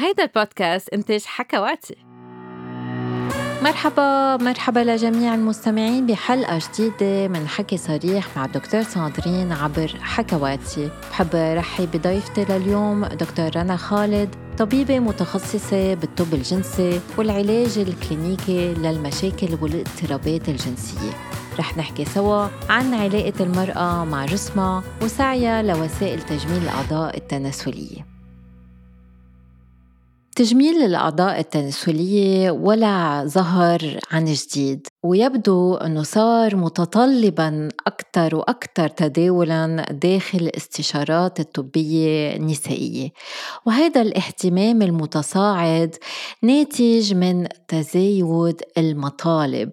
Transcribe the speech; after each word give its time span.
هيدا 0.00 0.22
البودكاست 0.22 0.88
إنتاج 0.88 1.24
حكواتي. 1.24 1.96
مرحبا 3.62 4.36
مرحبا 4.36 4.80
لجميع 4.80 5.34
المستمعين 5.34 6.06
بحلقة 6.06 6.58
جديدة 6.58 7.28
من 7.28 7.48
حكي 7.48 7.76
صريح 7.76 8.36
مع 8.36 8.44
الدكتور 8.44 8.82
ساندرين 8.82 9.52
عبر 9.52 9.94
حكواتي. 10.00 10.90
بحب 11.10 11.28
رحب 11.34 11.90
بضيفتي 11.90 12.44
لليوم 12.44 13.04
دكتور 13.04 13.56
رنا 13.56 13.76
خالد 13.76 14.34
طبيبة 14.58 14.98
متخصصة 14.98 15.94
بالطب 15.94 16.34
الجنسي 16.34 17.00
والعلاج 17.18 17.78
الكلينيكي 17.78 18.74
للمشاكل 18.74 19.58
والاضطرابات 19.62 20.48
الجنسية. 20.48 21.10
رح 21.58 21.76
نحكي 21.76 22.04
سوا 22.04 22.48
عن 22.70 22.94
علاقة 22.94 23.34
المرأة 23.40 24.04
مع 24.04 24.26
جسمها 24.26 24.82
وسعيها 25.02 25.62
لوسائل 25.62 26.22
تجميل 26.22 26.62
الأعضاء 26.62 27.16
التناسلية. 27.16 28.17
تجميل 30.38 30.82
الأعضاء 30.82 31.40
التناسلية 31.40 32.50
ولا 32.50 33.24
ظهر 33.26 33.98
عن 34.10 34.24
جديد 34.24 34.86
ويبدو 35.04 35.74
أنه 35.74 36.02
صار 36.02 36.56
متطلبا 36.56 37.68
أكثر 37.86 38.36
وأكثر 38.36 38.88
تداولا 38.88 39.86
داخل 39.90 40.38
الاستشارات 40.38 41.40
الطبية 41.40 42.36
النسائية. 42.36 43.08
وهذا 43.66 44.02
الاهتمام 44.02 44.82
المتصاعد 44.82 45.96
ناتج 46.42 47.14
من 47.14 47.46
تزايد 47.68 48.62
المطالب. 48.78 49.70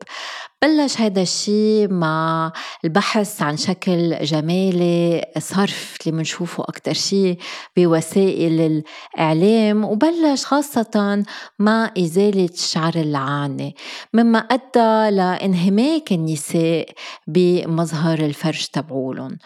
بلش 0.66 1.02
هذا 1.02 1.22
الشيء 1.22 1.88
مع 1.90 2.52
البحث 2.86 3.42
عن 3.42 3.58
شكل 3.58 4.18
جمالي 4.22 5.26
صرف 5.38 5.98
اللي 6.02 6.18
بنشوفه 6.18 6.64
أكتر 6.64 6.94
شيء 6.94 7.38
بوسائل 7.78 8.84
الإعلام 9.16 9.86
وبلش 9.86 10.46
خاصة 10.46 11.24
مع 11.60 11.92
إزالة 11.98 12.50
شعر 12.56 12.96
اللعانة 12.96 13.72
مما 14.14 14.40
أدى 14.40 15.16
لانهماك 15.16 16.12
النساء 16.12 16.90
بمظهر 17.28 18.20
الفرج 18.20 18.66
تبعولن. 18.66 19.38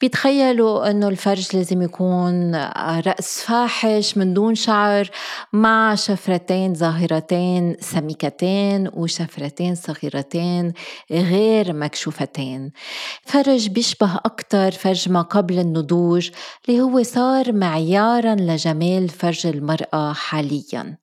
بيتخيلوا 0.00 0.90
أنه 0.90 1.08
الفرج 1.08 1.56
لازم 1.56 1.82
يكون 1.82 2.54
رأس 3.06 3.42
فاحش 3.42 4.16
من 4.16 4.34
دون 4.34 4.54
شعر 4.54 5.10
مع 5.52 5.94
شفرتين 5.94 6.74
ظاهرتين 6.74 7.76
سميكتين 7.80 8.90
وشفرتين 8.94 9.74
صغيرتين 9.74 10.67
غير 11.10 11.72
مكشوفتين. 11.72 12.72
فرج 13.22 13.68
بيشبه 13.68 14.16
أكتر 14.16 14.70
فرج 14.70 15.08
ما 15.08 15.22
قبل 15.22 15.58
النضوج 15.58 16.30
اللي 16.68 16.80
هو 16.80 17.02
صار 17.02 17.52
معيارا 17.52 18.34
لجمال 18.34 19.08
فرج 19.08 19.46
المرأة 19.46 20.12
حاليا. 20.12 20.98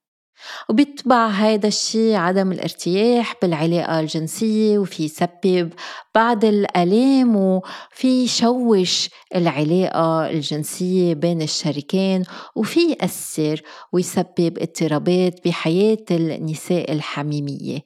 وبيتبع 0.69 1.27
هذا 1.27 1.67
الشيء 1.67 2.15
عدم 2.15 2.51
الارتياح 2.51 3.35
بالعلاقة 3.41 3.99
الجنسية 3.99 4.77
وفي 4.77 5.03
يسبب 5.03 5.73
بعض 6.15 6.45
الآلام 6.45 7.35
وفي 7.35 8.23
يشوش 8.23 9.09
العلاقة 9.35 10.29
الجنسية 10.29 11.13
بين 11.13 11.41
الشريكين 11.41 12.23
وفي 12.55 12.79
يأثر 12.79 13.61
ويسبب 13.93 14.57
اضطرابات 14.59 15.47
بحياة 15.47 16.05
النساء 16.11 16.91
الحميمية. 16.91 17.79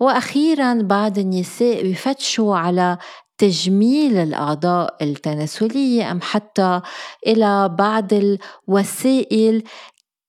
وأخيرا 0.00 0.74
بعض 0.82 1.18
النساء 1.18 1.90
بفتشوا 1.90 2.56
على 2.56 2.98
تجميل 3.38 4.16
الأعضاء 4.16 4.96
التناسلية 5.02 6.10
أم 6.12 6.20
حتى 6.20 6.80
إلى 7.26 7.68
بعض 7.78 8.08
الوسائل 8.12 9.62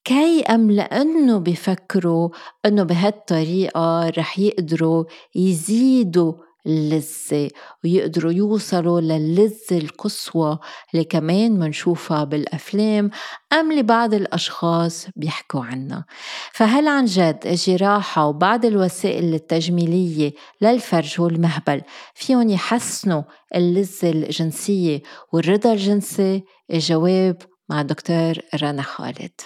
كي 0.03 0.41
أم 0.41 0.71
لأنه 0.71 1.37
بفكروا 1.37 2.29
أنه 2.65 2.83
بهالطريقة 2.83 4.09
رح 4.09 4.39
يقدروا 4.39 5.05
يزيدوا 5.35 6.33
اللذة 6.65 7.49
ويقدروا 7.83 8.31
يوصلوا 8.31 9.01
للذة 9.01 9.77
القصوى 9.77 10.59
اللي 10.93 11.05
كمان 11.05 11.59
منشوفها 11.59 12.23
بالأفلام 12.23 13.09
أم 13.53 13.73
لبعض 13.73 14.13
الأشخاص 14.13 15.07
بيحكوا 15.15 15.63
عنها. 15.63 16.05
فهل 16.51 16.87
عن 16.87 17.05
جد 17.05 17.39
الجراحة 17.45 18.25
وبعض 18.25 18.65
الوسائل 18.65 19.33
التجميلية 19.33 20.33
للفرج 20.61 21.21
والمهبل 21.21 21.81
فيهم 22.15 22.49
يحسنوا 22.49 23.23
اللذة 23.55 24.09
الجنسية 24.09 25.01
والرضا 25.33 25.73
الجنسي؟ 25.73 26.43
الجواب 26.73 27.37
مع 27.69 27.81
دكتور 27.81 28.33
رنا 28.61 28.81
خالد. 28.81 29.41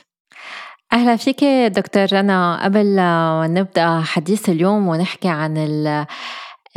أهلا 0.94 1.16
فيك 1.16 1.44
دكتور 1.72 2.08
رنا. 2.14 2.64
قبل 2.64 2.96
نبدأ 3.54 4.02
حديث 4.02 4.50
اليوم 4.50 4.88
ونحكي 4.88 5.28
عن 5.28 5.58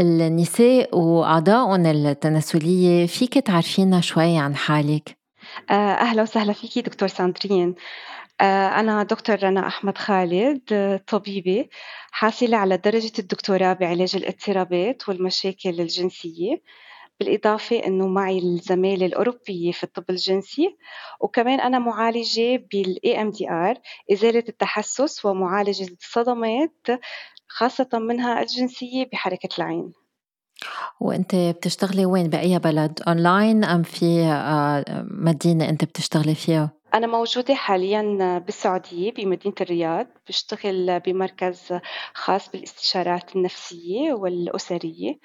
النساء 0.00 0.98
وأعضائهم 0.98 1.86
التناسلية 1.86 3.06
فيك 3.06 3.34
تعرفينا 3.34 4.00
شوي 4.00 4.38
عن 4.38 4.56
حالك؟ 4.56 5.18
آه، 5.70 5.74
أهلا 5.74 6.22
وسهلا 6.22 6.52
فيكي 6.52 6.80
دكتور 6.80 7.08
ساندرين 7.08 7.74
آه، 8.40 8.68
أنا 8.80 9.02
دكتور 9.02 9.42
رنا 9.42 9.66
أحمد 9.66 9.98
خالد 9.98 11.00
طبيبة 11.06 11.68
حاصلة 12.10 12.56
على 12.56 12.76
درجة 12.76 13.12
الدكتوراه 13.18 13.72
بعلاج 13.72 14.16
الاضطرابات 14.16 15.08
والمشاكل 15.08 15.80
الجنسية 15.80 16.62
بالإضافة 17.20 17.86
أنه 17.86 18.08
معي 18.08 18.38
الزمالة 18.38 19.06
الأوروبية 19.06 19.72
في 19.72 19.84
الطب 19.84 20.04
الجنسي 20.10 20.76
وكمان 21.20 21.60
أنا 21.60 21.78
معالجة 21.78 22.66
بال 22.72 22.98
EMDR 23.06 23.78
إزالة 24.12 24.44
التحسس 24.48 25.24
ومعالجة 25.24 25.96
الصدمات 26.00 26.86
خاصة 27.50 27.88
منها 27.92 28.42
الجنسية 28.42 29.08
بحركة 29.12 29.48
العين. 29.58 29.92
وأنت 31.00 31.34
بتشتغلي 31.34 32.06
وين؟ 32.06 32.28
بأي 32.28 32.58
بلد؟ 32.58 33.00
اونلاين 33.08 33.64
أم 33.64 33.82
في 33.82 34.22
آه، 34.24 35.06
مدينة 35.10 35.68
أنت 35.68 35.84
بتشتغلي 35.84 36.34
فيها؟ 36.34 36.70
أنا 36.94 37.06
موجودة 37.06 37.54
حاليا 37.54 38.38
بالسعودية 38.38 39.12
بمدينة 39.12 39.54
الرياض. 39.60 40.06
بشتغل 40.28 41.00
بمركز 41.00 41.78
خاص 42.14 42.50
بالإستشارات 42.50 43.36
النفسية 43.36 44.12
والأسرية. 44.12 45.18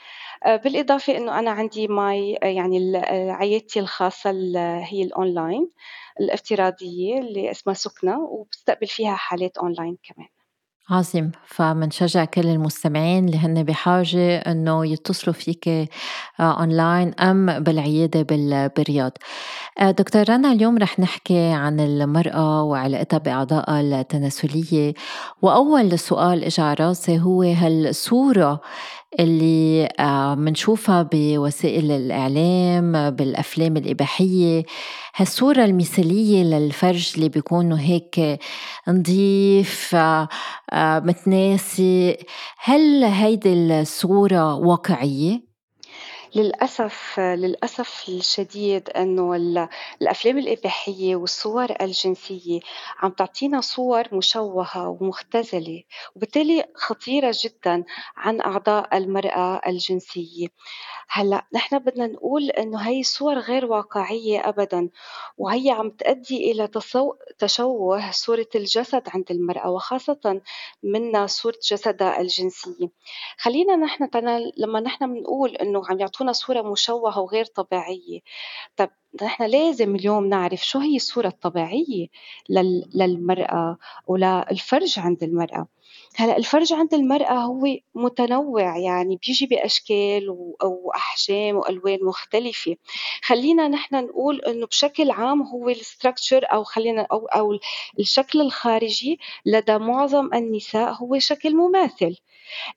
آه، 0.46 0.56
بالإضافة 0.56 1.18
أنه 1.18 1.40
أنا 1.40 1.52
عندي 1.52 1.88
my 1.88 2.38
يعني 2.44 2.98
عيادتي 3.32 3.80
الخاصة 3.80 4.32
هي 4.80 5.04
الأونلاين 5.04 5.72
الافتراضية 6.20 7.20
اللي 7.20 7.52
اسمها 7.52 7.76
سكنة 7.76 8.20
وبستقبل 8.20 8.88
فيها 8.88 9.16
حالات 9.16 9.58
أونلاين 9.58 9.98
كمان. 10.04 10.28
عظيم 10.90 11.32
فمنشجع 11.48 12.26
كل 12.26 12.48
المستمعين 12.48 13.26
اللي 13.26 13.38
هن 13.38 13.64
بحاجة 13.64 14.38
إنه 14.38 14.86
يتصلوا 14.86 15.34
فيك 15.34 15.68
آه، 15.68 15.90
اونلاين 16.40 17.14
أم 17.14 17.60
بالعيادة 17.60 18.22
بالرياض. 18.68 19.12
آه، 19.80 19.92
دكتور 19.92 20.30
رنا 20.30 20.52
اليوم 20.52 20.78
رح 20.78 21.00
نحكي 21.00 21.40
عن 21.40 21.80
المرأة 21.80 22.64
وعلاقتها 22.64 23.18
بأعضائها 23.18 23.82
التناسلية. 23.82 24.94
وأول 25.42 26.00
سؤال 26.00 26.44
إجا 26.44 26.64
على 26.64 26.76
راسي 26.80 27.20
هو 27.20 27.42
هالصورة 27.42 28.62
اللي 29.20 29.90
منشوفها 30.38 31.00
آه، 31.00 31.10
بوسائل 31.12 31.92
الإعلام 31.92 33.10
بالأفلام 33.10 33.78
الإباحية 33.78 34.64
هالصورة 35.18 35.66
المثالية 35.66 36.44
للفرج 36.44 37.14
اللي 37.16 37.30
بيكونوا 37.30 37.78
هيك 37.78 38.40
نظيف 38.88 39.96
آه، 39.96 40.30
متناسق 41.00 42.18
هل 42.58 43.04
هيدي 43.04 43.54
الصورة 43.54 44.56
واقعية؟ 44.56 45.42
للأسف 46.36 47.20
للأسف 47.20 48.10
الشديد 48.10 48.90
إنه 48.90 49.36
الأفلام 50.02 50.38
الإباحية 50.38 51.16
والصور 51.16 51.76
الجنسية 51.82 52.60
عم 53.00 53.12
تعطينا 53.12 53.62
صور 53.62 54.16
مشوهة 54.16 54.90
ومختزلة 54.90 55.84
وبالتالي 56.16 56.66
خطيرة 56.76 57.36
جدا 57.44 57.84
عن 58.18 58.42
أعضاء 58.42 58.98
المرأة 58.98 59.62
الجنسية 59.68 60.48
هلأ 61.10 61.46
نحن 61.54 61.80
بدنا 61.80 62.08
نقول 62.08 62.50
إنه 62.50 62.78
هي 62.80 63.04
صور 63.04 63.40
غير 63.40 63.66
واقعية 63.66 64.50
ابدا 64.50 64.90
وهي 65.38 65.70
عم 65.72 65.90
تؤدي 65.90 66.52
إلى 66.52 66.70
تشوه 67.40 68.12
صورة 68.12 68.48
الجسد 68.56 69.04
عند 69.08 69.32
المرأة 69.32 69.70
وخاصة 69.72 70.42
منا 70.84 71.28
صورة 71.28 71.56
جسدها 71.72 72.22
الجنسية. 72.22 72.88
خلينا 73.38 73.76
نحن 73.76 74.10
لما 74.58 74.80
نحن 74.80 75.14
بنقول 75.14 75.56
إنه 75.56 75.82
عم 75.90 76.00
يعطونا 76.00 76.32
صورة 76.34 76.62
مشوهة 76.62 77.20
وغير 77.20 77.46
طبيعية 77.46 78.20
طب 78.78 78.90
نحن 79.22 79.44
لازم 79.44 79.96
اليوم 79.96 80.26
نعرف 80.26 80.66
شو 80.66 80.80
هي 80.80 80.96
الصورة 80.96 81.28
الطبيعية 81.28 82.08
للمرأة 82.96 83.78
وللفرج 84.08 85.00
عند 85.00 85.24
المرأة؟ 85.24 85.68
هلأ 86.18 86.38
الفرج 86.38 86.74
عند 86.74 86.94
المرأة 86.94 87.34
هو 87.34 87.68
متنوع 87.96 88.78
يعني 88.78 89.20
بيجي 89.28 89.46
بأشكال 89.46 90.30
وأحجام 90.64 91.56
وألوان 91.56 92.00
مختلفة. 92.02 92.76
خلينا 93.24 93.68
نحن 93.68 93.96
نقول 93.96 94.42
إنه 94.42 94.66
بشكل 94.68 95.12
عام 95.12 95.42
هو 95.42 95.70
الستركتشر 95.70 96.46
أو 96.54 96.64
خلينا 96.64 97.08
أو 97.12 97.26
أو 97.26 97.60
الشكل 98.00 98.42
الخارجي 98.42 99.20
لدى 99.46 99.78
معظم 99.78 100.34
النساء 100.34 100.94
هو 100.94 101.20
شكل 101.20 101.56
مماثل. 101.56 102.16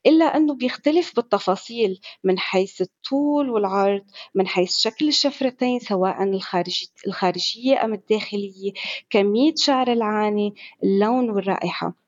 إلا 0.07 0.25
أنه 0.25 0.55
بيختلف 0.55 1.17
بالتفاصيل 1.17 2.01
من 2.25 2.39
حيث 2.39 2.81
الطول 2.81 3.51
والعرض 3.51 4.05
من 4.35 4.49
حيث 4.49 4.79
شكل 4.79 5.09
الشفرتين 5.09 5.79
سواء 5.79 6.41
الخارجية 7.07 7.85
أم 7.85 7.93
الداخلية 7.93 8.73
كمية 9.11 9.55
شعر 9.57 9.93
العاني 9.93 10.55
اللون 10.85 11.31
والرائحة. 11.31 12.08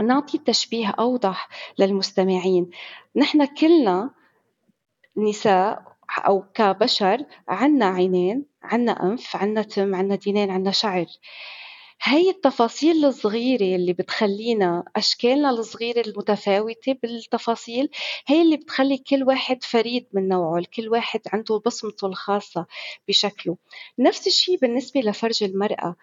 نعطي 0.00 0.38
تشبيه 0.38 0.88
أوضح 0.88 1.48
للمستمعين. 1.78 2.70
نحن 3.16 3.44
كلنا 3.44 4.10
نساء 5.16 5.82
أو 6.18 6.44
كبشر 6.54 7.24
عنا 7.48 7.86
عينين 7.86 8.44
عنا 8.62 9.02
أنف 9.02 9.36
عنا 9.36 9.62
تم 9.62 9.94
عنا 9.94 10.14
دينين 10.14 10.50
عنا 10.50 10.70
شعر. 10.70 11.06
هي 12.04 12.30
التفاصيل 12.30 13.04
الصغيرة 13.04 13.76
اللي 13.76 13.92
بتخلينا 13.92 14.84
أشكالنا 14.96 15.50
الصغيرة 15.50 16.00
المتفاوتة 16.06 16.92
بالتفاصيل 17.02 17.88
هي 18.26 18.42
اللي 18.42 18.56
بتخلي 18.56 18.98
كل 18.98 19.22
واحد 19.24 19.64
فريد 19.64 20.06
من 20.12 20.28
نوعه 20.28 20.64
كل 20.76 20.88
واحد 20.88 21.20
عنده 21.32 21.62
بصمته 21.66 22.06
الخاصة 22.06 22.66
بشكله. 23.08 23.56
نفس 23.98 24.26
الشيء 24.26 24.58
بالنسبة 24.58 25.00
لفرج 25.00 25.44
المرأة. 25.44 25.96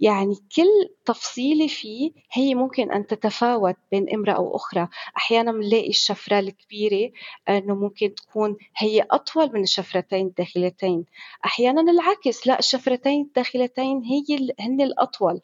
يعني 0.00 0.34
كل 0.56 0.94
تفصيلة 1.04 1.66
فيه 1.66 2.10
هي 2.32 2.54
ممكن 2.54 2.92
أن 2.92 3.06
تتفاوت 3.06 3.76
بين 3.90 4.06
امرأة 4.14 4.40
وأخرى. 4.40 4.88
أحيانا 5.16 5.52
بنلاقي 5.52 5.88
الشفرة 5.88 6.38
الكبيرة 6.38 7.10
أنه 7.48 7.74
ممكن 7.74 8.14
تكون 8.14 8.56
هي 8.76 9.06
أطول 9.10 9.52
من 9.52 9.62
الشفرتين 9.62 10.26
الداخلتين. 10.26 11.04
أحيانا 11.44 11.92
العكس 11.92 12.46
لا 12.46 12.58
الشفرتين 12.58 13.22
الداخلتين 13.22 14.02
هي 14.04 14.54
هن 14.60 14.80
الأطول. 14.80 15.35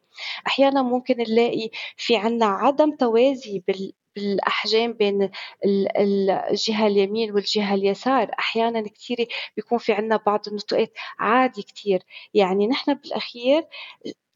أحيانا 0.47 0.83
ممكن 0.83 1.17
نلاقي 1.17 1.71
في 1.97 2.17
عنا 2.17 2.47
عدم 2.47 2.97
توازي 2.97 3.63
بال 3.69 3.93
بالأحجام 4.17 4.93
بين 4.93 5.31
الجهة 5.65 6.87
اليمين 6.87 7.33
والجهة 7.33 7.75
اليسار. 7.75 8.31
أحيانا 8.39 8.89
كثير 8.89 9.29
بيكون 9.57 9.79
في 9.79 9.93
عنا 9.93 10.17
بعض 10.17 10.41
النطقات 10.49 10.93
عادي 11.19 11.63
كثير 11.63 12.03
يعني 12.35 12.67
نحن 12.67 12.95
بالأخير 12.95 13.65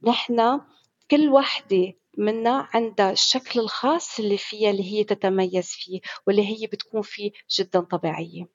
نحن 0.03 0.61
كل 1.11 1.29
وحدة 1.29 1.93
منا 2.19 2.69
عندها 2.75 3.11
الشكل 3.13 3.61
الخاص 3.61 4.19
اللي 4.19 4.37
فيها 4.39 4.71
اللي 4.71 4.93
هي 4.93 5.05
تتميز 5.05 5.67
فيه 5.69 6.01
واللي 6.27 6.47
هي 6.47 6.67
بتكون 6.67 7.03
فيه 7.03 7.31
جدا 7.59 7.81
طبيعية. 7.81 8.49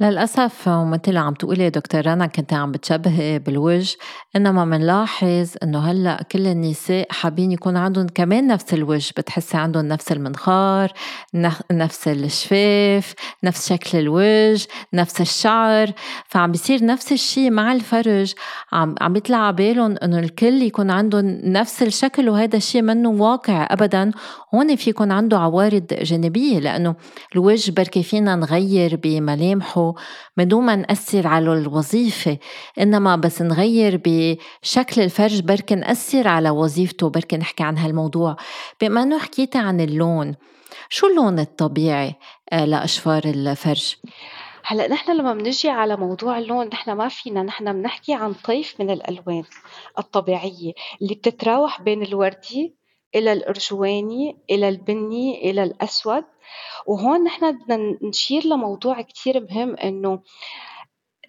للأسف 0.00 0.68
ومثل 0.68 1.16
عم 1.16 1.34
تقولي 1.34 1.70
دكتور 1.70 2.06
رنا 2.06 2.26
كنت 2.26 2.52
عم 2.52 2.72
بتشبهي 2.72 3.38
بالوجه. 3.38 3.96
إنما 4.36 4.64
منلاحظ 4.64 5.48
إنه 5.62 5.78
هلأ 5.78 6.22
كل 6.32 6.46
النساء 6.46 7.06
حابين 7.10 7.52
يكون 7.52 7.76
عندهم 7.76 8.06
كمان 8.14 8.46
نفس 8.46 8.74
الوجه. 8.74 9.12
بتحسي 9.16 9.56
عندهم 9.56 9.88
نفس 9.88 10.12
المنخار 10.12 10.92
نفس 11.72 12.08
الشفاف 12.08 13.14
نفس 13.44 13.68
شكل 13.68 13.98
الوجه 13.98 14.68
نفس 14.94 15.20
الشعر. 15.20 15.92
فعم 16.26 16.52
بيصير 16.52 16.84
نفس 16.84 17.12
الشيء 17.12 17.50
مع 17.50 17.72
الفرج. 17.72 18.34
عم 18.72 18.94
عم 19.00 19.12
بيطلع 19.12 19.36
على 19.36 19.56
بالهم 19.56 19.96
إنه 20.02 20.18
الكل 20.18 20.62
يكون 20.62 20.90
عندهم 20.90 21.40
نفس 21.44 21.82
الشكل 21.82 22.28
وهذا 22.28 22.56
الشيء 22.56 22.82
منه 22.82 23.08
واقع 23.10 23.68
أبدا. 23.70 24.10
هون 24.54 24.76
في 24.76 24.90
يكون 24.90 25.12
عنده 25.12 25.38
عوارض 25.38 25.86
جانبية 26.02 26.58
لأنه 26.58 26.94
الوجه 27.34 27.70
بركي 27.72 28.02
فينا 28.02 28.36
نغير 28.36 29.00
بملامحه 29.02 29.87
من 30.36 30.48
دون 30.48 30.64
ما 30.64 30.76
نأثر 30.76 31.26
على 31.26 31.52
الوظيفة 31.52 32.38
إنما 32.80 33.16
بس 33.16 33.42
نغير 33.42 34.00
بشكل 34.04 35.00
الفرج 35.02 35.40
بركي 35.40 35.74
نأثر 35.74 36.28
على 36.28 36.50
وظيفته 36.50 37.10
بركي 37.10 37.36
نحكي 37.36 37.62
عن 37.62 37.78
هالموضوع 37.78 38.36
بما 38.80 39.02
أنه 39.02 39.18
حكيتي 39.18 39.58
عن 39.58 39.80
اللون 39.80 40.34
شو 40.88 41.06
اللون 41.06 41.38
الطبيعي 41.38 42.14
آه، 42.52 42.64
لأشفار 42.64 43.24
الفرج؟ 43.24 43.96
هلأ 44.64 44.88
نحن 44.88 45.16
لما 45.16 45.34
بنجي 45.34 45.68
على 45.68 45.96
موضوع 45.96 46.38
اللون 46.38 46.66
نحن 46.66 46.92
ما 46.92 47.08
فينا 47.08 47.42
نحن 47.42 47.72
بنحكي 47.72 48.14
عن 48.14 48.32
طيف 48.32 48.80
من 48.80 48.90
الألوان 48.90 49.44
الطبيعية 49.98 50.72
اللي 51.02 51.14
بتتراوح 51.14 51.82
بين 51.82 52.02
الوردي 52.02 52.76
إلى 53.14 53.32
الأرجواني 53.32 54.38
إلى 54.50 54.68
البني 54.68 55.50
إلى 55.50 55.62
الأسود 55.62 56.24
وهون 56.86 57.24
نحن 57.24 57.52
بدنا 57.52 57.98
نشير 58.02 58.46
لموضوع 58.46 59.02
كتير 59.02 59.40
مهم 59.40 59.76
إنه 59.76 60.20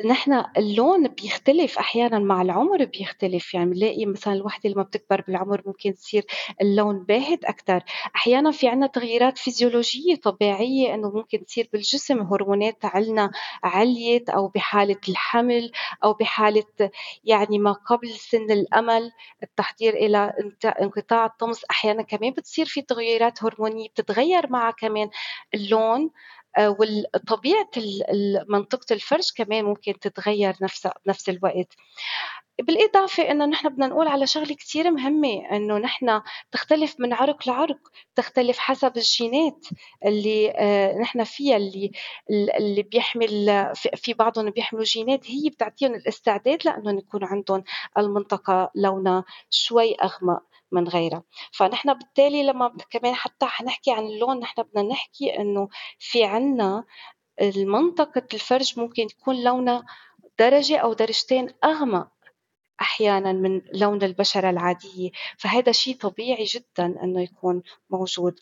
نحن 0.06 0.44
اللون 0.58 1.08
بيختلف 1.08 1.78
أحيانا 1.80 2.20
مع 2.20 2.42
العمر 2.42 2.86
بيختلف. 2.86 3.54
يعني 3.54 3.70
بنلاقي 3.70 4.06
مثلا 4.06 4.34
الوحدة 4.34 4.70
لما 4.70 4.84
بتكبر 4.84 5.22
بالعمر 5.22 5.62
ممكن 5.66 5.94
تصير 5.94 6.26
اللون 6.62 7.04
باهت 7.04 7.46
أكثر 7.46 7.84
أحيانا 8.16 8.52
في 8.52 8.68
عنا 8.68 8.88
تغييرات 8.88 9.38
فيزيولوجية 9.38 10.16
طبيعية 10.16 10.94
إنه 10.94 11.10
ممكن 11.12 11.46
تصير 11.46 11.70
بالجسم 11.74 12.20
هرمونات 12.22 12.78
عنا 12.86 13.32
عليت 13.64 14.30
أو 14.30 14.48
بحالة 14.48 14.98
الحمل 15.10 15.72
أو 16.04 16.14
بحالة 16.14 16.64
يعني 17.24 17.60
ما 17.60 17.72
قبل 17.72 18.10
سن 18.10 18.52
الأمل 18.52 19.12
التحضير 19.44 19.94
إلى 19.94 20.34
انقطاع 20.82 21.26
الطمس. 21.26 21.62
أحيانا 21.72 22.04
كمان 22.04 22.32
بتصير 22.32 22.66
في 22.66 22.82
تغييرات 22.82 23.44
هرمونية 23.44 23.90
بتتغير 23.90 24.50
معها 24.50 24.72
كمان. 24.72 25.10
اللون 25.54 26.10
وطبيعة 26.60 27.70
منطقة 28.50 28.94
الفرج 28.94 29.32
كمان 29.36 29.66
ممكن 29.66 30.00
تتغير 30.00 30.56
نفسها 30.62 30.94
بنفس 31.06 31.30
الوقت. 31.30 31.76
بالإضافة 32.62 33.32
إنه 33.32 33.46
نحن 33.46 33.70
بدنا 33.70 33.88
نقول 33.88 34.08
على 34.08 34.28
شغلة 34.28 34.56
كتير 34.56 34.92
مهمة 34.92 35.46
إنه 35.52 35.78
نحن 35.78 36.22
تختلف 36.52 36.96
من 37.00 37.14
عرق 37.14 37.48
لعرق 37.48 37.78
تختلف 38.16 38.58
حسب 38.60 38.98
الجينات 38.98 39.66
اللي 40.06 40.52
آه، 40.52 40.98
نحن 40.98 41.24
فيها 41.24 41.58
اللي 41.58 41.92
اللي 42.58 42.84
بيحمل 42.84 43.30
في 43.96 44.14
بعضهم 44.14 44.50
بيحملوا 44.50 44.86
جينات 44.86 45.32
هي 45.32 45.50
بتعطيهم 45.50 45.94
الاستعداد 45.96 46.66
لأنهم 46.66 46.98
يكون 46.98 47.24
عندهم 47.24 47.64
المنطقة 47.98 48.72
لونها 48.76 49.24
شوي 49.50 49.96
أغمق. 49.96 50.49
من 50.72 50.88
غيرها. 50.88 51.24
فنحن 51.52 51.94
بالتالي 51.94 52.44
لما 52.44 52.78
كمان 52.90 53.16
حتى 53.16 53.46
حنحكي 53.46 53.92
عن 53.92 54.06
اللون 54.06 54.40
نحن 54.40 54.64
بدنا 54.64 54.84
نحكي 54.84 55.40
إنه 55.40 55.70
في 56.00 56.24
عنا 56.24 56.86
المنطقة 57.42 58.28
الفرج 58.34 58.80
ممكن 58.80 59.04
يكون 59.04 59.44
لونها 59.44 59.86
درجة 60.40 60.78
أو 60.78 60.94
درجتين 60.94 61.50
أغمق 61.64 62.12
أحيانا 62.82 63.32
من 63.32 63.62
لون 63.74 64.04
البشرة 64.04 64.50
العادية. 64.50 65.12
فهذا 65.38 65.72
شيء 65.72 65.96
طبيعي 65.96 66.44
جدا 66.44 66.86
أنه 67.04 67.22
يكون 67.22 67.64
موجود. 67.90 68.40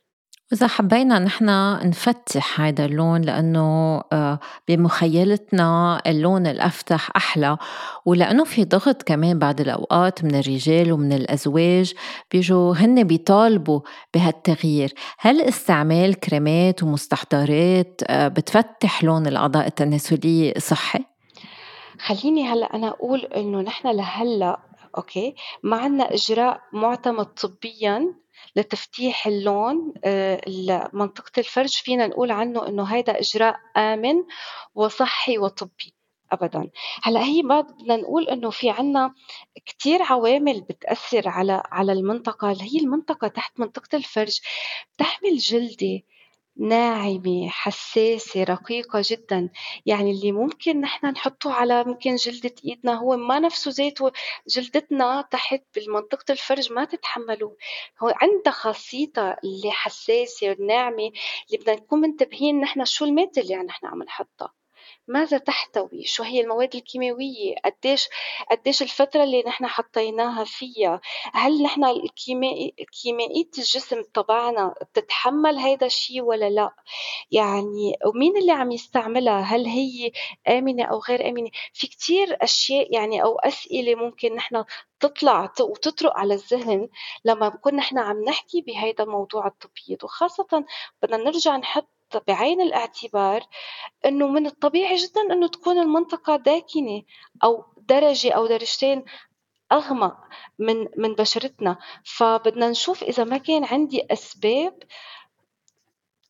وإذا 0.52 0.68
حبينا 0.68 1.20
نحن 1.20 1.46
نفتح 1.88 2.62
هذا 2.62 2.86
اللون 2.86 3.22
لأنه 3.22 4.02
آه، 4.14 4.40
بمخيلتنا 4.68 6.02
اللون 6.08 6.48
الأفتح 6.48 7.10
أحلى 7.16 7.58
ولأنه 8.06 8.44
في 8.44 8.66
ضغط 8.66 9.04
كمان 9.04 9.40
بعض 9.40 9.62
الأوقات 9.62 10.24
من 10.24 10.36
الرجال 10.36 10.92
ومن 10.92 11.14
الأزواج 11.14 11.94
بيجوا 12.32 12.74
هن 12.74 13.04
بيطالبوا 13.04 13.80
بهالتغيير 14.14 14.94
هل 15.20 15.42
استعمال 15.42 16.20
كريمات 16.20 16.84
ومستحضرات 16.84 18.02
آه، 18.08 18.28
بتفتح 18.28 19.04
لون 19.04 19.28
الأعضاء 19.28 19.68
التناسلية 19.68 20.54
صحي؟ 20.58 21.00
خليني 22.00 22.48
هلأ 22.48 22.76
أنا 22.76 22.88
أقول 22.88 23.20
إنه 23.20 23.62
نحن 23.62 23.88
لهلأ 23.88 24.60
أوكي 24.98 25.36
ما 25.64 25.78
عنا 25.78 26.14
إجراء 26.14 26.60
معتمد 26.74 27.26
طبيا 27.26 28.14
لتفتيح 28.56 29.28
اللون 29.28 29.94
آه، 30.04 30.90
منطقة 30.94 31.32
الفرج 31.38 31.70
فينا 31.74 32.08
نقول 32.08 32.32
عنه 32.32 32.68
إنه 32.68 32.84
هيدا 32.84 33.20
إجراء 33.20 33.56
آمن 33.78 34.16
وصحي 34.76 35.38
وطبي 35.38 35.94
ابدا. 36.32 36.70
هلأ 37.04 37.24
هي 37.24 37.42
ما 37.42 37.62
بدنا 37.62 37.96
نقول 37.96 38.30
إنه 38.30 38.50
في 38.50 38.70
عنا 38.70 39.14
كثير 39.66 40.04
عوامل 40.04 40.62
بتأثر 40.62 41.30
على 41.30 41.64
على 41.72 41.92
المنطقة. 41.92 42.52
هي 42.62 42.80
المنطقة 42.80 43.28
تحت 43.28 43.60
منطقة 43.60 43.96
الفرج 43.96 44.40
بتحمل 44.96 45.38
جلدة 45.38 46.02
ناعمة 46.60 47.50
حساسة 47.50 48.44
رقيقة 48.44 49.02
جدا. 49.06 49.50
يعني 49.86 50.12
اللي 50.12 50.32
ممكن 50.32 50.82
نحن 50.82 51.08
نحطه 51.08 51.54
على 51.54 51.84
ممكن 51.84 52.16
جلدة 52.16 52.56
إيدنا 52.66 52.94
هو 52.94 53.18
ما 53.18 53.40
نفسه 53.40 53.72
ذاته 53.72 54.12
جلدتنا 54.48 55.22
تحت 55.32 55.64
بالمنطقة 55.76 56.32
الفرج 56.32 56.74
ما 56.74 56.86
تتحمله. 56.86 57.56
هو 58.04 58.14
عندها 58.16 58.54
خاصيتها 58.54 59.38
اللي 59.44 59.72
حساسة 59.72 60.56
وناعمة 60.60 61.12
اللي 61.48 61.58
بدنا 61.62 61.76
نكون 61.76 62.02
منتبهين 62.02 62.60
نحن 62.60 62.86
شو 62.86 63.06
المادة 63.06 63.42
اللي 63.42 63.56
نحن 63.56 63.86
عم 63.86 64.04
نحطها. 64.04 64.54
ماذا 65.08 65.38
تحتوي 65.38 66.04
شو 66.06 66.24
هي 66.24 66.42
المواد 66.42 66.76
الكيماوية 66.76 67.56
قديش 67.66 68.08
قديش 68.52 68.82
الفترة 68.82 69.24
اللي 69.24 69.44
نحن 69.48 69.68
حطيناها 69.68 70.44
فيها؟ 70.44 71.02
هل 71.34 71.64
نحن 71.64 71.84
الكيمائي 71.86 72.76
كيميائية 73.04 73.50
الجسم 73.58 74.02
تبعنا 74.14 74.76
بتتحمل 74.82 75.58
هيدا 75.58 75.86
الشيء 75.86 76.22
ولا 76.22 76.50
لا؟ 76.50 76.72
يعني 77.32 77.98
ومين 78.06 78.38
اللي 78.38 78.52
عم 78.52 78.72
يستعملها؟ 78.72 79.40
هل 79.42 79.66
هي 79.66 80.12
آمنة 80.48 80.84
أو 80.84 81.00
غير 81.10 81.30
آمنة؟ 81.30 81.50
في 81.74 81.88
كتير 81.88 82.38
أشياء 82.42 82.94
يعني 82.94 83.24
أو 83.24 83.40
أسئلة 83.40 83.96
ممكن 83.96 84.36
نحن 84.36 84.64
تطلع 85.00 85.54
وتطرق 85.60 86.18
على 86.18 86.34
الذهن 86.34 86.90
لما 87.26 87.48
نكون 87.48 87.76
نحن 87.76 87.98
عم 87.98 88.24
نحكي 88.24 88.62
بهيدا 88.62 89.04
الموضوع 89.04 89.48
التبييض. 89.48 90.04
وخاصة 90.04 90.66
بدنا 91.02 91.18
نرجع 91.18 91.58
نحط 91.58 91.97
بعين 92.28 92.62
الاعتبار 92.62 93.44
إنه 94.06 94.28
من 94.28 94.46
الطبيعي 94.46 94.96
جدا 94.96 95.22
إنه 95.32 95.48
تكون 95.48 95.80
المنطقة 95.80 96.36
داكنة 96.36 97.02
أو 97.44 97.66
درجة 97.78 98.32
أو 98.32 98.48
درجتين 98.48 99.06
أغمق 99.72 100.18
من 100.60 100.88
من 100.98 101.14
بشرتنا. 101.16 101.78
فبدنا 102.04 102.70
نشوف 102.70 103.04
إذا 103.04 103.24
ما 103.24 103.38
كان 103.38 103.64
عندي 103.64 104.08
أسباب 104.12 104.84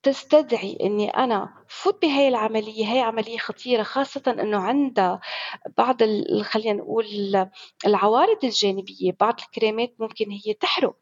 تستدعي 0.04 0.78
إني 0.82 1.10
أنا 1.10 1.54
فوت 1.68 2.02
بهاي 2.02 2.28
العملية. 2.28 2.92
هاي 2.92 3.00
عملية 3.00 3.38
خطيرة 3.38 3.84
خاصة 3.84 4.24
إنه 4.28 4.58
عندها 4.58 5.22
بعض 5.78 5.98
خلينا 6.42 6.74
نقول 6.74 7.06
العوارض 7.86 8.46
الجانبية. 8.46 9.16
بعض 9.20 9.40
الكريمات 9.40 9.94
ممكن 10.00 10.32
هي 10.32 10.54
تحرق. 10.54 10.96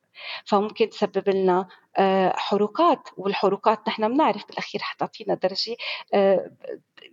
فممكن 0.45 0.89
تسبب 0.89 1.29
لنا 1.29 1.67
آه، 1.97 2.33
حروقات 2.37 3.09
والحروقات 3.17 3.87
نحن 3.87 4.07
بنعرف 4.13 4.47
بالأخير 4.47 4.81
حتعطينا 4.81 5.33
درجة 5.33 5.75
آه، 6.13 6.51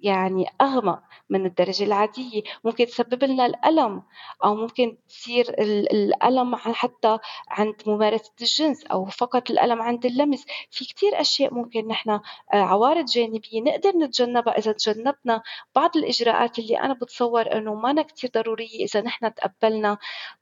يعني 0.02 0.46
اغمق 0.60 1.02
من 1.30 1.46
الدرجة 1.46 1.84
العادية. 1.84 2.42
ممكن 2.64 2.86
تسبب 2.86 3.24
لنا 3.24 3.46
الألم 3.46 4.02
أو 4.44 4.54
ممكن 4.54 4.96
تصير 5.08 5.48
الألم 5.60 6.56
حتى 6.56 7.18
عند 7.48 7.74
ممارسة 7.86 8.32
الجنس 8.40 8.84
أو 8.84 9.04
فقط 9.04 9.50
الألم 9.50 9.82
عند 9.82 10.06
اللمس. 10.06 10.44
في 10.70 10.84
كثير 10.84 11.20
أشياء 11.20 11.54
ممكن 11.54 11.86
نحن 11.88 12.10
آه، 12.10 12.20
عوارض 12.54 13.04
جانبية 13.04 13.60
نقدر 13.60 13.90
نتجنبها 13.90 14.58
إذا 14.58 14.72
تجنبنا 14.72 15.42
بعض 15.74 15.96
الإجراءات 15.96 16.58
اللي 16.58 16.80
أنا 16.80 16.94
بتصور 16.94 17.52
إنه 17.52 17.74
ما 17.74 18.02
كثير 18.02 18.30
ضرورية 18.34 18.84
إذا 18.84 19.00
نحن 19.00 19.34
تقبلنا 19.34 19.98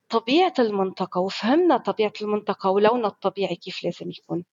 طبيعة 0.09 0.55
المنطقة 0.59 1.21
وفهمنا 1.21 1.77
طبيعة 1.77 2.13
المنطقة 2.23 2.71
ولونها 2.71 3.09
الطبيعي 3.09 3.57
كيف 3.57 3.85
لازم 3.85 4.11
يكون. 4.11 4.45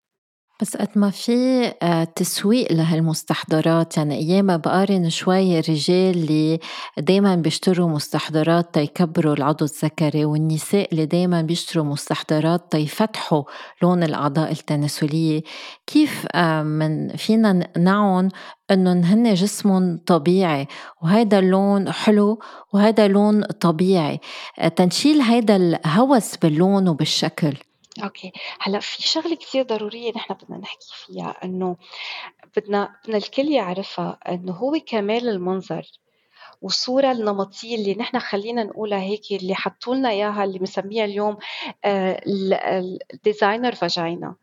بس 0.62 0.78
قد 0.78 0.90
ما 0.96 1.10
في 1.10 1.66
آه، 1.84 2.04
تسويق 2.04 2.72
لهالمستحضرات. 2.72 3.98
يعني 3.98 4.16
أيام 4.16 4.58
بقارن 4.58 5.10
شوي 5.10 5.60
الرجال 5.60 6.16
اللي 6.16 6.60
دايما 6.98 7.36
بيشتروا 7.36 7.90
مستحضرات 7.90 8.74
تيكبروا 8.74 9.34
العضو 9.34 9.66
الذكري 9.66 10.26
والنساء 10.26 10.92
اللي 10.92 11.06
دايما 11.06 11.42
بيشتروا 11.42 11.86
مستحضرات 11.86 12.72
تيفتحوا 12.72 13.44
لون 13.82 14.04
الأعضاء 14.04 14.52
التناسلية. 14.52 15.42
كيف 15.88 16.26
آه، 16.36 16.64
من 16.64 17.16
فينا 17.16 17.68
نعون 17.78 18.30
إنه 18.72 18.92
هن 18.92 19.34
جسمهم 19.34 20.00
طبيعي؟ 20.06 20.68
وهيدا 21.02 21.40
اللون 21.40 21.92
حلو 21.92 22.40
وهيدا 22.74 23.08
لون 23.08 23.44
طبيعي. 23.44 24.20
آه، 24.60 24.68
تنشيل 24.68 25.22
هيدا 25.22 25.56
الهوس 25.56 26.38
باللون 26.38 26.88
وبالشكل. 26.88 27.67
أوكي، 28.04 28.32
هلأ 28.60 28.80
في 28.80 29.04
شغلة 29.04 29.36
كثير 29.36 29.64
ضرورية 29.64 30.12
نحن 30.16 30.34
بدنا 30.34 30.58
نحكي 30.58 30.88
فيها 31.06 31.36
إنه 31.44 31.78
بدنا 32.58 32.96
بدنا 33.04 33.18
الكل 33.18 33.48
يعرفها 33.52 34.20
إنه 34.28 34.54
هو 34.54 34.80
كمال 34.86 35.30
المنظر 35.30 35.92
والصورة 36.62 37.12
النمطية 37.12 37.76
اللي 37.76 37.96
نحن 37.96 38.20
خلّينا 38.20 38.64
نقولها 38.64 39.00
هيك 39.00 39.32
اللي 39.32 39.56
حطّوا 39.56 39.96
لنا 39.96 40.10
إياها 40.10 40.44
اللي 40.44 40.60
بنسميها 40.60 41.06
اليوم 41.06 41.38
آه، 41.86 42.22
ال 43.14 43.21
designer 43.21 43.76
vagina 43.76 44.36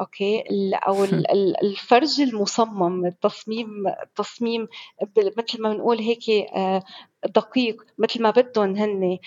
okay؟ 0.00 0.44
أو 0.74 1.04
الفرج 1.62 2.20
المصمم 2.20 3.06
التصميم 3.06 3.68
التصميم 4.02 4.68
مثل 5.16 5.62
ما 5.62 5.72
بنقول 5.72 5.98
هيك 5.98 6.30
آه، 6.54 6.82
دقيق 7.26 7.82
مثل 7.98 8.22
ما 8.22 8.30
بدهم 8.30 8.76
هن 8.76 9.18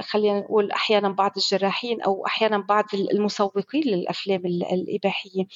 خلينا 0.00 0.40
نقول 0.40 0.70
أحيانا 0.70 1.08
بعض 1.08 1.32
الجراحين 1.36 2.02
أو 2.02 2.26
أحيانا 2.26 2.58
بعض 2.58 2.84
المسوقين 2.94 3.82
للأفلام 3.82 4.46
الإباحية. 4.46 5.46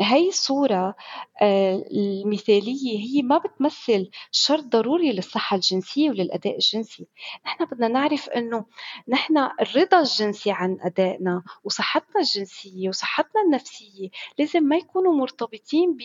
هي 0.00 0.28
الصورة 0.28 0.94
آه، 1.42 1.84
المثالية 1.92 2.98
هي 2.98 3.22
ما 3.22 3.38
بتمثل 3.38 4.10
شرط 4.32 4.64
ضروري 4.64 5.12
للصحة 5.12 5.54
الجنسية 5.56 6.10
وللأداء 6.10 6.54
الجنسي. 6.54 7.06
نحن 7.46 7.64
بدنا 7.64 7.88
نعرف 7.88 8.28
أنه 8.28 8.64
نحن 9.08 9.38
الرضا 9.60 10.00
الجنسي 10.00 10.50
عن 10.50 10.78
أدائنا 10.80 11.42
وصحتنا 11.64 12.20
الجنسية 12.20 12.88
وصحتنا 12.88 13.42
النفسية 13.46 14.08
لازم 14.38 14.62
ما 14.62 14.76
يكونوا 14.76 15.14
مرتبطين 15.14 15.96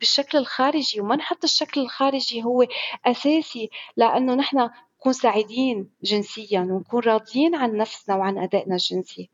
بالشكل 0.00 0.38
الخارجي 0.38 1.00
وما 1.00 1.16
نحط 1.16 1.44
الشكل 1.44 1.80
الخارجي 1.80 2.44
هو 2.44 2.66
أساسي 3.06 3.70
لأنه 3.96 4.34
نحن 4.34 4.70
نكون 5.00 5.12
سعيدين 5.12 5.90
جنسيا 6.02 6.60
ونكون 6.60 7.02
راضيين 7.02 7.54
عن 7.54 7.76
نفسنا 7.76 8.16
وعن 8.16 8.38
أدائنا 8.38 8.74
الجنسي. 8.74 9.30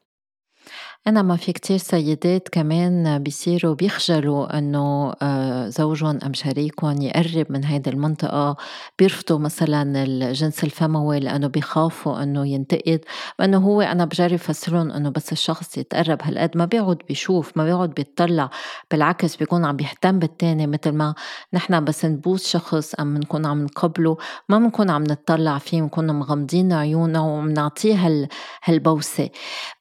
أنا 1.07 1.23
ما 1.23 1.37
في 1.37 1.53
كتير 1.53 1.77
سيدات 1.79 2.49
كمان 2.49 3.19
بيصيروا 3.23 3.75
بيخجلوا 3.75 4.59
إنه 4.59 5.13
آه، 5.23 5.69
زوجهم 5.69 6.19
أم 6.27 6.35
شريكهم 6.35 7.03
يقرب 7.03 7.47
من 7.53 7.65
هيدي 7.65 7.91
المنطقة 7.91 8.57
بيرفضوا 8.99 9.39
مثلا 9.39 10.03
الجنس 10.05 10.65
الفموي 10.65 11.21
لأنه 11.21 11.47
بيخافوا 11.47 12.23
إنه 12.23 12.47
ينتقد. 12.49 13.01
وإنه 13.39 13.59
هو 13.59 13.81
أنا 13.81 14.05
بجرب 14.05 14.37
فسرهم 14.37 14.91
إنه 14.91 15.11
بس 15.11 15.33
الشخص 15.33 15.79
يتقرب 15.79 16.19
هالقد 16.23 16.57
ما 16.57 16.65
بيقعد 16.65 16.99
بيشوف 17.09 17.57
ما 17.57 17.65
بيقعد 17.65 17.91
بيطلع 17.91 18.51
بالعكس 18.91 19.37
بيكون 19.37 19.65
عم 19.65 19.77
بيهتم 19.77 20.19
بالتاني 20.19 20.67
مثل 20.67 20.93
ما 20.93 21.15
نحن 21.53 21.85
بس 21.85 22.05
نبوس 22.05 22.47
شخص 22.49 22.95
أم 22.95 23.17
نكون 23.19 23.47
عم 23.47 23.63
نقبله. 23.65 24.17
ما 24.49 24.59
بنكون 24.59 24.91
عم 24.91 25.03
نطلع 25.03 25.59
فيه 25.59 25.81
بنكون 25.83 26.11
مغمضين 26.19 26.73
عيوننا 26.73 27.21
ومنعطيه 27.21 28.29
هالبوسة. 28.65 29.29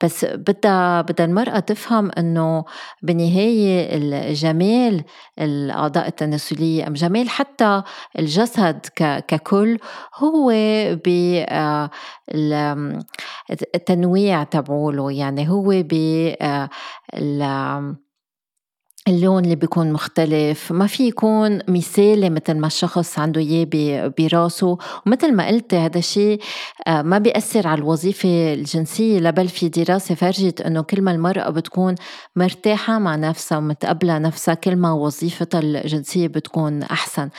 بس 0.03 0.25
بدها 0.25 0.78
بدها 1.01 1.25
المرأة 1.25 1.59
تفهم 1.59 2.11
إنه 2.17 2.65
بالنهاية 3.01 3.97
الجمال 3.97 5.03
الأعضاء 5.39 6.07
التناسلية 6.07 6.87
أم 6.87 6.93
جمال 6.93 7.29
حتى 7.29 7.83
الجسد 8.19 8.85
ككل 9.27 9.77
هو 10.15 10.51
بالتنويع 12.31 14.43
تبعوله. 14.43 15.11
يعني 15.11 15.49
هو 15.49 15.69
ب 15.69 15.93
اللون 19.07 19.43
اللي 19.43 19.55
بيكون 19.55 19.93
مختلف 19.93 20.71
ما 20.71 20.87
في 20.87 21.07
يكون 21.07 21.59
مثالي 21.67 22.29
مثل 22.29 22.53
ما 22.53 22.67
الشخص 22.67 23.19
عنده 23.19 23.41
إياه 23.41 24.13
براسه. 24.17 24.77
ومثل 25.05 25.33
ما 25.33 25.47
قلت 25.47 25.73
هذا 25.73 25.97
الشيء 25.97 26.41
آه، 26.87 27.01
ما 27.01 27.17
بيأثر 27.17 27.67
على 27.67 27.77
الوظيفة 27.77 28.53
الجنسية 28.53 29.19
لبل 29.19 29.47
في 29.47 29.69
دراسة 29.69 30.15
فرجت 30.15 30.61
إنه 30.61 30.81
كل 30.81 31.01
ما 31.01 31.11
المرأة 31.11 31.49
بتكون 31.49 31.95
مرتاحة 32.35 32.99
مع 32.99 33.15
نفسها 33.15 33.57
ومتقبلة 33.57 34.17
نفسها 34.17 34.53
كل 34.53 34.75
ما 34.75 34.91
وظيفتها 34.91 35.59
الجنسية 35.59 36.27
بتكون 36.27 36.83
أحسن. 36.83 37.29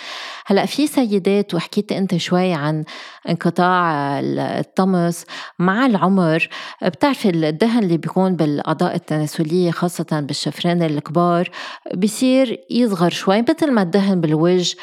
هلأ 0.46 0.66
في 0.66 0.86
سيدات 0.86 1.54
وحكيت 1.54 1.92
أنت 1.92 2.16
شوي 2.16 2.52
عن 2.52 2.84
انقطاع 3.28 4.20
الطمس 4.20 5.24
مع 5.58 5.86
العمر. 5.86 6.48
بتعرفي 6.82 7.30
الدهن 7.30 7.82
اللي 7.82 7.96
بيكون 7.96 8.36
بالاعضاء 8.36 8.94
التناسلية 8.94 9.70
خاصة 9.70 10.20
بالشفرين 10.20 10.82
الكبار 10.82 11.50
بصير 11.96 12.60
يصغر 12.70 13.10
شوي 13.10 13.42
مثل 13.42 13.72
ما 13.72 13.82
الدهن 13.82 14.20
بالوجه 14.20 14.76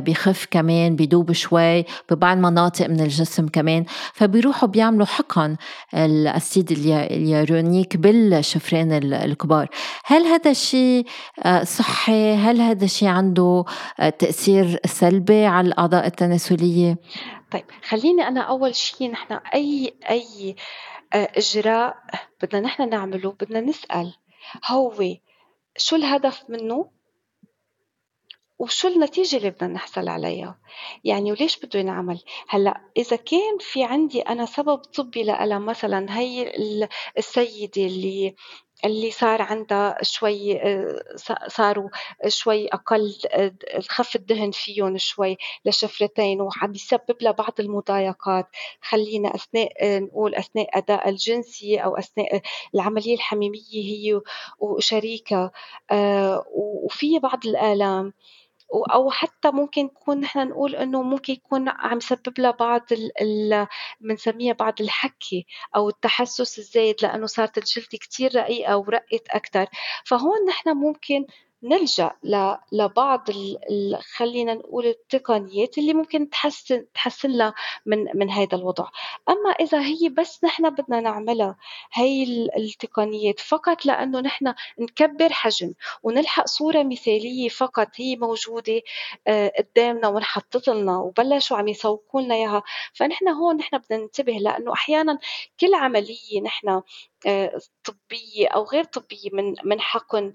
بيخف 0.00 0.46
كمان 0.50 0.96
بيدوب 0.96 1.32
شوي 1.32 1.84
ببعض 2.10 2.36
مناطق 2.36 2.86
من 2.86 3.00
الجسم 3.00 3.48
كمان. 3.48 3.84
فبيروحوا 4.14 4.68
بيعملوا 4.68 5.06
حقن 5.06 5.56
الأسيد 5.94 6.72
اليارونيك 6.72 7.96
بالشفرين 7.96 8.92
الكبار. 8.92 9.68
هل 10.04 10.22
هذا 10.22 10.50
الشيء 10.50 11.06
صحي؟ 11.62 12.34
هل 12.34 12.60
هذا 12.60 12.84
الشيء 12.84 13.08
عنده 13.08 13.64
تأثير 13.98 14.80
سلبي 14.86 15.46
على 15.46 15.68
الاعضاء 15.68 16.06
التناسلية؟ 16.06 16.98
طيب 17.50 17.64
خليني 17.84 18.28
أنا 18.28 18.40
أول 18.40 18.74
شيء 18.74 19.10
نحن 19.10 19.32
أي 19.32 19.94
أي 20.10 20.56
آه، 21.12 21.32
إجراء 21.36 21.96
بدنا 22.42 22.60
نحن 22.60 22.88
نعمله 22.88 23.32
بدنا 23.32 23.60
نسأل 23.60 24.14
هو 24.66 25.04
شو 25.76 25.96
الهدف 25.96 26.50
منه؟ 26.50 26.90
وشو 28.58 28.88
النتيجة 28.88 29.36
اللي 29.36 29.50
بدنا 29.50 29.72
نحصل 29.72 30.08
عليها؟ 30.08 30.58
يعني 31.04 31.32
وليش 31.32 31.58
بده 31.58 31.80
ينعمل؟ 31.80 32.22
هلأ 32.48 32.80
إذا 32.96 33.16
كان 33.16 33.58
في 33.60 33.84
عندي 33.84 34.20
أنا 34.20 34.46
سبب 34.46 34.78
طبي 34.78 35.22
لألم 35.22 35.66
مثلا 35.66 36.18
هي 36.18 36.52
السيدة 37.18 37.86
اللي 37.86 38.34
اللي 38.84 39.10
صار 39.10 39.42
عندها 39.42 39.98
شوي 40.02 40.62
آه، 40.62 41.00
صاروا 41.48 41.88
شوي 42.28 42.68
أقل 42.68 43.14
آه، 43.30 43.52
خف 43.88 44.16
الدهن 44.16 44.50
فيهم 44.50 44.98
شوي 44.98 45.36
لشفرتين 45.64 46.40
وعم 46.40 46.74
يسبب 46.74 47.16
لها 47.22 47.32
بعض 47.32 47.52
المضايقات. 47.60 48.46
خلينا 48.80 49.34
أثناء 49.34 49.72
آه، 49.80 49.98
نقول 49.98 50.34
أثناء 50.34 50.78
أداء 50.78 51.08
الجنسي 51.08 51.76
أو 51.78 51.96
أثناء 51.96 52.42
العملية 52.74 53.14
الحميمية 53.14 53.60
هي 53.74 54.20
وشريكها 54.58 55.50
وفي 56.84 57.18
بعض 57.18 57.46
الآلام. 57.46 58.12
أو 58.92 59.10
حتى 59.10 59.50
ممكن 59.50 59.84
نكون 59.84 60.20
نحن 60.20 60.48
نقول 60.48 60.76
إنه 60.76 61.02
ممكن 61.02 61.32
يكون 61.32 61.68
عم 61.68 61.96
يسبب 61.96 62.38
لها 62.40 62.50
بعض 62.50 62.82
بنسميها 64.00 64.52
بعض 64.54 64.74
الحكي 64.80 65.46
أو 65.76 65.88
التحسس 65.88 66.58
الزايد 66.58 66.96
لأنه 67.02 67.26
صارت 67.26 67.58
الجلد 67.58 67.86
كتير 67.90 68.36
رقيقة 68.36 68.76
ورقت 68.76 69.28
أكتر، 69.30 69.66
فهون 70.06 70.46
نحن 70.48 70.70
ممكن 70.76 71.26
نلجأ 71.62 72.10
لبعض 72.72 73.28
خلّينا 74.16 74.54
نقول 74.54 74.86
التقنيات 74.86 75.78
اللي 75.78 75.94
ممكن 75.94 76.30
تحسّن 76.30 76.86
تحسّن 76.94 77.30
لها 77.30 77.54
من 77.86 78.04
من 78.14 78.30
هيدا 78.30 78.56
الوضع، 78.56 78.88
أمّا 79.28 79.50
إذا 79.50 79.80
هي 79.80 80.08
بس 80.08 80.44
نحن 80.44 80.70
بدنا 80.70 81.00
نعملها 81.00 81.56
هي 81.92 82.22
التقنيات 82.56 83.40
فقط 83.40 83.86
لإنه 83.86 84.20
نحن 84.20 84.54
نكبّر 84.78 85.32
حجم 85.32 85.72
ونلحق 86.02 86.46
صورة 86.46 86.82
مثالية 86.82 87.48
فقط 87.48 87.88
هي 87.96 88.16
موجودة 88.16 88.82
آه، 89.26 89.52
قدّامنا 89.58 90.08
وانحطّت 90.08 90.68
لنا 90.68 90.98
وبلشوا 90.98 91.56
عم 91.56 91.68
يسوقوا 91.68 92.20
لنا 92.22 92.34
إياها، 92.34 92.62
فنحن 92.94 93.28
هون 93.28 93.56
نحن 93.56 93.78
بدنا 93.78 93.98
ننتبه 94.02 94.32
لإنه 94.32 94.72
أحيانًا 94.72 95.18
كل 95.60 95.74
عملية 95.74 96.40
نحن 96.44 96.82
آه، 97.26 97.58
طبية 97.84 98.48
أو 98.48 98.64
غير 98.64 98.84
طبية 98.84 99.30
من 99.32 99.54
من 99.64 99.80
حقن 99.80 100.32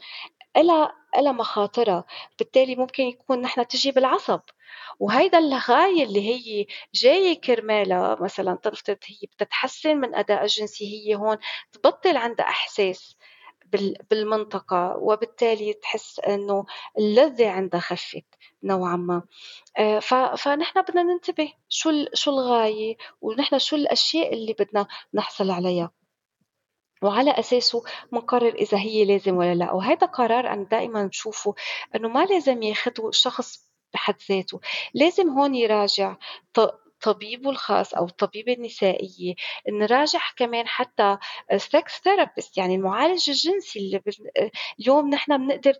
إلها 0.57 0.93
إلها 1.17 1.31
مخاطرها، 1.31 2.03
بالتالي 2.39 2.75
ممكن 2.75 3.03
يكون 3.03 3.41
نحن 3.41 3.67
تجي 3.67 3.91
بالعصب، 3.91 4.41
وهيدا 4.99 5.37
الغاية 5.39 6.03
اللي 6.03 6.21
هي 6.29 6.65
جاية 6.95 7.41
كرمالها 7.41 8.17
مثلًا 8.21 8.55
تنفترض 8.63 8.97
هي 9.05 9.27
بدها 9.35 9.47
تحسّن 9.47 9.97
من 9.97 10.15
أدائها 10.15 10.41
الجنسي 10.43 10.85
هي 11.09 11.15
هون 11.15 11.37
تبطّل 11.73 12.17
عندها 12.17 12.45
إحساس 12.47 13.17
بالمنطقة، 14.11 14.97
وبالتالي 14.97 15.73
تحس 15.73 16.19
إنه 16.19 16.65
اللذّة 16.97 17.49
عندها 17.49 17.79
خفّت 17.79 18.25
نوعًا 18.63 18.95
ما، 18.95 19.23
آه، 19.79 19.99
فنحن 20.37 20.81
بدنا 20.81 21.03
ننتبه 21.03 21.53
شو 21.69 21.91
شو 22.13 22.31
الغاية 22.31 22.97
ونحن 23.21 23.59
شو 23.59 23.75
الأشياء 23.75 24.33
اللي 24.33 24.53
بدنا 24.59 24.87
نحصل 25.13 25.51
عليها. 25.51 25.91
وعلى 27.03 27.31
أساسه 27.31 27.83
منقرر 28.11 28.53
إذا 28.55 28.77
هي 28.77 29.05
لازم 29.05 29.37
ولا 29.37 29.55
لأ، 29.55 29.71
وهذا 29.71 30.07
قرار 30.07 30.47
أنا 30.53 30.63
دائمًا 30.63 31.05
بشوفه 31.05 31.55
إنه 31.95 32.07
ما 32.09 32.25
لازم 32.25 32.63
ياخده 32.63 33.09
الشخص 33.09 33.69
بحد 33.93 34.15
ذاته، 34.29 34.59
لازم 34.93 35.29
هون 35.29 35.55
يراجع 35.55 36.15
طبيبه 37.01 37.49
الخاص 37.49 37.93
أو 37.93 38.05
الطبيبة 38.05 38.53
النسائية، 38.53 39.35
نراجع 39.69 40.19
كمان 40.37 40.67
حتى 40.67 41.17
sex 41.53 41.91
therapist 41.91 42.51
يعني 42.57 42.75
المعالج 42.75 43.29
الجنسي 43.29 43.79
اللي 43.79 44.01
اليوم 44.79 45.09
نحن 45.09 45.37
بنقدر 45.37 45.73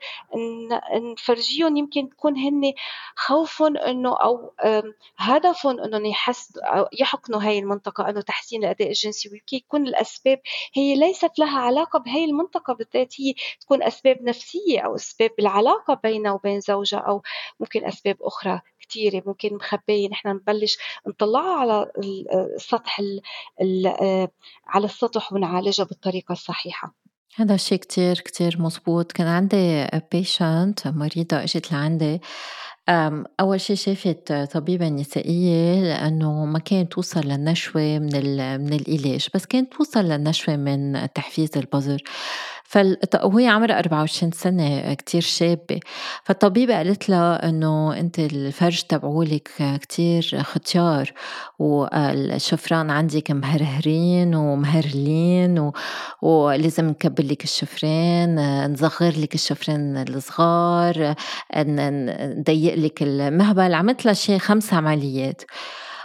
نفرجيهم 1.13 1.77
يمكن 1.77 2.09
تكون 2.09 2.37
هن 2.37 2.73
خوفهم 3.15 3.77
إنه 3.77 4.17
أو 4.23 4.53
هدفهم 5.17 6.05
يحس 6.05 6.57
أو 6.57 6.87
يحقنوا 6.99 7.41
هاي 7.43 7.59
المنطقة 7.59 8.09
إنه 8.09 8.21
تحسين 8.21 8.63
الأداء 8.63 8.87
الجنسي 8.87 9.29
ويمكن 9.29 9.57
يكون 9.57 9.87
الأسباب 9.87 10.41
هي 10.73 10.95
ليست 10.95 11.39
لها 11.39 11.59
علاقة 11.59 11.99
بهي 11.99 12.25
المنطقة 12.25 12.73
بالذات 12.73 13.13
هي 13.21 13.33
تكون 13.59 13.83
أسباب 13.83 14.21
نفسية 14.23 14.79
أو 14.79 14.95
أسباب 14.95 15.31
بالعلاقة 15.37 15.93
بينها 16.03 16.31
وبين 16.31 16.59
زوجها 16.59 16.99
أو 16.99 17.21
ممكن 17.59 17.85
أسباب 17.85 18.17
أخرى. 18.21 18.61
كتيرة 18.91 19.23
ممكن 19.25 19.55
مخبية 19.55 20.09
نحن 20.09 20.27
نبلش 20.27 20.77
نطلعها 21.07 21.59
على 21.59 21.91
السطح 22.55 23.01
على 24.67 24.85
السطح 24.85 25.33
ونعالجها 25.33 25.83
بالطريقة 25.83 26.33
الصحيحة. 26.33 26.95
هذا 27.35 27.55
الشيء 27.55 27.77
كتير 27.77 28.15
كتير 28.15 28.61
مزبوط. 28.61 29.11
كان 29.11 29.27
عندي 29.27 29.87
بيشنت 30.11 30.87
مريضة 30.87 31.43
إجت 31.43 31.71
لعندي. 31.71 32.21
أول 33.39 33.61
شي 33.61 33.75
شافت 33.75 34.33
طبيبة 34.33 34.89
نسائية 34.89 35.81
لأنه 35.81 36.45
ما 36.45 36.59
كانت 36.59 36.91
توصل 36.91 37.19
للنشوة 37.19 37.99
من 37.99 38.09
من 38.61 38.73
العلاج 38.73 39.27
بس 39.35 39.45
كانت 39.45 39.73
توصل 39.73 39.99
للنشوة 39.99 40.55
من 40.55 41.07
تحفيز 41.13 41.57
البظر 41.57 42.03
وهي 43.23 43.47
عمرها 43.47 43.79
24 43.79 44.31
سنة 44.31 44.93
كتير 44.93 45.21
شابة. 45.21 45.79
فالطبيبة 46.23 46.75
قالت 46.77 47.09
لها 47.09 47.49
إنه 47.49 47.99
أنت 47.99 48.19
الفرج 48.19 48.81
تبعولك 48.81 49.49
كتير 49.81 50.39
ختيار 50.43 51.11
والشفران 51.59 52.89
عندك 52.89 53.31
مهرهرين 53.31 54.35
ومهرلين 54.35 55.59
و... 55.59 55.73
ولازم 56.21 56.85
نكبر 56.89 57.23
لك 57.23 57.43
الشفرين 57.43 58.35
نصغر 58.73 59.13
لك 59.17 59.35
الشفرين 59.35 59.97
الصغار 59.97 61.15
نضيق 61.57 62.75
لك 62.75 63.03
المهبل. 63.03 63.73
عملت 63.73 64.05
لها 64.05 64.13
شي 64.13 64.39
خمس 64.39 64.73
عمليات. 64.73 65.41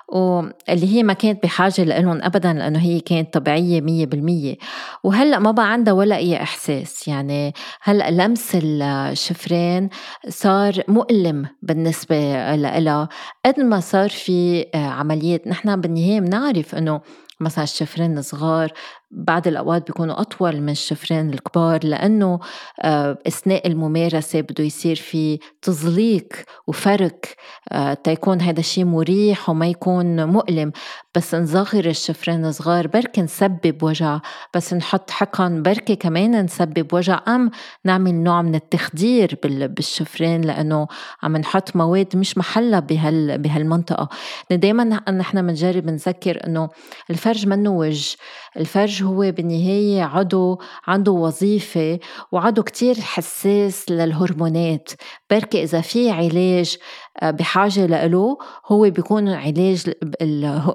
واللي 0.08 0.86
هي 0.94 1.02
ما 1.02 1.12
كانت 1.12 1.42
بحاجة 1.42 1.84
لهم 1.84 2.22
أبدا 2.22 2.52
لأنه 2.52 2.78
هي 2.78 3.00
كانت 3.00 3.34
طبيعية 3.34 3.80
مية 3.80 4.06
بالمية. 4.06 4.56
وهلأ 5.04 5.38
ما 5.38 5.50
بقى 5.50 5.72
عندها 5.72 5.92
ولا 5.94 6.16
أي 6.16 6.42
إحساس. 6.42 7.08
يعني 7.08 7.52
هلأ 7.82 8.10
لمس 8.10 8.56
الشفرين 8.62 9.88
صار 10.28 10.82
مؤلم 10.88 11.46
بالنسبة 11.62 12.16
لها 12.56 13.08
قد 13.46 13.60
ما 13.60 13.80
صار 13.80 14.08
في 14.08 14.66
عمليات 14.74 15.46
نحن 15.48 15.80
بالنهاية 15.80 16.20
بنعرف 16.20 16.74
أنه 16.74 17.00
مثلا 17.40 17.64
الشفرين 17.64 18.18
الصغار 18.18 18.72
بعض 19.16 19.48
الأوقات 19.48 19.86
بيكونوا 19.86 20.20
أطول 20.20 20.60
من 20.60 20.68
الشفرين 20.68 21.30
الكبار 21.30 21.84
لأنه 21.84 22.40
آه، 22.82 23.18
أثناء 23.26 23.66
الممارسة 23.66 24.40
بده 24.40 24.64
يصير 24.64 24.96
في 24.96 25.38
تزليق 25.62 26.28
وفرك 26.66 27.36
آه، 27.72 27.94
تيكون 27.94 28.40
هذا 28.40 28.60
الشيء 28.60 28.84
مريح 28.84 29.50
وما 29.50 29.66
يكون 29.66 30.24
مؤلم. 30.24 30.72
بس 31.14 31.34
نصغر 31.34 31.84
الشفرين 31.84 32.44
الصغار 32.44 32.86
بركي 32.86 33.22
نسبب 33.22 33.82
وجع. 33.82 34.20
بس 34.54 34.74
نحط 34.74 35.10
حقن 35.10 35.62
بركي 35.62 35.96
كمان 35.96 36.44
نسبب 36.44 36.94
وجع. 36.94 37.20
أم 37.28 37.50
نعمل 37.84 38.14
نوع 38.14 38.42
من 38.42 38.54
التخدير 38.54 39.38
بالشفرين 39.42 40.40
لأنه 40.40 40.86
عم 41.22 41.36
نحط 41.36 41.76
مواد 41.76 42.16
مش 42.16 42.38
محلها 42.38 42.80
بهال 42.80 43.38
بهالمنطقة. 43.38 44.08
دايما 44.50 44.84
نحن 45.10 45.46
بنجرب 45.46 45.86
نذكر 45.86 46.46
إنه 46.46 46.68
الفرج 47.10 47.46
منه 47.46 47.70
وجه. 47.70 48.16
الفرج 48.56 49.05
هو 49.06 49.32
بالنهاية 49.32 50.02
عضو 50.02 50.60
عنده 50.86 51.12
وظيفة 51.12 51.98
وعضو 52.32 52.62
كتير 52.62 52.94
حساس 53.00 53.90
للهرمونات. 53.90 54.90
بركي 55.30 55.62
إذا 55.62 55.80
في 55.80 56.10
علاج 56.10 56.76
آه، 57.22 57.30
بحاجة 57.30 57.86
له 57.86 58.38
هو 58.66 58.90
بيكون 58.90 59.28
علاج 59.28 59.90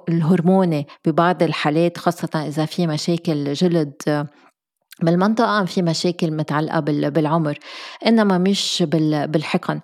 الهرموني 0.09 0.87
ببعض 1.05 1.43
الحالات 1.43 1.97
خاصة 1.97 2.47
إذا 2.47 2.65
في 2.65 2.87
مشاكل 2.87 3.53
جلد 3.53 4.27
بالمنطقة 5.01 5.65
في 5.65 5.81
مشاكل 5.81 6.31
متعلقة 6.31 6.79
بالعمر 7.09 7.57
إنما 8.07 8.37
مش 8.37 8.83
بالحقن 8.87 9.79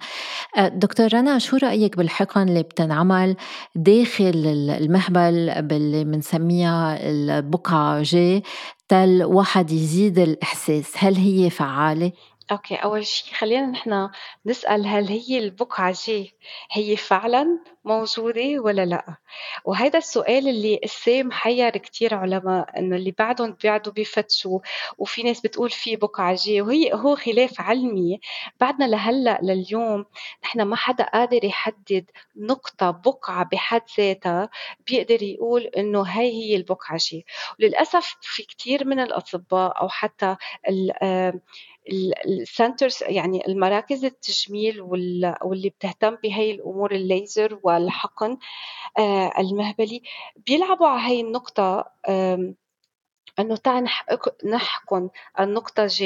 دكتور 0.57 1.13
رنا 1.13 1.39
شو 1.39 1.57
رأيك 1.57 1.97
بالحقن 1.97 2.49
اللي 2.49 2.63
بتنعمل 2.63 3.35
داخل 3.75 4.31
المهبل 4.81 5.61
باللي 5.61 6.03
بنسميها 6.03 7.09
البقعة 7.09 8.01
جي 8.01 8.43
تل 8.87 9.23
واحد 9.23 9.71
يزيد 9.71 10.19
الإحساس 10.19 10.91
هل 10.95 11.15
هي 11.15 11.49
فعالة؟ 11.49 12.11
okay، 12.51 12.75
أول 12.75 13.05
شي 13.05 13.35
خلّينا 13.35 13.65
نحن 13.65 14.09
نسأل 14.45 14.87
هل 14.87 15.07
هي 15.07 15.37
البقعة 15.39 15.93
G 16.05 16.35
هي 16.71 16.95
فعلًا 16.97 17.59
موجودة 17.85 18.41
والّا 18.59 18.85
لأ؟ 18.85 19.15
وهيدا 19.65 19.97
السؤال 19.97 20.47
اللي 20.47 20.75
لسّاه 20.83 21.23
محيّر 21.23 21.69
كتير 21.77 22.15
علماء 22.15 22.79
إنه 22.79 22.95
اللي 22.95 23.11
بعدهم 23.19 23.51
بيقعدوا 23.63 23.93
بيفتشوا 23.93 24.59
وفي 24.97 25.23
ناس 25.23 25.41
بتقول 25.41 25.69
في 25.69 25.95
بقعة 25.95 26.35
G 26.35 26.61
وهي 26.61 26.93
هو 26.93 27.15
خلاف 27.15 27.61
علمي 27.61 28.19
بعدنا 28.59 28.85
لهلّأ 28.85 29.39
لليوم 29.43 30.05
نحن 30.43 30.61
ما 30.61 30.75
حدا 30.75 31.03
قادر 31.03 31.45
يحدد 31.45 32.05
نقطة 32.35 32.91
بقعة 32.91 33.43
بحد 33.51 33.81
ذاتها 33.97 34.49
بيقدر 34.87 35.23
يقول 35.23 35.61
إنه 35.63 36.03
هي 36.03 36.31
هي 36.31 36.55
البقعة 36.55 36.97
جي، 37.01 37.25
وللأسف 37.59 38.15
في 38.21 38.43
كتير 38.43 38.85
من 38.87 38.99
الأطباء 38.99 39.81
أو 39.81 39.89
حتى 39.89 40.35
ال 40.69 40.91
السنترز 42.25 43.03
يعني 43.03 43.47
المراكز 43.47 44.05
التجميل 44.05 44.81
واللي 44.81 45.69
بتهتم 45.69 46.15
بهي 46.15 46.51
الأمور 46.51 46.91
الليزر 46.91 47.59
والحقن 47.63 48.37
آه، 48.99 49.31
المهبلي 49.39 50.01
بيلعبوا 50.47 50.87
على 50.87 51.01
هي 51.13 51.21
النقطة 51.21 51.85
إنه 53.39 53.55
تعا 53.55 53.85
نحقن 54.45 55.09
النقطة 55.39 55.87
ج 55.87 56.03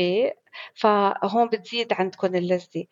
فهون 0.73 1.49
بتزيد 1.49 1.93
عندكم 1.93 2.35
اللذة، 2.35 2.85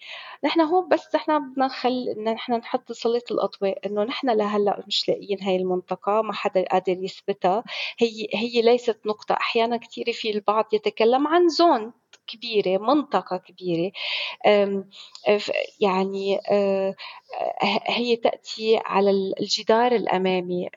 نحن 0.43 0.61
هون 0.61 0.89
بس 0.89 1.15
نحن 1.15 1.51
بدنا 1.51 1.65
نخل 1.65 2.23
نحن 2.23 2.53
نحط 2.53 2.91
سلة 2.91 3.21
الأضواء 3.31 3.87
إنه 3.87 4.03
نحن 4.03 4.29
لهلأ 4.29 4.83
مش 4.87 5.09
لاقيين 5.09 5.41
هاي 5.41 5.55
المنطقة 5.55 6.21
ما 6.21 6.33
حدا 6.33 6.63
قادر 6.63 7.03
يثبتها، 7.03 7.63
هي 7.99 8.27
هي 8.33 8.61
ليست 8.61 8.99
نقطة. 9.05 9.33
أحيانًا 9.33 9.77
كثير 9.77 10.13
في 10.13 10.29
البعض 10.31 10.65
يتكلم 10.73 11.27
عن 11.27 11.49
زون 11.49 11.93
كبيرة 12.29 12.77
منطقة 12.77 13.37
كبيرة. 13.37 13.91
يعني 15.79 16.39
هي 17.87 18.15
تأتي 18.15 18.79
على 18.85 19.11
الجدار 19.39 19.91
الأمامي 19.91 20.69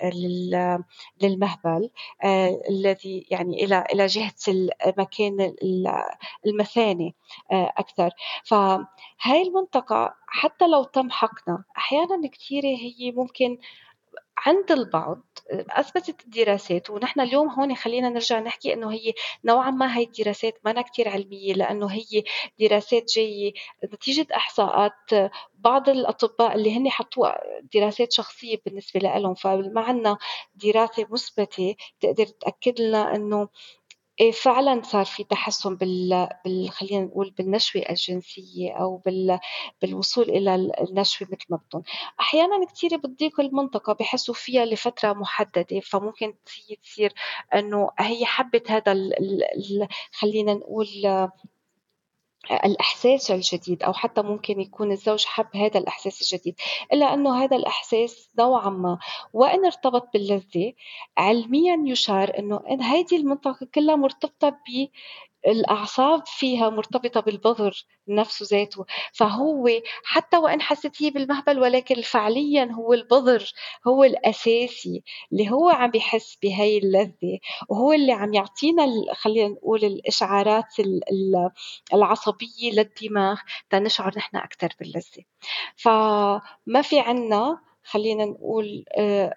للمهبل 1.23 1.91
الذي 2.71 3.27
يعني 3.31 3.65
إلى 3.65 3.85
إلى 3.93 4.07
جهة 4.07 4.35
المكان 4.87 5.55
المثاني 6.47 7.15
أكثر. 7.53 8.11
فهاي 8.45 9.43
المنطقة 9.43 10.15
حتى 10.27 10.67
لو 10.67 10.85
تم 10.85 11.11
حقنها 11.11 11.65
أحيانا 11.79 12.29
كثيرة 12.29 12.67
هي 12.67 13.13
ممكن 13.13 13.59
عند 14.47 14.73
البعض 14.73 15.21
أثبتت 15.51 16.25
الدراسات 16.25 16.91
ونحن 16.91 17.21
اليوم 17.21 17.49
هون 17.49 17.75
خلينا 17.75 18.09
نرجع 18.09 18.41
نحكي 18.41 18.73
إنه 18.73 18.93
هي 18.93 19.13
نوعا 19.45 19.71
ما 19.71 19.97
هي 19.99 20.05
الدراسات 20.05 20.59
ما 20.65 20.83
كتير 20.83 21.09
علمية 21.09 21.55
لأنه 21.55 21.87
هي 21.87 22.23
دراسات 22.61 23.13
جاية 23.17 23.53
نتيجة 23.85 24.27
إحصاءات 24.37 25.31
بعض 25.55 25.89
الأطباء 25.89 26.55
اللي 26.55 26.77
هن 26.77 26.91
حطوا 26.91 27.29
دراسات 27.75 28.13
شخصية 28.13 28.57
بالنسبة 28.67 29.01
لهم 29.01 29.35
فما 29.35 29.81
عنا 29.81 30.19
دراسة 30.55 31.07
مثبتة 31.11 31.75
تقدر 32.01 32.27
تأكد 32.27 32.81
لنا 32.81 33.17
إنه 33.17 33.49
إيه 34.21 34.31
فعلًا 34.33 34.83
صار 34.83 35.05
في 35.05 35.25
تحسُّن 35.25 35.77
بال 35.77 36.29
بال 36.45 36.71
خلّينا 36.71 37.05
نقول 37.05 37.31
بالنشوة 37.31 37.83
الجنسية 37.91 38.73
أو 38.73 38.97
بال 38.97 39.39
بالوصول 39.83 40.25
إلى 40.31 40.55
النشوة 40.55 41.29
مثل 41.33 41.45
ما 41.51 41.57
بدّن، 41.57 41.83
أحيانًا 42.21 42.65
كتير 42.67 42.97
بتضيق 42.97 43.41
المنطقة 43.41 43.93
بحسّوا 43.93 44.35
فيها 44.35 44.65
لفترة 44.65 45.13
محددة، 45.13 45.81
فممكن 45.81 46.35
تصير 46.83 47.13
إنه 47.55 47.91
هي 47.99 48.25
حبّت 48.27 48.71
هذا 48.71 48.93
ال 48.93 49.15
ال 49.55 49.89
خلّينا 50.13 50.55
نقول 50.55 50.87
الإحساس 52.51 53.31
الجديد 53.31 53.83
أو 53.83 53.93
حتى 53.93 54.23
ممكن 54.23 54.61
يكون 54.61 54.93
الزوج 54.93 55.25
حب 55.25 55.47
هذا 55.57 55.79
الإحساس 55.81 56.23
الجديد، 56.23 56.55
إلا 56.93 57.15
إنه 57.15 57.45
هذا 57.45 57.57
الإحساس 57.57 58.29
نوعًا 58.39 58.71
ما 58.71 58.99
وإن 59.33 59.65
ارتبط 59.65 60.09
باللذة 60.13 60.73
علميًا 61.19 61.83
يُشار 61.87 62.39
إن 62.71 62.83
هيدي 62.83 63.17
المنطقة 63.17 63.67
كلّها 63.75 63.97
مرتبطة 63.97 64.49
ب 64.49 64.89
الأعصاب 65.47 66.23
فيها 66.27 66.71
مرتبطة 66.71 67.21
بالبظر 67.21 67.87
نفسه 68.09 68.47
ذاته. 68.59 68.85
فهو 69.13 69.69
حتى 70.05 70.37
وإن 70.37 70.61
حست 70.63 71.03
هي 71.03 71.11
بالمهبل 71.11 71.59
ولكن 71.59 72.01
فعليا 72.03 72.69
هو 72.73 72.93
البظر 72.93 73.53
هو 73.89 74.05
الأساسي 74.05 75.03
اللي 75.33 75.51
هو 75.51 75.69
عم 75.69 75.91
بيحس 75.91 76.39
بهي 76.43 76.79
اللذة. 76.79 77.39
وهو 77.69 77.93
اللي 77.93 78.13
عم 78.13 78.35
يعطينا 78.35 78.87
خلينا 79.15 79.49
نقول 79.49 79.85
الإشعارات 79.85 80.75
العصبية 81.95 82.71
للدماغ 82.73 83.41
تنشعر 83.71 84.13
نحن 84.17 84.37
أكثر 84.37 84.69
باللذة. 84.81 85.25
فما 85.77 86.83
في 86.83 87.01
عنا 87.01 87.59
خلينا 87.85 88.25
نقول 88.25 88.85
آه، 88.99 89.35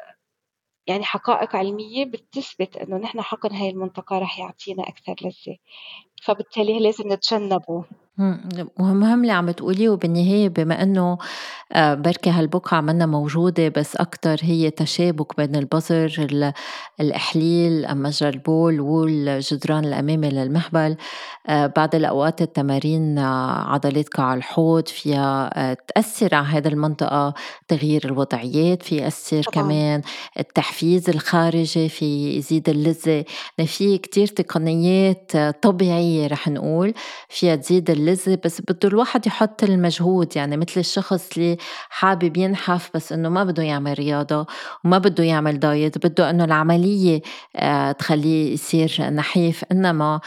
يعني 0.87 1.03
حقائق 1.03 1.55
علمية 1.55 2.05
بتثبت 2.05 2.77
إنه 2.77 2.97
نحن 2.97 3.21
حقن 3.21 3.51
هاي 3.55 3.69
المنطقة 3.69 4.19
رح 4.19 4.39
يعطينا 4.39 4.83
أكثر 4.89 5.15
لذة، 5.21 5.57
فبالتالي 6.23 6.79
لازم 6.79 7.13
نتجنبه. 7.13 7.85
مهم 8.79 9.21
اللي 9.21 9.31
عم 9.31 9.51
تقوليه 9.51 9.89
وبالنهاية 9.89 10.49
بما 10.49 10.83
إنه 10.83 11.17
آه، 11.73 11.93
بركي 11.93 12.29
هالبقعة 12.29 12.81
منا 12.81 13.05
موجودة 13.05 13.69
بس 13.69 13.95
أكتر 13.95 14.37
هي 14.41 14.69
تشابك 14.71 15.37
بين 15.37 15.55
البظر 15.55 16.27
الإحليل 16.99 17.97
مجرى 17.97 18.29
البول 18.29 18.79
والجدران 18.79 19.85
الأمامي 19.85 20.29
للمهبل 20.29 20.97
آه، 21.47 21.67
بعض 21.67 21.95
الأوقات 21.95 22.41
التمارين 22.41 23.17
آه، 23.17 23.73
عضلات 23.73 24.09
كعب 24.09 24.37
الحوض 24.37 24.87
فيها 24.87 25.73
تأثر 25.73 26.35
على 26.35 26.47
هذه 26.47 26.67
المنطقة 26.67 27.33
تغيير 27.67 28.01
الوضعيات 28.05 28.83
في 28.83 28.95
يأثر. 28.95 29.41
كمان 29.41 30.01
التحفيز 30.39 31.09
الخارجي 31.09 31.89
في 31.89 32.37
يزيد 32.37 32.69
اللذة 32.69 33.25
يعني 33.57 33.67
في 33.67 33.97
كتير 33.97 34.27
تقنيات 34.27 35.37
طبيعية 35.37 36.04
رح 36.31 36.47
نقول 36.47 36.93
فيها 37.29 37.55
تزيد 37.55 37.89
اللذة 37.89 38.39
بس 38.45 38.61
بده 38.61 38.89
الواحد 38.89 39.27
يحط 39.27 39.63
المجهود 39.63 40.35
يعني 40.35 40.57
مثل 40.57 40.79
الشخص 40.79 41.37
اللي 41.37 41.57
حابب 41.89 42.37
ينحف 42.37 42.89
بس 42.93 43.13
إنه 43.13 43.29
ما 43.29 43.43
بده 43.43 43.63
يعمل 43.63 43.99
رياضة 43.99 44.45
وما 44.85 44.97
بده 44.97 45.23
يعمل 45.23 45.59
دايت 45.59 46.07
بده 46.07 46.29
إنه 46.29 46.43
العملية 46.43 47.21
آه، 47.55 47.91
تخليه 47.91 48.53
يصير 48.53 49.09
نحيف. 49.09 49.63
إنما 49.71 50.19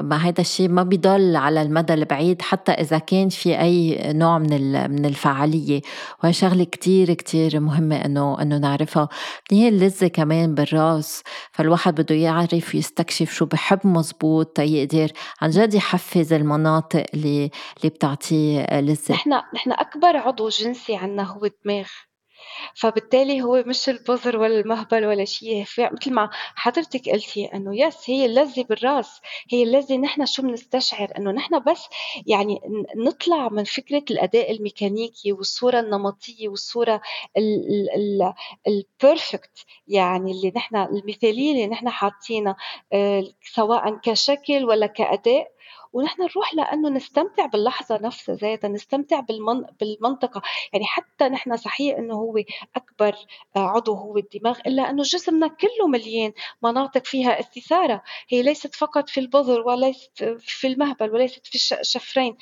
ما 0.00 0.18
هيدا 0.26 0.40
الشيء 0.40 0.68
ما 0.68 0.82
بيضل 0.82 1.36
على 1.36 1.62
المدى 1.62 1.94
البعيد 1.94 2.42
حتى 2.42 2.72
إذا 2.72 2.98
كان 2.98 3.28
في 3.28 3.60
أي 3.60 4.00
نوع 4.12 4.38
من 4.38 4.90
من 4.90 5.04
الفعالية. 5.04 5.80
وهي 6.22 6.32
شغلة 6.32 6.64
كتير 6.64 7.14
كتير 7.14 7.60
مهمة 7.60 7.96
إنه 7.96 8.42
إنه 8.42 8.58
نعرفها. 8.58 9.08
هي 9.50 9.68
اللذة 9.68 10.06
كمان 10.06 10.54
بالرأس 10.54 11.22
فالواحد 11.52 12.00
بده 12.00 12.14
يعرف 12.14 12.74
ويستكشف 12.74 13.32
شو 13.32 13.46
بحب 13.46 13.78
مزبوط 13.84 14.57
تيقدر 14.58 15.12
عن 15.40 15.50
جد 15.50 15.74
يحفز 15.74 16.32
المناطق 16.32 17.04
اللي 17.14 17.50
اللي 17.76 17.90
بتعطيه 17.90 18.80
لذة 18.80 19.14
نحن 19.14 19.30
نحن 19.54 19.72
أكبر 19.72 20.16
عضو 20.16 20.48
جنسي 20.48 20.96
عنا 20.96 21.22
هو 21.22 21.44
الدماغ. 21.44 21.86
فبالتالي 22.74 23.42
هو 23.42 23.64
مش 23.66 23.88
البذر 23.88 24.36
ولا 24.36 24.60
المهبل 24.60 25.06
ولا 25.06 25.24
شيء 25.24 25.64
مثل 25.78 26.12
ما 26.12 26.30
حضرتك 26.54 27.08
قلتي 27.08 27.44
إنه 27.54 27.80
يس 27.80 28.10
هي 28.10 28.26
اللذة 28.26 28.62
بالرأس 28.62 29.20
هي 29.50 29.62
اللذة 29.62 29.96
نحن 29.96 30.26
شو 30.26 30.42
بنستشعر 30.42 31.12
إنه 31.18 31.30
نحن 31.30 31.58
بس 31.58 31.84
يعني 32.26 32.60
نطلع 32.96 33.48
من 33.48 33.64
فكرة 33.64 34.04
الأداء 34.10 34.52
الميكانيكي 34.52 35.32
والصورة 35.32 35.80
النمطية 35.80 36.48
والصورة 36.48 37.00
البيرفكت 38.66 39.66
يعني 39.88 40.32
اللي 40.32 40.52
نحن 40.56 40.76
المثالية 40.76 41.52
اللي 41.52 41.66
نحن 41.66 41.88
حاطينها 41.88 42.56
آه، 42.92 43.24
سواء 43.54 43.98
كشكل 44.02 44.64
ولا 44.64 44.86
كأداء 44.86 45.57
ونحن 45.92 46.22
نروح 46.22 46.54
لأنه 46.54 46.88
نستمتع 46.88 47.46
باللحظة 47.46 47.98
نفسها 48.02 48.34
ذاتها 48.34 48.68
نستمتع 48.68 49.20
بالمن... 49.20 49.64
بالمنطقة. 49.80 50.42
يعني 50.72 50.84
حتى 50.84 51.24
نحن 51.28 51.56
صحيح 51.56 51.98
إنه 51.98 52.14
هو 52.14 52.38
أكبر 52.76 53.16
عضو 53.56 53.94
هو 53.94 54.16
الدماغ 54.16 54.58
إلا 54.66 54.90
أنه 54.90 55.02
جسمنا 55.02 55.48
كله 55.48 55.86
مليان 55.88 56.32
مناطق 56.62 57.04
فيها 57.04 57.40
استثارة. 57.40 58.02
هي 58.28 58.42
ليست 58.42 58.74
فقط 58.74 59.08
في 59.08 59.20
البظر 59.20 59.60
وليست 59.60 60.24
في 60.38 60.66
المهبل 60.66 61.10
وليست 61.10 61.46
في 61.46 61.74
الشفرين 61.80 62.36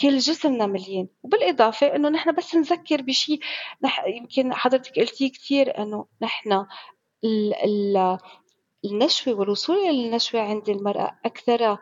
كل 0.00 0.18
جسمنا 0.18 0.66
مليان. 0.66 1.08
وبالإضافة 1.22 1.96
إنه 1.96 2.08
نحن 2.08 2.32
بس 2.32 2.54
نذكر 2.54 3.02
بشيء 3.02 3.40
نح... 3.82 4.04
يمكن 4.06 4.54
حضرتك 4.54 4.98
قلتي 4.98 5.28
كثير 5.28 5.78
إنه 5.78 6.06
نحن 6.22 6.66
ال... 7.24 7.54
ال... 7.64 8.18
النشوة 8.84 9.34
والوصول 9.34 9.76
إلى 9.76 10.06
النشوة 10.06 10.40
عند 10.40 10.68
المرأة 10.68 11.10
أكثر 11.24 11.76
70% 11.76 11.78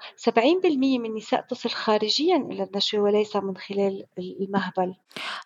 من 0.75 1.07
النساء 1.07 1.41
تصل 1.41 1.71
خارجيا 1.71 2.37
إلى 2.37 2.63
النشوة 2.63 3.01
وليس 3.01 3.37
من 3.37 3.57
خلال 3.57 4.05
المهبل. 4.19 4.95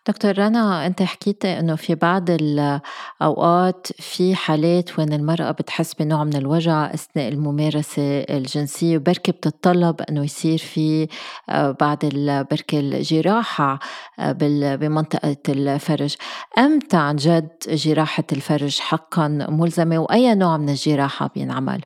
دكتور 0.08 0.38
رنا 0.38 0.86
أنت 0.86 1.02
حكيتي 1.02 1.58
أنه 1.58 1.76
في 1.76 1.94
بعض 1.94 2.30
الأوقات 2.30 3.86
في 3.86 4.34
حالات 4.34 4.98
وين 4.98 5.12
المرأة 5.12 5.50
بتحس 5.50 5.94
بنوع 5.94 6.24
من 6.24 6.36
الوجع 6.36 6.94
أثناء 6.94 7.28
الممارسة 7.28 8.20
الجنسية 8.20 8.96
وبركي 8.96 9.32
بتتطلب 9.32 10.00
أنه 10.00 10.24
يصير 10.24 10.58
في 10.58 11.08
آه، 11.48 11.76
بعد 11.80 11.98
بركي 12.50 12.80
الجراحة 12.80 13.78
آه، 14.18 14.32
بمنطقة 14.76 15.36
الفرج. 15.48 16.16
أمتى 16.58 16.96
عن 16.96 17.16
جد 17.16 17.48
جراحة 17.68 18.24
الفرج 18.32 18.78
حقا 18.78 19.28
ملزمة؟ 19.28 19.98
وأي 19.98 20.34
نوع 20.34 20.56
من 20.56 20.68
الجراحة 20.68 21.30
بينعمل؟ 21.42 21.82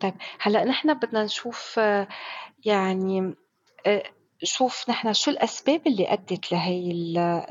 طيب 0.00 0.14
هلأ 0.40 0.64
نحن 0.64 0.94
بدنا 0.94 1.24
نشوف 1.24 1.80
يعني 2.64 3.34
شوف 4.42 4.90
نحن 4.90 5.12
شو 5.12 5.30
الأسباب 5.30 5.86
اللي 5.86 6.12
أدت 6.12 6.52
لهي 6.52 6.90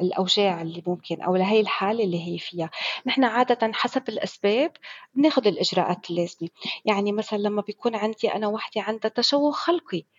الأوجاع 0.02 0.62
اللي 0.62 0.84
ممكن 0.88 1.22
أو 1.22 1.36
لهي 1.36 1.60
الحالة 1.60 2.04
اللي 2.04 2.28
هي 2.34 2.38
فيها، 2.38 2.70
نحن 3.06 3.24
عادةً 3.24 3.72
حسب 3.74 4.10
الأسباب 4.10 4.72
بناخد 5.14 5.48
الإجراءات 5.48 6.10
اللازمة، 6.10 6.50
يعني 6.86 7.12
مثلًا 7.12 7.38
لما 7.38 7.62
بيكون 7.62 7.96
عندي 7.96 8.34
أنا 8.34 8.48
وحدة 8.48 8.82
عندها 8.82 9.12
تشوه 9.12 9.52
خلقي 9.52 9.98
آه، 9.98 10.19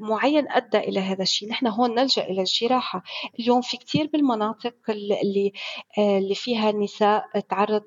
معين 0.00 0.48
أدى 0.52 0.78
إلى 0.78 1.00
هذا 1.00 1.22
الشيء. 1.22 1.48
نحن 1.48 1.66
هون 1.66 1.94
نلجأ 1.94 2.24
إلى 2.24 2.40
الجراحة. 2.40 3.02
اليوم 3.40 3.60
في 3.60 3.76
كثير 3.76 4.06
بالمناطق 4.12 4.74
اللي 4.88 5.52
آه، 5.98 6.18
اللي 6.18 6.34
فيها 6.34 6.70
النساء 6.70 7.40
تعرض 7.40 7.82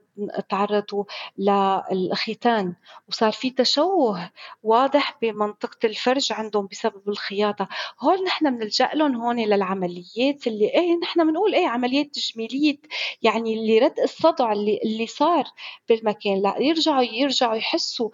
تعرضوا 0.50 1.04
للختان. 1.38 2.76
وصار 3.10 3.32
في 3.32 3.50
تشوه 3.50 4.30
واضح 4.64 5.18
بمنطقة 5.22 5.86
الفرج 5.86 6.34
عندهم 6.34 6.68
بسبب 6.72 7.10
الخياطة. 7.10 7.68
هون 8.00 8.24
نحن 8.24 8.58
بنلجأ 8.58 8.90
لهم 8.94 9.16
هون 9.16 9.40
للعمليات 9.40 10.48
اللي 10.48 10.70
إيه 10.70 11.00
نحن 11.04 11.28
بنقول 11.32 11.56
إيه 11.56 11.68
عمليات 11.68 12.08
تجميلية 12.14 12.78
يعني 13.22 13.54
اللي 13.54 13.80
رد 13.80 14.00
الصدع 14.00 14.52
اللي 14.52 14.80
اللي 14.86 15.08
صار 15.08 15.44
بالمكان. 15.90 16.42
لا 16.42 16.56
يرجعوا 16.60 17.02
يرجعوا 17.02 17.56
يحسوا 17.56 18.10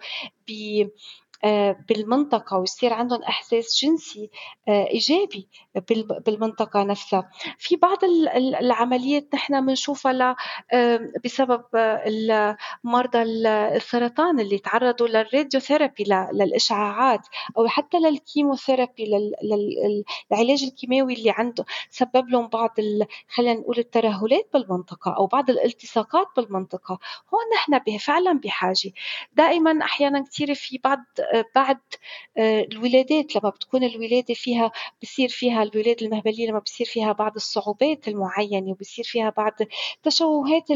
ب 0.48 0.52
آه، 1.44 1.76
بالمنطقة 1.88 2.58
ويصير 2.58 2.92
عندهم 2.92 3.22
إحساس 3.22 3.84
جنسي 3.84 4.30
آه، 4.68 4.86
إيجابي 4.86 5.48
بالمنطقة 6.26 6.82
نفسها. 6.82 7.30
في 7.58 7.76
بعض 7.76 8.04
العمليات 8.34 9.34
نحن 9.34 9.66
بنشوفها 9.66 10.36
بسبب 11.24 11.62
مرضى 12.84 13.22
السرطان 13.22 14.40
اللي 14.40 14.58
تعرضوا 14.58 15.08
للراديوثيرابي 15.08 16.04
للإشعاعات 16.32 17.20
أو 17.58 17.68
حتى 17.68 17.98
للكيموثيرابي 17.98 19.04
للعلاج 19.42 20.64
الكيماوي 20.64 21.14
اللي 21.14 21.30
عنده. 21.30 21.64
سبب 21.90 22.28
لهم 22.28 22.48
بعض 22.48 22.70
خلينا 23.28 23.60
نقول 23.60 23.78
الترهلات 23.78 24.48
بالمنطقة 24.52 25.16
أو 25.16 25.26
بعض 25.26 25.50
الالتصاقات 25.50 26.26
بالمنطقة. 26.36 26.98
هون 27.34 27.40
نحن 27.54 27.98
فعلا 27.98 28.32
بحاجة. 28.32 28.92
دائما 29.32 29.84
أحيانا 29.84 30.24
كثير 30.24 30.54
في 30.54 30.78
بعض 30.84 30.98
بعد 31.54 31.78
آه، 32.38 32.60
الولادات 32.72 33.36
لما 33.36 33.50
بتكون 33.50 33.84
الولادة 33.84 34.34
فيها 34.34 34.72
بصير 35.02 35.28
فيها 35.28 35.62
الولادة 35.62 36.06
المهبلية 36.06 36.48
لما 36.48 36.58
بصير 36.58 36.86
فيها 36.86 37.12
بعض 37.12 37.32
الصعوبات 37.36 38.08
المعينة 38.08 38.70
وبصير 38.70 39.04
فيها 39.04 39.30
بعض 39.30 39.52
تشوهات 40.02 40.68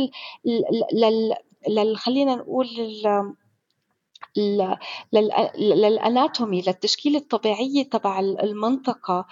خلينا 1.97 2.35
نقول 2.35 2.67
للأناتومي 5.57 6.63
للتشكيلة 6.67 7.19
الطبيعية 7.19 7.83
تبع 7.83 8.21
المنطقة 8.21 9.27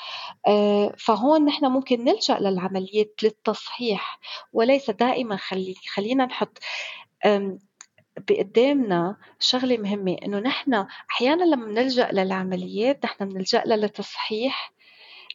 آه، 0.47 0.95
فهون 0.99 1.45
نحن 1.45 1.67
ممكن 1.67 2.05
نلجأ 2.05 2.39
للعمليات 2.39 3.15
للتصحيح 3.23 4.21
وليس 4.53 4.91
دائما 4.91 5.37
خلي 5.37 5.75
خلينا 5.95 6.27
نحط 6.27 6.59
بقدامنا 8.19 9.17
شغلة 9.41 9.77
مهمة 9.79 10.17
إنه 10.25 10.39
نحن 10.39 10.75
أحيانا 11.11 11.45
لما 11.45 11.67
بنلجأ 11.67 12.11
للعمليات 12.13 13.05
نحن 13.05 13.29
بنلجأ 13.29 13.63
لها 13.67 13.77
لتصحيح 13.77 14.73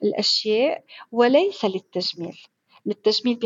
الأشياء 0.03 0.83
وليس 1.11 1.65
للتجميل. 1.65 2.37
للتجميل 2.88 3.39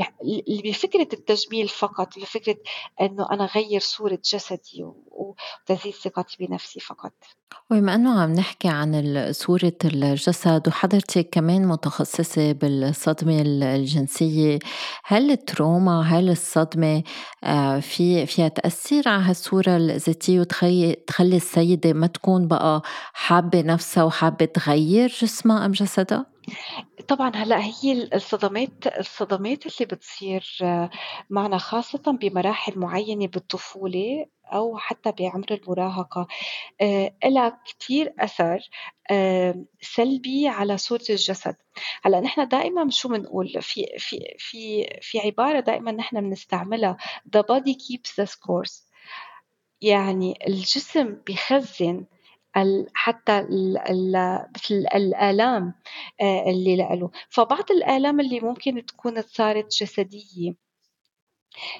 بفكرة 0.63 1.07
التجميل 1.13 1.67
فقط 1.67 2.17
لفكرة 2.17 2.57
أنه 3.01 3.27
أنا 3.31 3.45
غير 3.45 3.79
صورة 3.79 4.19
جسدي 4.33 4.85
وتزيد 5.11 5.93
ثقتي 5.93 6.37
بنفسي 6.39 6.79
فقط 6.79 7.13
وبما 7.71 7.95
أنه 7.95 8.21
عم 8.21 8.33
نحكي 8.33 8.67
عن 8.67 9.27
صورة 9.31 9.73
الجسد 9.85 10.67
وحضرتك 10.67 11.29
كمان 11.29 11.67
متخصصة 11.67 12.51
بالصدمة 12.51 13.41
الجنسية 13.41 14.59
هل 15.03 15.31
التروما 15.31 16.01
هل 16.01 16.29
الصدمة 16.29 17.03
آه، 17.43 17.79
في 17.79 18.25
فيها 18.25 18.47
تأثير 18.47 19.09
على 19.09 19.23
هالصورة 19.23 19.77
الذاتية 19.77 20.39
وتخلي 20.39 21.35
السيدة 21.35 21.93
ما 21.93 22.07
تكون 22.07 22.47
بقى 22.47 22.81
حابة 23.13 23.61
نفسها 23.61 24.03
وحابة 24.03 24.45
تغير 24.45 25.07
جسمها 25.07 25.65
أم 25.65 25.71
جسدها؟ 25.71 26.30
طبعًا 27.07 27.31
هلأ 27.35 27.59
هي 27.59 28.09
الصدمات 28.13 28.87
الصدمات 28.99 29.65
اللي 29.65 29.85
بتصير 29.91 30.45
معنا 31.29 31.57
خاصةً 31.57 32.17
بمراحل 32.21 32.79
معيّنة 32.79 33.27
بالطفولة 33.27 34.25
أو 34.53 34.77
حتى 34.77 35.11
بعمر 35.11 35.45
المراهقة. 35.51 36.27
آه، 36.81 37.13
إلها 37.25 37.61
كتير 37.65 38.13
أثر 38.19 38.59
آه، 39.11 39.65
سلبي 39.81 40.47
على 40.47 40.77
صورة 40.77 41.03
الجسد، 41.09 41.55
هلأ 42.03 42.19
نحن 42.19 42.47
دائمًا 42.47 42.89
شو 42.89 43.09
بنقول 43.09 43.47
في 43.61 43.85
في 43.97 44.35
في 44.39 44.87
في 45.01 45.19
عبارة 45.19 45.59
دائمًا 45.59 45.91
نحن 45.91 46.21
بنستعملها 46.21 46.97
the 47.37 47.41
body 47.41 47.73
keeps 47.73 48.23
the 48.23 48.27
scores 48.27 48.83
يعني 49.81 50.39
الجسم 50.47 51.17
بيخزن 51.27 52.05
حتى 52.93 53.39
مثل 54.55 54.85
الآلام 54.95 55.73
آه، 56.21 56.43
اللي 56.49 56.75
له. 57.01 57.11
فبعض 57.29 57.71
الآلام 57.71 58.19
اللي 58.19 58.39
ممكن 58.39 58.85
تكون 58.85 59.21
صارت 59.21 59.67
جسدية 59.81 60.53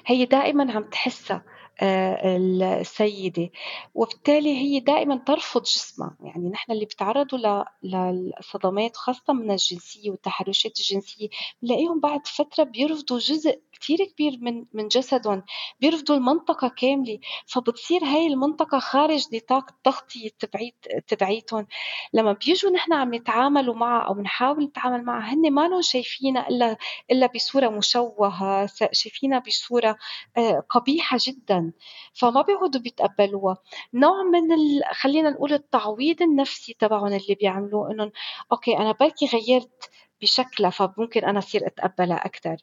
هي 0.06 0.24
دائما 0.24 0.72
عم 0.72 0.84
تحسها. 0.90 1.44
السيدة. 1.82 3.50
وبالتالي 3.94 4.56
هي 4.58 4.80
دائما 4.80 5.16
ترفض 5.26 5.62
جسمها. 5.62 6.16
يعني 6.20 6.48
نحن 6.48 6.72
اللي 6.72 6.84
بيتعرضوا 6.84 7.64
للصدمات 7.82 8.96
خاصة 8.96 9.32
من 9.32 9.50
الجنسية 9.50 10.10
والتحرشات 10.10 10.80
الجنسية 10.80 11.28
بنلاقيهم 11.62 12.00
بعد 12.00 12.26
فترة 12.26 12.64
بيرفضوا 12.64 13.18
جزء 13.18 13.60
كتير 13.72 13.98
كبير 14.14 14.38
من 14.40 14.64
من 14.72 14.88
جسدهم 14.88 15.42
بيرفضوا 15.80 16.16
المنطقة 16.16 16.68
كاملة. 16.68 17.18
فبتصير 17.46 18.04
هاي 18.04 18.26
المنطقة 18.26 18.78
خارج 18.78 19.26
نطاق 19.34 19.70
التغطية 19.70 20.28
تبعيت 20.38 20.74
تبعيتهم. 21.08 21.66
لما 22.14 22.32
بيجوا 22.32 22.70
نحن 22.70 22.92
عم 22.92 23.14
نتعاملوا 23.14 23.74
معها 23.74 24.02
أو 24.08 24.14
نحاول 24.20 24.64
نتعامل 24.64 25.04
معها 25.04 25.34
هن 25.34 25.50
ما 25.52 25.80
شايفينها 25.80 26.48
إلا 26.48 26.76
إلا 27.10 27.26
بصورة 27.26 27.68
مشوهة 27.68 28.66
شايفينها 28.92 29.38
بصورة 29.38 29.96
آه، 30.36 30.62
قبيحة 30.70 31.18
جدا. 31.26 31.71
فما 32.14 32.42
بيعودوا 32.42 32.80
بيتقبلوها 32.80 33.56
نوع 33.94 34.22
من 34.22 34.52
ال... 34.52 34.82
خلينا 34.92 35.30
نقول 35.30 35.52
التعويض 35.52 36.22
النفسي 36.22 36.76
تبعهم 36.78 37.06
اللي 37.06 37.34
بيعملوه 37.40 37.90
إنهم 37.90 38.12
أوكي 38.52 38.78
أنا 38.78 38.92
بركي 38.92 39.26
غيرت 39.26 39.90
بشكلها 40.22 40.70
فممكن 40.70 41.24
أنا 41.24 41.38
أصير 41.38 41.66
أتقبلها 41.66 42.26
أكثر 42.26 42.56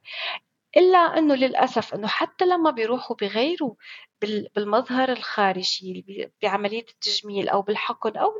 إلا 0.78 0.98
أنه 0.98 1.36
للأسف 1.36 1.94
أنه 1.94 2.08
حتى 2.08 2.46
لما 2.46 2.72
بيروحوا 2.72 3.16
بغيروا 3.16 3.74
بالمظهر 4.56 5.12
الخارجي 5.12 6.32
بعملية 6.42 6.86
التجميل 6.90 7.50
أو 7.50 7.62
بالحقن 7.62 8.18
أو 8.18 8.32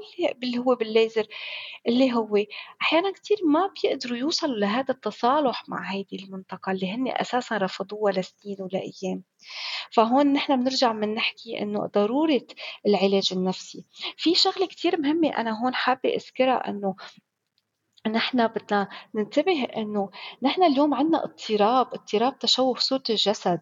اللي 0.44 0.58
هو 0.58 0.76
بالليزر 0.76 1.28
اللي 1.88 2.14
هو. 2.14 2.38
أحيانا 2.82 3.12
كتير 3.12 3.38
ما 3.46 3.74
بيقدروا 3.84 4.18
يوصلوا 4.18 4.56
لهذا 4.58 4.94
التصالح 4.94 5.70
مع 5.70 5.92
هيدي 5.92 6.16
المنطقة 6.26 6.72
اللي 6.72 6.92
هن 6.92 7.08
أساسا 7.08 7.58
رفضوها 7.58 8.12
لسنين 8.12 8.58
ولأيام 8.60 9.24
فهون 9.92 10.34
نحن 10.34 10.64
بنرجع 10.64 10.94
من 10.94 11.14
نحكي 11.14 11.60
إنه 11.62 11.86
ضرورة 11.96 12.48
العلاج 12.86 13.30
النفسي. 13.32 13.86
في 14.18 14.36
شغلة 14.36 14.66
كتير 14.66 15.02
مهمة 15.02 15.30
أنا 15.30 15.64
هون 15.64 15.76
حابة 15.76 16.10
أذكرها 16.10 16.70
إنه 16.70 16.96
نحن 18.08 18.48
بدنا 18.48 18.90
ننتبه 19.16 19.64
إنه 19.64 20.10
نحن 20.44 20.64
اليوم 20.64 20.94
عنا 20.94 21.24
اضطراب، 21.24 21.94
اضطراب 21.94 22.40
تشوه 22.40 22.76
صورة 22.80 23.04
الجسد. 23.10 23.62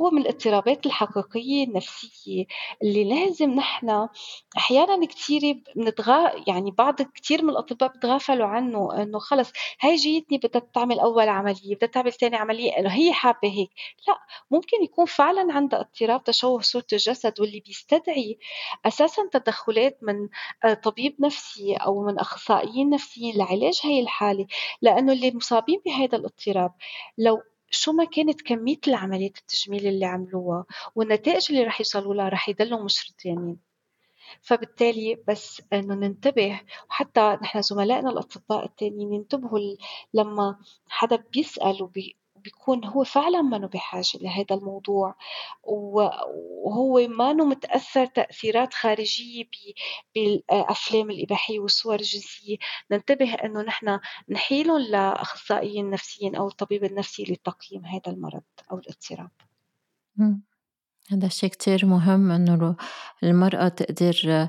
هو 0.00 0.10
من 0.10 0.22
الاضطرابات 0.22 0.86
الحقيقية 0.86 1.64
النفسية 1.64 2.44
اللي 2.82 3.04
لازم 3.04 3.50
نحن 3.50 4.08
أحيانا 4.56 5.06
كثير 5.06 5.62
بنتغا 5.76 6.32
يعني 6.46 6.70
بعض 6.70 7.02
كثير 7.02 7.42
من 7.42 7.50
الأطباء 7.50 7.88
بتغافلوا 7.96 8.46
عنه 8.46 9.02
إنه 9.02 9.18
خلص 9.18 9.52
هاي 9.80 9.96
جيتني 9.96 10.38
بدها 10.38 10.62
تعمل 10.74 11.00
أول 11.00 11.28
عملية 11.28 11.74
بدها 11.76 11.88
تعمل 11.88 12.12
ثاني 12.12 12.36
عملية 12.36 12.78
إنه 12.78 12.88
هي 12.90 13.12
حابة 13.12 13.48
هيك. 13.48 13.70
لا 14.08 14.18
ممكن 14.50 14.82
يكون 14.82 15.04
فعلا 15.06 15.52
عندها 15.52 15.80
اضطراب 15.80 16.24
تشوه 16.24 16.60
صورة 16.60 16.86
الجسد 16.92 17.40
واللي 17.40 17.60
بيستدعي 17.60 18.38
أساسا 18.86 19.28
تدخلات 19.32 19.98
من 20.02 20.28
آه، 20.64 20.74
طبيب 20.74 21.16
نفسي 21.20 21.74
أو 21.74 22.02
من 22.02 22.18
أخصائيين 22.18 22.90
نفسيين 22.90 23.38
لعلاج 23.38 23.80
هي 23.84 24.00
الحالة. 24.00 24.46
لأنه 24.82 25.12
اللي 25.12 25.32
مصابين 25.34 25.80
بهذا 25.86 26.18
الاضطراب 26.18 26.72
لو 27.18 27.42
شو 27.70 27.92
ما 27.92 28.04
كانت 28.04 28.42
كمية 28.42 28.80
العمليات 28.88 29.38
التجميل 29.38 29.86
اللي 29.86 30.06
عملوها 30.06 30.64
والنتائج 30.94 31.46
اللي 31.50 31.64
رح 31.64 31.80
يوصلوا 31.80 32.14
لها 32.14 32.28
رح 32.28 32.48
يضلوا 32.48 32.84
مش 32.84 33.12
رضيانين 33.12 33.58
فبالتالي 34.42 35.24
بس 35.28 35.62
إنه 35.72 35.94
ننتبه 35.94 36.60
وحتى 36.90 37.38
نحن 37.42 37.62
زملائنا 37.62 38.10
الأطباء 38.10 38.64
التانيين 38.64 39.12
ينتبهوا 39.12 39.76
لما 40.14 40.58
حدا 40.88 41.16
بيسأل 41.16 41.82
وبي 41.82 42.16
بيكون 42.44 42.84
هو 42.84 43.04
فعلا 43.04 43.42
ما 43.42 43.58
بحاجة 43.58 44.18
لهذا 44.20 44.54
الموضوع 44.56 45.14
وهو 45.62 47.08
ما 47.08 47.32
متأثر 47.32 48.06
تأثيرات 48.06 48.74
خارجية 48.74 49.44
بالأفلام 50.14 51.10
الإباحية 51.10 51.60
والصور 51.60 51.94
الجنسية. 51.94 52.56
ننتبه 52.90 53.34
أنه 53.34 53.62
نحن 53.62 54.00
نحيلهم 54.28 54.78
لأخصائيين 54.78 55.90
نفسيين 55.90 56.36
أو 56.36 56.48
الطبيب 56.48 56.84
النفسي 56.84 57.22
لتقييم 57.22 57.86
هذا 57.86 58.02
المرض 58.06 58.42
أو 58.72 58.78
الاضطراب. 58.78 59.30
هذا 61.10 61.26
الشيء 61.26 61.50
كتير 61.50 61.86
مهم 61.86 62.30
إنه 62.30 62.76
المرأة 63.22 63.68
تقدر 63.68 64.48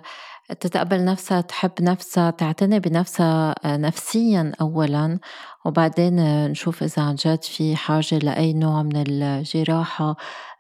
تتقبل 0.60 1.06
نفسها 1.06 1.42
تحب 1.42 1.72
نفسها 1.82 2.32
تعتني 2.32 2.80
بنفسها 2.80 3.56
آه، 3.66 3.78
نفسيا 3.78 4.52
أولا. 4.62 5.20
وبعدين 5.66 6.16
نشوف 6.48 6.84
إذا 6.84 7.02
عن 7.04 7.16
جد 7.16 7.44
في 7.44 7.76
حاجة 7.76 8.18
لأي 8.18 8.54
نوع 8.54 8.84
من 8.84 9.04
الجراحة 9.08 10.16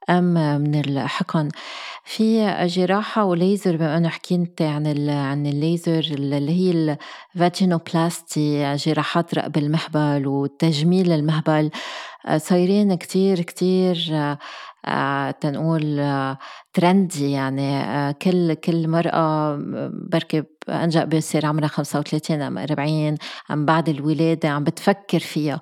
أم 0.09 0.33
من 0.61 0.75
الحقن. 0.75 1.49
في 2.03 2.53
جراحة 2.67 3.25
وليزر 3.25 3.77
بما 3.77 3.97
أنه 3.97 4.09
حكيت 4.09 4.61
عن 4.61 5.09
عن 5.09 5.45
الليزر 5.45 5.99
اللي 5.99 6.51
هي 6.51 6.97
الفاجينوبلاستي 7.35 8.75
جراحات 8.75 9.35
رقب 9.35 9.57
المهبل 9.57 10.27
وتجميل 10.27 11.11
المهبل. 11.11 11.71
آه، 12.25 12.37
صايرين 12.37 12.95
كتير 12.95 13.41
كتير 13.41 14.07
آه، 14.11 14.37
تنقول 15.41 16.01
ترندي 16.73 17.31
يعني 17.31 18.13
كل 18.13 18.53
كل 18.53 18.87
مرأة 18.87 19.55
بركب 20.11 20.45
أنجأ 20.69 21.03
بيصير 21.05 21.45
عمرها 21.45 21.67
35 21.67 22.41
أم 22.41 22.57
40 22.57 23.15
أم 23.51 23.65
بعد 23.65 23.89
الولادة 23.89 24.49
عم 24.49 24.63
بتفكر 24.63 25.19
فيها 25.19 25.61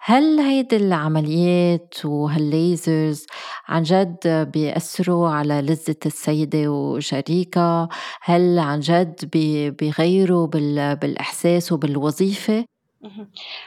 هل 0.00 0.40
هيدي 0.40 0.76
العمليات 0.76 1.94
وهالليزرز 2.04 3.26
عن 3.68 3.82
جد 3.82 4.18
بيأثروا 4.52 5.28
على 5.28 5.62
لذة 5.62 5.96
السيدة 6.06 6.68
وشريكها؟ 6.68 7.88
هل 8.22 8.58
عن 8.58 8.80
جد 8.80 9.30
بيغيروا 9.78 10.46
بالإحساس 10.94 11.72
وبالوظيفة؟ 11.72 12.77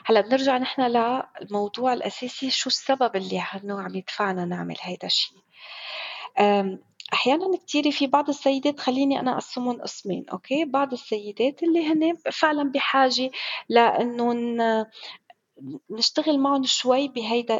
هلا 0.05 0.21
بنرجع 0.21 0.57
نحن 0.57 0.81
للموضوع 0.81 1.93
الأساسي 1.93 2.49
شو 2.49 2.69
السبب 2.69 3.15
اللي 3.15 3.43
عنه 3.53 3.81
عم 3.81 3.95
يدفعنا 3.95 4.45
نعمل 4.45 4.75
هيدا 4.81 5.07
الشيء 5.07 5.37
أحيانا 7.13 7.57
كتير 7.57 7.91
في 7.91 8.07
بعض 8.07 8.29
السيدات 8.29 8.79
خليني 8.79 9.19
أنا 9.19 9.33
أقسمهم 9.33 9.81
قسمين 9.81 10.25
okay؟ 10.29 10.65
بعض 10.65 10.93
السيدات 10.93 11.63
اللي 11.63 11.87
هن 11.87 12.17
فعلا 12.31 12.71
بحاجة 12.71 13.31
لأنه 13.69 14.33
نشتغل 15.89 16.39
معهم 16.39 16.63
شوي 16.65 17.07
بهيدا 17.07 17.59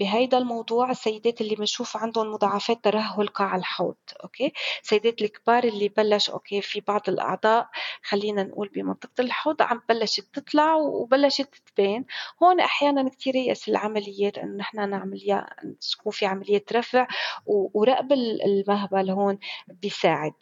بهيدا 0.00 0.38
الموضوع. 0.38 0.90
السيدات 0.90 1.40
اللي 1.40 1.54
بنشوف 1.54 1.96
عندهم 1.96 2.30
مضاعفات 2.30 2.84
ترهل 2.84 3.26
قاع 3.28 3.56
الحوض 3.56 3.96
okay؟ 4.24 4.52
السيدات 4.82 5.22
الكبار 5.22 5.64
اللي 5.64 5.88
بلش 5.88 6.30
okay 6.30 6.60
في 6.62 6.80
بعض 6.80 7.02
الأعضاء 7.08 7.68
خلينا 8.02 8.42
نقول 8.42 8.68
بمنطقة 8.68 9.20
الحوض 9.20 9.62
عم 9.62 9.80
بلشت 9.88 10.28
تطلع 10.32 10.74
وبلشت 10.74 11.48
تبان. 11.76 12.04
هون 12.42 12.60
أحيانا 12.60 13.08
كثير 13.08 13.36
يأس 13.36 13.68
العمليات 13.68 14.38
إنه 14.38 14.56
نحن 14.56 14.90
نعمل 14.90 15.46
تكون 15.92 16.12
في 16.12 16.26
عملية 16.26 16.64
رفع 16.72 17.06
ورقب 17.46 18.12
المهبل 18.12 19.10
هون 19.10 19.38
بيساعد. 19.68 20.32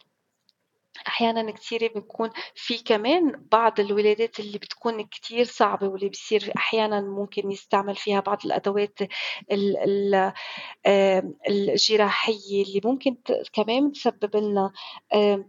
أحيانا 1.07 1.51
كثيرة 1.51 1.87
بيكون 1.93 2.29
في 2.55 2.77
كمان 2.77 3.45
بعض 3.51 3.79
الولادات 3.79 4.39
اللي 4.39 4.57
بتكون 4.57 5.03
كتير 5.03 5.45
صعبة 5.45 5.87
واللي 5.87 6.09
بصير 6.09 6.53
أحيانا 6.57 7.01
ممكن 7.01 7.51
يستعمل 7.51 7.95
فيها 7.95 8.19
بعض 8.19 8.37
الأدوات 8.45 8.99
الجراحية 11.49 12.63
اللي 12.63 12.81
ممكن 12.85 13.17
كمان 13.53 13.91
تسبب 13.91 14.35
لنا 14.35 14.71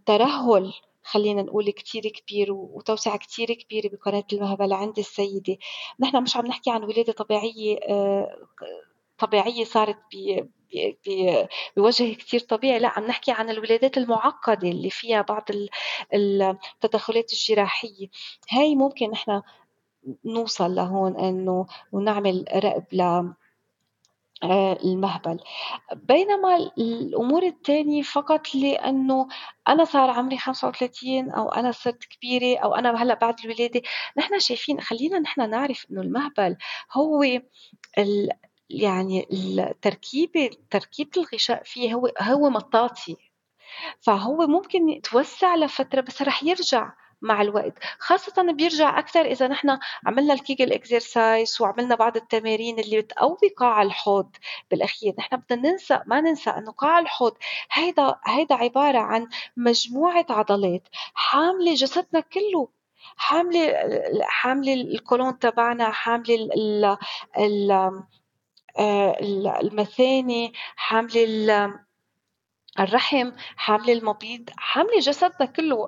ترهل 0.07 0.73
خلينا 1.05 1.43
نقول 1.43 1.71
كتير 1.71 2.03
كبير 2.03 2.53
وتوسعة 2.53 3.19
كتير 3.19 3.53
كبيرة 3.53 3.89
بقناة 3.89 4.25
المهبل 4.33 4.73
عند 4.73 4.99
السيدة. 4.99 5.57
نحن 6.01 6.23
مش 6.23 6.37
عم 6.37 6.47
نحكي 6.47 6.71
عن 6.71 6.85
ولادة 6.85 7.13
طبيعية 7.13 7.79
آه، 7.89 8.47
طبيعية 9.19 9.65
صارت 9.65 9.99
بوجه 11.77 12.15
كتير 12.15 12.41
طبيعي. 12.41 12.79
لا 12.79 12.89
عم 12.89 13.07
نحكي 13.07 13.33
عن 13.33 13.51
الولادات 13.51 13.99
المعقدة 13.99 14.69
اللي 14.69 14.91
فيها 14.91 15.23
بعض 15.23 15.49
التدخلات 16.15 17.33
الجراحية. 17.33 18.09
هاي 18.51 18.75
ممكن 18.75 19.11
نحن 19.11 19.43
نوصل 20.25 20.75
لهون 20.75 21.17
إنه 21.17 21.67
ونعمل 21.93 22.45
رقب 22.55 22.85
ل 22.93 23.33
آه، 24.43 24.79
المهبل. 24.85 25.41
بينما 25.93 26.57
الأمور 26.79 27.43
الثانية 27.43 28.03
فقط 28.03 28.55
لأنه 28.55 29.29
أنا 29.69 29.85
صار 29.85 30.11
عمري 30.11 30.39
35 30.39 31.31
أو 31.31 31.49
أنا 31.49 31.73
صرت 31.73 32.05
كبيرة 32.05 32.59
أو 32.59 32.75
أنا 32.75 33.03
هلأ 33.03 33.15
بعد 33.15 33.35
الولادة 33.45 33.83
نحن 34.19 34.39
شايفين 34.39 34.81
خلينا 34.81 35.19
نحن 35.19 35.51
نعرف 35.51 35.87
إنه 35.91 36.01
المهبل 36.01 36.57
هو 36.93 37.25
يعني 38.71 39.29
التركيبة 39.33 40.51
تركيبة 40.71 41.11
الغشاء 41.17 41.63
فيه 41.65 41.95
هو 41.95 42.13
هو 42.21 42.51
مطاطي. 42.51 43.17
فهو 44.01 44.47
ممكن 44.47 44.89
يتوسع 44.89 45.57
لفترة 45.57 46.01
بس 46.01 46.23
رح 46.23 46.43
يرجع 46.45 46.93
مع 47.23 47.43
الوقت. 47.43 47.79
خاصة 47.99 48.53
بيرجع 48.53 48.99
أكثر 48.99 49.21
إذا 49.21 49.49
نحن 49.49 49.79
عملنا 50.07 50.35
الكيجل 50.35 50.73
إكسرسايز 50.73 51.61
وعملنا 51.61 51.95
بعض 51.95 52.17
التمارين 52.17 52.79
اللي 52.79 53.01
بتقوي 53.01 53.49
قاع 53.59 53.83
الحوض 53.83 54.37
بالأخير. 54.71 55.15
نحن 55.19 55.37
بدنا 55.37 55.71
ننسى 55.71 56.01
ما 56.07 56.21
ننسى 56.21 56.51
أنه 56.51 56.73
قاع 56.73 56.99
الحوض 56.99 57.37
هيدا 57.73 58.17
هيدا 58.27 58.55
عبارة 58.55 58.99
عن 58.99 59.29
مجموعة 59.57 60.27
عضلات 60.31 60.89
حاملة 61.15 61.75
جسدنا 61.75 62.21
كله. 62.21 62.69
حاملة 63.17 63.75
حاملة 64.23 64.75
الكولون 64.75 65.39
تبعنا 65.39 65.91
حاملة 65.91 66.35
ال 66.35 66.97
ال 67.39 68.03
المثاني 69.63 70.53
حاملة 70.77 71.84
الرحم 72.81 73.33
حاملة 73.57 73.93
المبيض 73.93 74.51
حاملة 74.57 74.99
جسدنا 74.99 75.47
كله. 75.57 75.87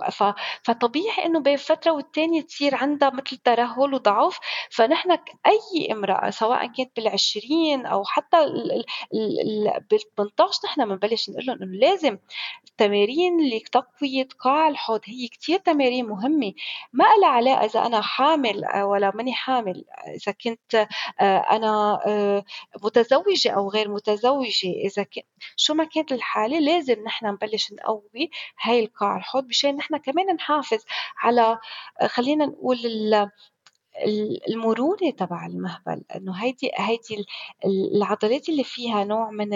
فطبيعي 0.63 1.25
إنه 1.27 1.41
بين 1.41 1.57
فترة 1.57 1.91
والتانية 1.93 2.43
تصير 2.43 2.75
عندها 2.75 3.11
مثل 3.11 3.37
ترهل 3.37 3.95
وضعف. 3.95 4.39
فنحن 4.71 5.11
أي 5.47 5.93
امرأة 5.93 6.31
سواء 6.31 6.67
كانت 6.67 6.91
بالعشرين 6.97 7.87
أو 7.87 8.05
حتى 8.05 8.37
بال 9.91 10.01
18 10.17 10.61
نحن 10.65 10.89
بنبلش 10.89 11.31
نقول 11.31 11.47
لهم 11.47 11.63
إنه 11.63 11.79
لازم 11.79 12.19
التمارين 12.69 13.49
لتقوية 13.51 14.29
قاع 14.41 14.69
الحوض. 14.69 15.01
هي 15.05 15.29
كتير 15.29 15.59
تمارين 15.59 16.07
مهمة. 16.07 16.53
ما 16.93 17.05
لها 17.21 17.29
علاقة 17.29 17.65
إذا 17.65 17.87
أنا 17.87 18.01
حامل 18.01 18.63
ولا 18.83 19.13
ماني 19.15 19.33
حامل. 19.35 19.85
إذا 20.09 20.33
كنت 20.33 20.87
آه، 21.21 21.39
أنا 21.39 22.01
آه، 22.07 22.45
متزوجة 22.85 23.51
أو 23.51 23.69
غير 23.71 23.89
متزوجة. 23.89 24.69
إذا 24.85 25.03
كنت 25.03 25.25
شو 25.57 25.75
ما 25.75 25.85
كانت 25.85 26.13
الحالة 26.13 26.59
لازم 26.77 27.03
نحن 27.05 27.27
نبلش 27.27 27.73
نقوي 27.73 28.31
هاي 28.63 28.85
القاع 28.85 29.17
الحوض 29.17 29.45
مشان 29.47 29.77
نحن 29.77 29.97
كمان 29.97 30.27
نحافظ 30.35 30.79
على 31.23 31.59
خلينا 32.07 32.47
نقول 32.47 32.79
المرونة 34.49 35.11
تبع 35.19 35.47
المهبل. 35.47 36.03
إنه 36.17 36.33
هيدي 36.45 36.71
هيدي 36.77 37.27
العضلات 37.65 38.49
اللي 38.49 38.65
فيها 38.65 39.05
نوع 39.05 39.31
من 39.31 39.49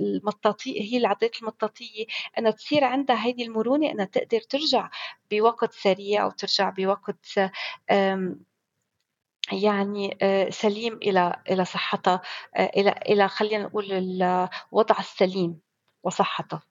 المطاطية 0.00 0.82
هي 0.82 0.96
العضلات 0.98 1.42
المطاطية. 1.42 2.06
إنها 2.38 2.50
تصير 2.50 2.84
عندها 2.84 3.24
هيدي 3.26 3.44
المرونة 3.44 3.90
إنها 3.90 4.04
تقدر 4.04 4.40
ترجع 4.40 4.90
بوقت 5.30 5.72
سريع 5.72 6.24
أو 6.24 6.30
ترجع 6.30 6.70
بوقت 6.70 7.26
يعني 9.52 10.18
آه، 10.22 10.50
سليم 10.50 10.94
إلى 11.02 11.42
إلى 11.50 11.64
صحتها 11.64 12.20
آه، 12.56 12.70
إلى 12.76 12.90
إلى 13.08 13.28
خلينا 13.28 13.62
نقول 13.64 13.92
الوضع 13.92 14.98
السليم. 14.98 15.60
وصحتها 16.04 16.62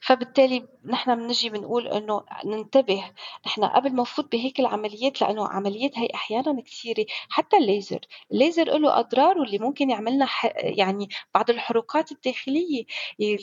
فبالتالي 0.00 0.68
نحن 0.84 1.14
بنجي 1.14 1.50
بنقول 1.50 1.88
إنه 1.88 2.24
ننتبه 2.44 3.12
نحن 3.46 3.64
قبل 3.64 3.92
ما 3.92 4.02
نفوت 4.02 4.32
بهيك 4.32 4.60
العمليات 4.60 5.20
لأنه 5.20 5.48
عمليات 5.48 5.98
هي 5.98 6.08
أحيانا 6.14 6.62
كثيرة 6.62 7.06
حتى 7.28 7.56
الليزر. 7.56 8.00
الليزر 8.32 8.78
له 8.78 8.98
اضراره 8.98 9.42
اللي 9.42 9.58
ممكن 9.58 9.90
يعمل 9.90 10.14
لنا 10.14 10.28
يعني 10.54 11.08
بعض 11.34 11.50
الحروقات 11.50 12.12
الداخلية 12.12 12.84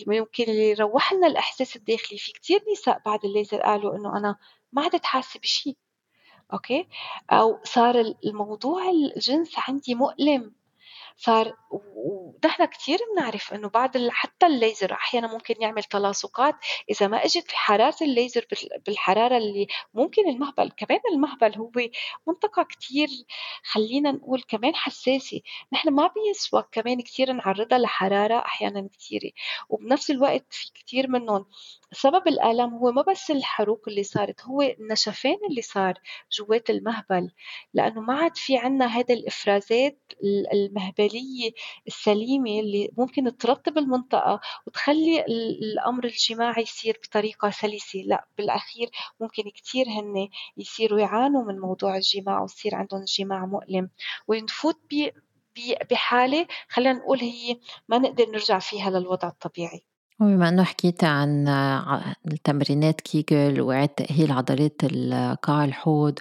ممكن 0.07 0.49
يروح 0.49 1.13
لنا 1.13 1.27
الإحساس 1.27 1.75
الداخلي. 1.75 2.17
في 2.17 2.31
كثير 2.31 2.63
نساء 2.71 3.01
بعد 3.05 3.25
الليزر 3.25 3.61
قالوا 3.61 3.95
إنه 3.95 4.17
أنا 4.17 4.35
ما 4.71 4.81
عدت 4.81 5.05
حاسة 5.05 5.39
بشيء 5.39 5.77
okay؟ 6.53 6.87
أو 7.31 7.59
صار 7.63 8.15
الموضوع 8.25 8.89
الجنس 8.89 9.53
عندي 9.57 9.95
مؤلم. 9.95 10.55
صار 11.17 11.53
ونحن 11.71 12.65
كثير 12.65 12.99
بنعرف 13.15 13.53
إنه 13.53 13.69
بعد 13.69 14.09
حتى 14.09 14.45
الليزر 14.45 14.93
أحيانا 14.93 15.27
ممكن 15.27 15.55
يعمل 15.61 15.83
تلاصقات 15.83 16.55
إذا 16.89 17.07
ما 17.07 17.25
إجت 17.25 17.51
حرارة 17.51 17.95
الليزر 18.01 18.45
بالحرارة 18.85 19.37
اللي 19.37 19.67
ممكن 19.93 20.29
المهبل 20.29 20.71
كمان 20.77 20.99
المهبل 21.13 21.57
هو 21.57 21.71
منطقة 22.27 22.63
كثير 22.63 23.07
خلينا 23.63 24.11
نقول 24.11 24.41
كمان 24.47 24.75
حساسة. 24.75 25.41
نحن 25.73 25.89
ما 25.89 26.07
بيسوى 26.07 26.63
كمان 26.71 27.01
كثير 27.01 27.33
نعرضها 27.33 27.77
لحرارة 27.77 28.39
أحيانا 28.39 28.89
كثيره 28.93 29.31
وبنفس 29.69 30.11
الوقت 30.11 30.45
في 30.53 30.71
كثير 30.73 31.09
منهم 31.09 31.45
سبب 31.95 32.27
الألم 32.27 32.73
هو 32.73 32.91
ما 32.91 33.01
بس 33.01 33.31
الحروق 33.31 33.81
اللي 33.87 34.03
صارت 34.03 34.41
هو 34.45 34.61
النشفان 34.61 35.37
اللي 35.49 35.61
صار 35.61 35.93
جوات 36.31 36.69
المهبل 36.69 37.31
لأنه 37.73 38.01
ما 38.01 38.13
عاد 38.13 38.37
في 38.37 38.57
عنا 38.57 38.85
هذا 38.85 39.13
الإفرازات 39.13 39.99
المهبلية 40.53 41.51
السليمة 41.87 42.59
اللي 42.59 42.89
ممكن 42.97 43.37
ترطب 43.37 43.77
المنطقة 43.77 44.39
وتخلي 44.67 45.25
الأمر 45.61 46.05
الجماعي 46.05 46.61
يصير 46.63 46.99
بطريقة 47.03 47.49
سلسة 47.49 47.99
لا 47.99 48.27
بالأخير 48.37 48.89
ممكن 49.19 49.43
كتير 49.49 49.85
هن 49.89 50.29
يصيروا 50.57 50.99
يعانوا 50.99 51.43
من 51.43 51.59
موضوع 51.59 51.95
الجماع 51.97 52.41
ويصير 52.41 52.75
عندهم 52.75 53.03
جماع 53.19 53.45
مؤلم 53.45 53.89
ونفوت 54.27 54.79
بحالة 55.91 56.47
خلينا 56.69 56.93
نقول 56.93 57.19
هي 57.19 57.59
ما 57.87 57.97
نقدر 57.97 58.25
نرجع 58.29 58.59
فيها 58.59 58.89
للوضع 58.89 59.27
الطبيعي. 59.27 59.94
وبما 60.21 60.49
إنه 60.49 60.63
حكيت 60.63 61.03
عن 61.03 61.47
التمرينات 62.27 63.01
كيجل 63.01 63.61
وإعادة 63.61 63.93
تأهيل 63.93 64.31
عضلات 64.31 64.81
قاع 65.43 65.65
الحوض 65.65 66.19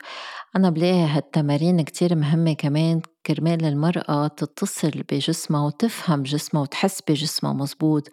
أنا 0.56 0.70
بلاقي 0.70 1.06
هالتمارين 1.06 1.82
كتير 1.82 2.14
مهمة 2.14 2.52
كمان 2.52 3.02
كرمال 3.26 3.64
المرأة 3.64 4.26
تتصل 4.26 4.90
بجسمها 5.12 5.66
وتفهم 5.66 6.22
جسمها 6.22 6.62
وتحس 6.62 7.02
بجسمها 7.08 7.52
مزبوط 7.52 8.08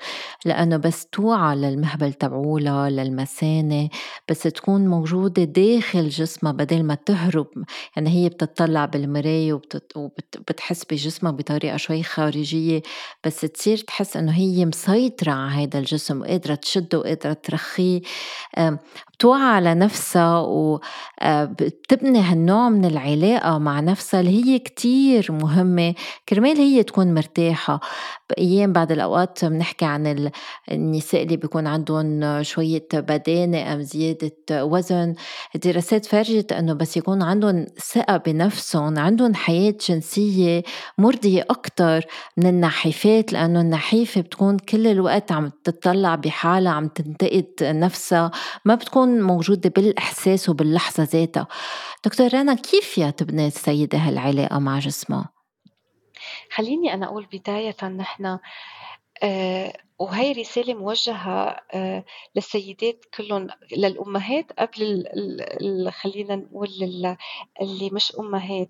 لأنه 0.45 0.77
بس 0.77 1.05
توعى 1.05 1.55
للمهبل 1.55 2.13
تبعولها 2.13 2.89
للمثانة 2.89 3.89
بس 4.29 4.43
تكون 4.43 4.87
موجودة 4.87 5.43
داخل 5.43 6.09
جسمها 6.09 6.51
بدل 6.51 6.83
ما 6.83 6.95
تهرب 6.95 7.47
يعني 7.95 8.09
هي 8.09 8.29
بتطلع 8.29 8.85
بالمراية 8.85 9.61
وبتحس 9.95 10.85
بجسمها 10.85 11.31
بطريقة 11.31 11.77
شوي 11.77 12.03
خارجية 12.03 12.81
بس 13.23 13.41
تصير 13.41 13.77
تحس 13.77 14.17
إنه 14.17 14.31
هي 14.31 14.65
مسيطرة 14.65 15.31
على 15.31 15.51
هذا 15.51 15.79
الجسم 15.79 16.21
وقادرة 16.21 16.55
تشده 16.55 16.99
وقادرة 16.99 17.33
ترخيه. 17.33 18.01
بتوعى 19.21 19.41
على 19.41 19.75
نفسها 19.75 20.39
وبتبني 20.39 22.19
هالنوع 22.21 22.69
من 22.69 22.85
العلاقة 22.85 23.57
مع 23.57 23.79
نفسها 23.79 24.19
اللي 24.19 24.45
هي 24.45 24.59
كتير 24.59 25.31
مهمة. 25.31 25.93
كرمال 26.29 26.57
هي 26.57 26.83
تكون 26.83 27.13
مرتاحة. 27.13 27.79
بأيام 28.31 28.73
بعد 28.73 28.91
الأوقات 28.91 29.45
بنحكي 29.45 29.85
عن 29.85 30.31
النساء 30.71 31.23
اللي 31.23 31.37
بيكون 31.37 31.67
عندهم 31.67 32.43
شوية 32.43 32.87
بدانة 32.93 33.73
أم 33.73 33.81
زيادة 33.81 34.65
وزن 34.65 35.15
الدراسات 35.55 36.05
فرجت 36.05 36.51
أنه 36.51 36.73
بس 36.73 36.97
يكون 36.97 37.23
عندهم 37.23 37.65
ثقة 37.93 38.17
بنفسهم 38.17 38.99
عندهم 38.99 39.35
حياة 39.35 39.75
جنسية 39.89 40.63
مرضية 40.97 41.45
أكتر 41.49 42.05
من 42.37 42.45
النحيفات 42.45 43.33
لأنه 43.33 43.61
النحيفة 43.61 44.21
بتكون 44.21 44.57
كل 44.57 44.87
الوقت 44.87 45.31
عم 45.31 45.51
تطلع 45.63 46.15
بحالها 46.15 46.71
عم 46.71 46.87
تنتقد 46.87 47.45
نفسها 47.61 48.31
ما 48.65 48.75
بتكون 48.75 49.21
موجودة 49.21 49.69
بالإحساس 49.69 50.49
وباللحظة 50.49 51.03
ذاتها 51.03 51.47
دكتور 52.05 52.33
رنا 52.33 52.53
كيف 52.53 52.97
يا 52.97 53.09
تبني 53.09 53.47
السيدة 53.47 53.97
هالعلاقة 53.97 54.59
مع 54.59 54.79
جسمها؟ 54.79 55.40
خليني 56.51 56.93
أنا 56.93 57.05
أقول 57.05 57.25
بداية 57.33 57.75
نحن 57.83 58.39
آه 59.23 59.73
وهي 59.99 60.31
رسالة 60.31 60.73
موجهة 60.73 61.61
آه 61.73 62.05
للسيدات 62.35 63.05
كلهم 63.17 63.47
للأمهات 63.71 64.51
قبل 64.59 65.03
خلينا 65.91 66.35
نقول 66.35 66.69
اللي 67.61 67.89
مش 67.89 68.13
أمهات. 68.19 68.69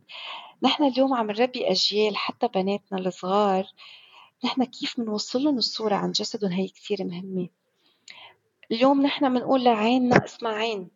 نحن 0.64 0.84
اليوم 0.84 1.14
عم 1.14 1.32
نربي 1.32 1.72
أجيال 1.72 2.18
حتى 2.18 2.47
بناتنا 2.47 2.99
الصغار 2.99 3.66
نحن 4.45 4.64
كيف 4.64 4.99
بنوصل 4.99 5.43
لهم 5.43 5.57
الصورة 5.57 5.95
عن 5.95 6.12
جسدهم؟ 6.12 6.51
هي 6.51 6.68
كثير 6.68 7.03
مهمة. 7.03 7.49
اليوم 8.72 9.01
نحن 9.01 9.34
بنقول 9.34 9.64
لعيننا 9.64 10.26
اسمها 10.26 10.53
عين 10.53 10.89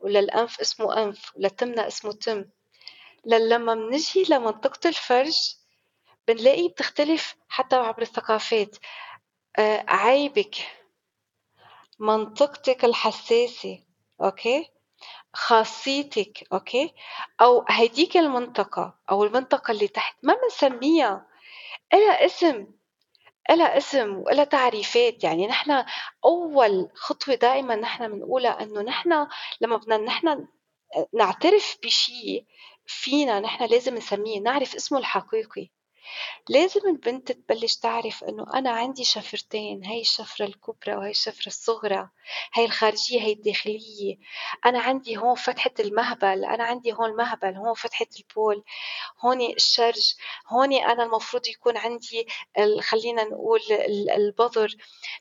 وللأنف 0.00 0.60
اسمه 0.60 1.02
أنف 1.02 1.32
ولتمنا 1.36 1.86
اسمه 1.86 2.12
تم. 2.12 2.44
لما 3.26 3.74
بنجي 3.74 4.24
لمنطقة 4.30 4.88
الفرج 4.88 5.54
بنلاقي 6.32 6.68
بتختلف 6.68 7.36
حتى 7.48 7.76
عبر 7.76 8.02
الثقافات. 8.02 8.76
آه 9.58 9.84
عيبك 9.88 10.56
منطقتك 11.98 12.84
الحساسة 12.84 13.78
okay؟ 14.22 14.70
خاصيتك 15.34 16.52
okay؟ 16.52 16.94
أو 17.40 17.64
هديك 17.68 18.16
المنطقة 18.16 18.98
أو 19.10 19.24
المنطقة 19.24 19.72
اللي 19.72 19.88
تحت 19.88 20.16
ما 20.22 20.34
بنسميها. 20.42 21.26
إلها 21.94 22.26
اسم 22.26 22.66
إلها 23.50 23.78
اسم 23.78 24.16
وإلها 24.16 24.44
تعريفات. 24.44 25.24
يعني 25.24 25.46
نحن 25.46 25.84
أول 26.24 26.88
خطوة 26.94 27.34
دائما 27.34 27.76
نحن 27.76 28.08
بنقولها 28.08 28.62
إنه 28.62 28.82
نحن 28.82 29.26
لما 29.60 29.76
بدنا 29.76 29.96
نحن 29.96 30.46
نعترف 31.12 31.78
بشيء 31.84 32.44
فينا 32.86 33.40
نحن 33.40 33.64
لازم 33.64 33.94
نسميه 33.94 34.40
نعرف 34.40 34.74
اسمه 34.74 34.98
الحقيقي. 34.98 35.70
لازم 36.48 36.80
البنت 36.86 37.32
تبلش 37.32 37.76
تعرف 37.76 38.24
إنه 38.24 38.46
أنا 38.54 38.70
عندي 38.70 39.04
شفرتين 39.04 39.84
هاي 39.84 40.00
الشفرة 40.00 40.44
الكبرى 40.46 40.94
وهي 40.96 41.10
الشفرة 41.10 41.46
الصغرى 41.46 42.10
هاي 42.54 42.64
الخارجية 42.64 43.20
هاي 43.22 43.32
الداخلية. 43.32 44.16
أنا 44.66 44.80
عندي 44.80 45.16
هون 45.16 45.34
فتحة 45.34 45.70
المهبل 45.80 46.44
أنا 46.44 46.64
عندي 46.64 46.92
هون 46.92 47.10
المهبل 47.10 47.56
هون 47.56 47.74
فتحة 47.74 48.06
البول 48.20 48.64
هون 49.20 49.40
الشرج 49.40 50.14
هون 50.48 50.72
أنا 50.72 51.02
المفروض 51.02 51.46
يكون 51.48 51.76
عندي 51.76 52.26
خلينا 52.80 53.24
نقول 53.24 53.60
البذر. 54.16 54.74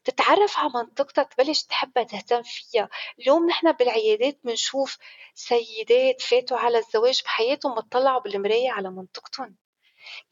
تتعرف 0.03 0.57
على 0.57 0.69
منطقتها 0.75 1.23
تبلش 1.23 1.63
تحبها 1.63 2.03
تهتم 2.03 2.41
فيها. 2.43 2.89
اليوم 3.19 3.47
نحن 3.49 3.71
بالعيادات 3.71 4.39
بنشوف 4.43 4.97
سيدات 5.33 6.21
فاتوا 6.21 6.57
على 6.57 6.77
الزواج 6.77 7.21
بحياتهم 7.23 7.75
ما 7.75 7.81
طلعوا 7.81 8.21
بالمراية 8.21 8.71
على 8.71 8.89
منطقتهم. 8.89 9.55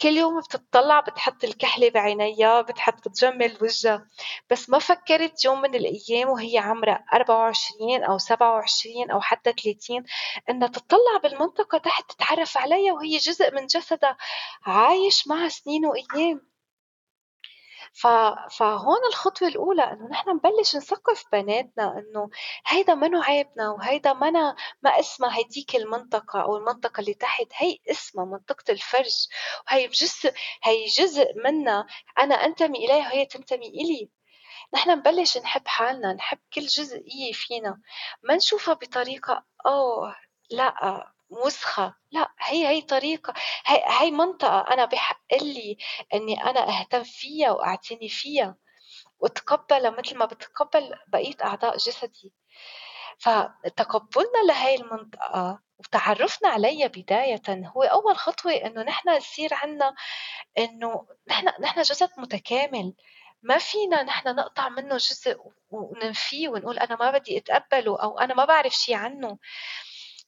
كل 0.02 0.18
يوم 0.18 0.40
بتطلع 0.40 1.00
بتحط 1.00 1.44
الكحلة 1.44 1.90
بعينيها 1.90 2.62
بتحط 2.62 3.08
بتجمل 3.08 3.58
وجهها 3.62 4.08
بس 4.50 4.70
ما 4.70 4.80
فكرت 4.80 5.46
يوم 5.46 5.62
من 5.62 5.76
الأيام 5.76 6.30
وهي 6.30 6.58
عمرها 6.58 7.06
24 7.14 8.04
أو 8.04 8.18
27 8.18 9.12
أو 9.12 9.22
حتى 9.22 9.54
30 9.54 10.04
إنها 10.50 10.68
تطلع 10.68 11.18
بالمنطقة 11.24 11.78
تحت 11.78 12.12
تتعرف 12.12 12.58
عليها 12.58 12.94
وهي 12.94 13.18
جزء 13.18 13.56
من 13.56 13.66
جسدها. 13.68 14.18
عايش 14.66 15.28
معها 15.28 15.50
سنين 15.50 15.86
وأيام. 15.86 16.57
فهون 18.50 18.98
الخطوة 19.10 19.48
الأولى 19.48 19.84
إنه 19.84 20.08
نحن 20.10 20.30
نبلش 20.30 20.76
نثقف 20.76 21.24
بناتنا 21.32 21.98
إنه 22.00 22.30
هيدا 22.68 22.96
منو 22.96 23.22
عيبنا 23.22 23.70
وهيدا 23.70 24.14
منا 24.14 24.56
ما 24.82 25.00
اسمها 25.00 25.38
هيديك 25.38 25.76
المنطقة 25.76 26.42
أو 26.42 26.58
المنطقة 26.58 27.02
اللي 27.02 27.14
تحت 27.14 27.48
هي 27.56 27.78
اسمها 27.92 28.26
منطقة 28.26 28.72
الفرج. 28.72 29.28
وهي 29.72 29.88
جزء 29.88 30.34
هي 30.64 30.86
جزء 30.86 31.26
منا 31.46 31.88
أنا 32.20 32.36
أنتمي 32.36 32.78
إليها 32.78 33.08
وهي 33.08 33.26
تنتمي 33.26 33.68
إلي. 33.68 34.10
نحن 34.74 34.90
نبلش 34.92 35.38
نحب 35.38 35.68
حالنا 35.68 36.14
نحب 36.14 36.40
كل 36.54 36.62
جزئية 36.66 37.34
فينا. 37.34 37.82
ما 38.24 38.36
نشوفها 38.36 38.74
بطريقة 38.74 39.44
أوه 39.66 40.16
لا. 40.52 40.74
وسخة 41.30 41.96
لا 42.12 42.32
هي 42.40 42.68
هي 42.68 42.82
طريقة. 42.82 43.34
هي, 43.66 43.84
هي 43.88 44.12
منطقة. 44.12 44.60
أنا 44.74 44.86
بحق 44.86 45.34
لي 45.42 45.78
إني 46.14 46.44
أنا 46.44 46.70
أهتم 46.70 47.04
فيها 47.04 47.52
وأعتني 47.52 48.10
فيها 48.10 48.56
وتقبلها 49.20 49.90
مثل 49.92 50.18
ما 50.18 50.26
بتقبل 50.26 50.96
بقية 51.08 51.36
أعضاء 51.44 51.78
جسدي. 51.78 52.34
فتقبلنا 53.20 54.44
لهي 54.48 54.76
المنطقة 54.76 55.60
وتعرفنا 55.80 56.50
عليها 56.50 56.88
بداية. 56.88 57.42
هو 57.50 57.84
أول 57.84 58.18
خطوة 58.18 58.52
إنه 58.54 58.84
نحن 58.84 59.10
يصير 59.10 59.54
عنا 59.54 59.96
إنه 60.58 61.08
نحن 61.28 61.48
نحن 61.62 61.82
جسد 61.82 62.10
متكامل. 62.18 62.94
ما 63.44 63.58
فينا 63.58 64.04
نحن 64.04 64.36
نقطع 64.36 64.70
منه 64.70 64.98
جزء 64.98 65.38
وننفيه 65.70 66.50
ونقول 66.50 66.80
أنا 66.80 66.96
ما 66.96 67.12
بدي 67.12 67.38
أتقبله 67.38 68.00
أو 68.04 68.20
أنا 68.20 68.34
ما 68.34 68.46
بعرف 68.46 68.74
شي 68.74 68.96
عنه. 68.96 69.38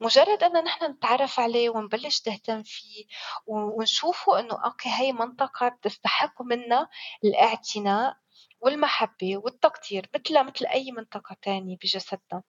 مجرد 0.02 0.44
أن 0.44 0.64
نحن 0.64 0.86
نتعرف 0.86 1.40
عليه 1.40 1.70
ونبلش 1.70 2.28
نهتم 2.28 2.64
فيه 2.64 3.06
ونشوفه 3.48 4.40
إنه 4.40 4.66
أوكي 4.66 4.90
هي 4.90 5.12
منطقة 5.12 5.70
بتستحق 5.70 6.42
منا 6.42 6.88
الاعتناء 7.24 8.18
والمحبة 8.62 9.38
والتقدير 9.38 10.10
مثل 10.16 10.44
مثل 10.44 10.66
أي 10.66 10.92
منطقة 10.92 11.36
تانية 11.42 11.78
بجسدنا. 11.78 12.44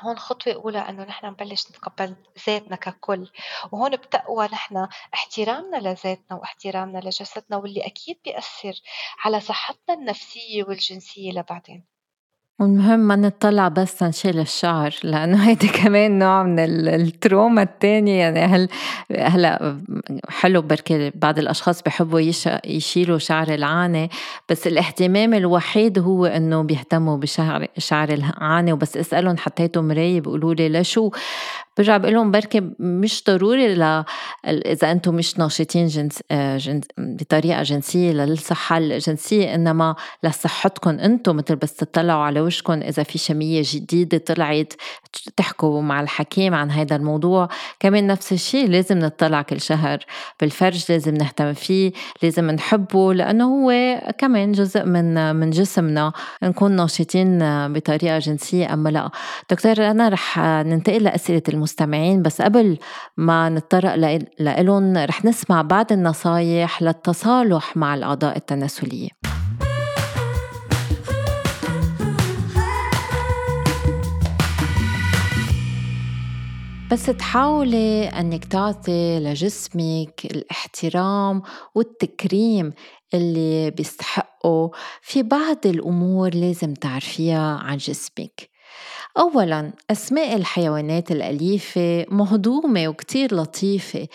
هون 0.00 0.18
خطوة 0.18 0.54
أولى 0.54 0.78
إنه 0.78 1.04
نحن 1.04 1.26
نبلش 1.26 1.70
نتقبل 1.70 2.16
ذاتنا 2.46 2.76
ككل. 2.76 3.30
وهون 3.72 3.96
بتقوى 3.96 4.46
نحن 4.46 4.88
احترامنا 5.14 5.76
لذاتنا 5.76 6.36
واحترامنا 6.38 6.98
لجسدنا 6.98 7.56
واللي 7.56 7.86
أكيد 7.86 8.20
بيأثر 8.24 8.74
على 9.24 9.40
صحتنا 9.40 9.94
النفسية 9.94 10.64
والجنسية 10.64 11.32
لبعدين. 11.32 11.95
والمهم 12.60 12.98
ما 13.00 13.16
نطلع 13.16 13.68
بس 13.68 14.02
نشيل 14.02 14.40
الشعر 14.40 14.94
لأنه 15.02 15.36
هيدي 15.48 15.68
كمان 15.68 16.18
نوع 16.18 16.42
من 16.42 16.58
التروما 16.88 17.62
الثانية 17.62 18.20
يعني 18.20 18.40
هل 18.40 18.68
هلأ 19.18 19.80
حلو 20.28 20.62
بركي 20.62 21.10
بعض 21.14 21.38
الأشخاص 21.38 21.82
بحبوا 21.82 22.20
يشيلوا 22.66 23.18
شعر 23.18 23.54
العانه 23.54 24.08
بس 24.48 24.66
الاهتمام 24.66 25.34
الوحيد 25.34 25.98
هو 25.98 26.26
إنه 26.26 26.62
بيهتموا 26.62 27.16
بشعر 27.16 27.66
شعر 27.78 28.08
العانه 28.08 28.72
وبس 28.72 28.96
اسألهم 28.96 29.36
حطيتوا 29.36 29.82
مراية 29.82 30.20
بيقولوا 30.20 30.54
لي 30.54 30.68
لشو 30.68 31.10
برجع 31.76 31.96
بقول 31.96 32.14
لهم 32.14 32.30
بركي 32.30 32.60
مش 32.78 33.24
ضروري 33.26 33.74
ل... 33.74 34.04
إذا 34.46 34.92
أنتم 34.92 35.14
مش 35.14 35.38
ناشطين 35.38 35.86
جنس... 35.86 36.22
آه، 36.30 36.56
جنس... 36.56 36.84
بطريقة 36.98 37.62
جنسية 37.62 38.12
للصحة 38.12 38.78
الجنسية 38.78 39.54
إنما 39.54 39.94
لصحتكم 40.22 40.90
أنتم 40.90 41.36
مثل 41.36 41.56
بس 41.56 41.74
تطلعوا 41.74 42.22
على 42.24 42.40
وشكم 42.40 42.72
إذا 42.72 43.02
في 43.02 43.18
شمية 43.18 43.62
جديدة 43.64 44.18
طلعت 44.18 44.72
تحكوا 45.36 45.82
مع 45.82 46.00
الحكيم 46.00 46.54
عن 46.54 46.70
هذا 46.70 46.96
الموضوع. 46.96 47.48
كمان 47.80 48.06
نفس 48.06 48.32
الشيء 48.32 48.68
لازم 48.68 48.98
نطلع 48.98 49.42
كل 49.42 49.60
شهر 49.60 49.98
بالفرج 50.40 50.84
لازم 50.88 51.14
نهتم 51.14 51.52
فيه 51.52 51.92
لازم 52.22 52.50
نحبه 52.50 53.14
لأنه 53.14 53.44
هو 53.44 54.00
كمان 54.18 54.52
جزء 54.52 54.84
من 54.84 55.36
من 55.36 55.50
جسمنا. 55.50 56.12
نكون 56.42 56.72
ناشطين 56.72 57.38
بطريقة 57.72 58.18
جنسية 58.18 58.74
أم 58.74 58.88
لا. 58.88 59.10
دكتور 59.50 59.90
أنا 59.90 60.08
رح 60.08 60.38
ننتقل 60.38 61.02
لأسئلة 61.02 61.42
المستمعين 61.66 62.22
بس 62.22 62.42
قبل 62.42 62.78
ما 63.16 63.48
نتطرق 63.48 63.94
لهم 64.40 64.96
رح 64.96 65.24
نسمع 65.24 65.62
بعض 65.62 65.92
النصايح 65.92 66.82
للتصالح 66.82 67.76
مع 67.76 67.94
الأعضاء 67.94 68.36
التناسلية. 68.36 69.08
بس 76.92 77.06
تحاولي 77.06 78.08
أنك 78.08 78.44
تعطي 78.44 79.20
لجسمك 79.20 80.20
الاحترام 80.24 81.42
والتكريم 81.74 82.72
اللي 83.14 83.70
بيستحقه 83.70 84.70
في 85.02 85.22
بعض 85.22 85.66
الأمور 85.66 86.34
لازم 86.34 86.74
تعرفيها 86.74 87.56
عن 87.56 87.76
جسمك. 87.76 88.55
أولا 89.18 89.72
أسماء 89.90 90.36
الحيوانات 90.36 91.10
الأليفة 91.10 92.06
مهضومة 92.10 92.88
وكتير 92.88 93.34
لطيفة 93.34 94.08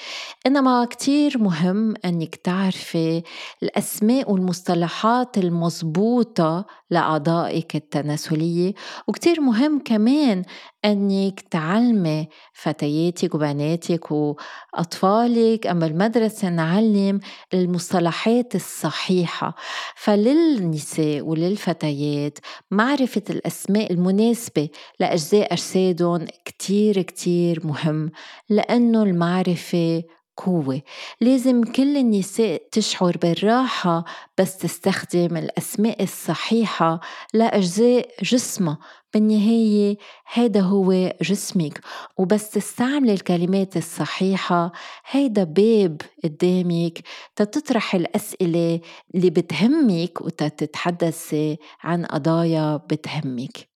إنما 0.48 0.86
كتير 0.86 1.38
مهم 1.38 1.94
أنك 2.06 2.36
تعرفي 2.36 3.24
الأسماء 3.64 4.32
والمصطلحات 4.32 5.38
المضبوطة 5.38 6.66
لأعضائك 6.90 7.76
التناسلية 7.76 8.74
وكتير 9.08 9.42
مهم 9.42 9.80
كمان 9.86 10.44
أنك 10.86 11.40
تعلمي 11.40 12.28
فتياتك 12.54 13.36
وبناتك 13.36 14.12
وأطفالك 14.12 15.68
أما 15.68 15.86
المدرسة 15.86 16.50
نعلم 16.50 17.20
المصطلحات 17.54 18.56
الصحيحة. 18.56 19.56
فللنساء 19.96 21.22
وللفتيات 21.22 22.40
معرفة 22.72 23.22
الأسماء 23.30 23.94
المناسبة 23.94 24.70
لأجزاء 25.00 25.54
أجسادهم 25.54 26.28
كتير 26.46 27.02
كتير 27.02 27.68
مهم 27.68 28.12
لأنه 28.50 29.04
المعرفة 29.04 30.04
قوة 30.46 30.82
لازم 31.22 31.64
كل 31.64 31.98
النساء 31.98 32.62
تشعر 32.72 33.18
بالراحة 33.22 34.06
بس 34.38 34.58
تستخدم 34.58 35.38
الأسماء 35.38 36.04
الصحيحة 36.04 37.00
لأجزاء 37.34 38.10
جسمها. 38.24 38.78
بالنهاية 39.14 39.98
هيدا 40.34 40.62
هو 40.62 41.14
جسمك. 41.22 41.82
وبس 42.18 42.50
تستعملي 42.50 43.14
الكلمات 43.14 43.78
الصحيحة. 43.78 44.72
هيدا 45.10 45.44
باب 45.44 46.02
قدامك 46.24 47.00
تتطرح 47.36 47.96
الأسئلة 47.96 48.80
اللي 49.16 49.30
بتهمك 49.30 50.22
وتتحدثي 50.22 51.58
عن 51.84 52.06
قضايا 52.06 52.78
بتهمك. 52.78 53.71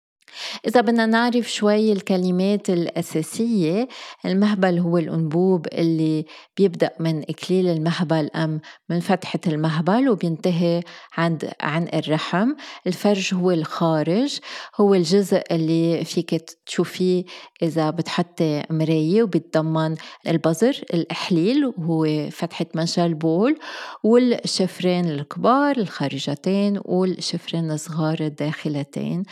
إذا 0.67 0.81
بدنا 0.81 1.07
نعرف 1.07 1.53
شوي 1.53 1.93
الكلمات 1.93 2.71
الأساسية 2.71 3.89
المهبل 4.27 4.79
هو 4.79 4.99
الأنبوب 4.99 5.67
اللي 5.73 6.27
بيبدأ 6.57 6.91
من 7.01 7.23
إكليل 7.23 7.69
المهبل 7.69 8.31
أم 8.35 8.61
من 8.89 9.01
فتحة 9.01 9.41
المهبل 9.47 10.09
وبينتهي 10.09 10.83
عند 11.17 11.51
عن 11.61 11.89
الرحم. 11.95 12.53
الفرج 12.87 13.35
هو 13.35 13.51
الخارج 13.51 14.39
هو 14.77 14.95
الجزء 14.95 15.43
اللي 15.51 16.05
فيك 16.05 16.45
تشوفيه 16.67 17.25
إذا 17.63 17.91
بتحطي 17.91 18.63
مراية 18.71 19.23
وبيتضمن 19.23 19.97
البزر 20.29 20.81
الإحليل 20.95 21.67
وهو 21.67 22.31
فتحة 22.31 22.67
منشأ 22.75 23.07
البول 23.07 23.59
والشفرين 24.03 25.05
الكبار 25.11 25.77
الخارجتين 25.77 26.81
والشفرين 26.85 27.71
الصغار 27.71 28.21
الداخلتين. 28.21 29.23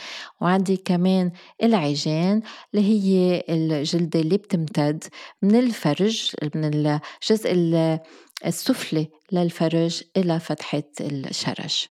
وعندي 0.40 0.76
كمان 0.93 1.32
العجان 1.62 2.43
اللي 2.74 2.84
هي 2.88 3.45
الجلدة 3.49 4.20
اللي 4.20 4.36
بتمتد 4.36 5.05
من 5.43 5.57
الفرج 5.57 6.32
من 6.55 6.64
الجزء 6.64 7.53
السفلي 8.47 9.09
للفرج 9.32 10.03
إلى 10.16 10.40
فتحة 10.40 10.82
الشرج 11.01 11.86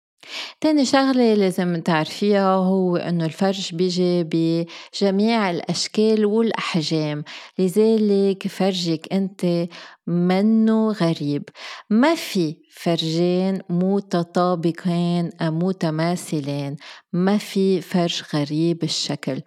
تاني 0.60 0.84
شغلة 0.84 1.34
لازم 1.34 1.80
تعرفيها 1.80 2.54
هو 2.54 2.96
إنه 2.96 3.24
الفرج 3.24 3.74
بيجي 3.74 4.24
بجميع 4.24 5.50
الأشكال 5.50 6.26
والأحجام. 6.26 7.24
لذلك 7.58 8.48
فرجك 8.48 9.12
أنت 9.12 9.68
منه 10.06 10.92
غريب. 10.92 11.48
ما 11.90 12.14
في 12.14 12.56
فرجين 12.76 13.58
متطابقين 13.70 15.30
متماثلين. 15.40 16.76
ما 17.12 17.38
في 17.38 17.80
فرج 17.80 18.22
غريب 18.34 18.84
الشكل. 18.84 19.42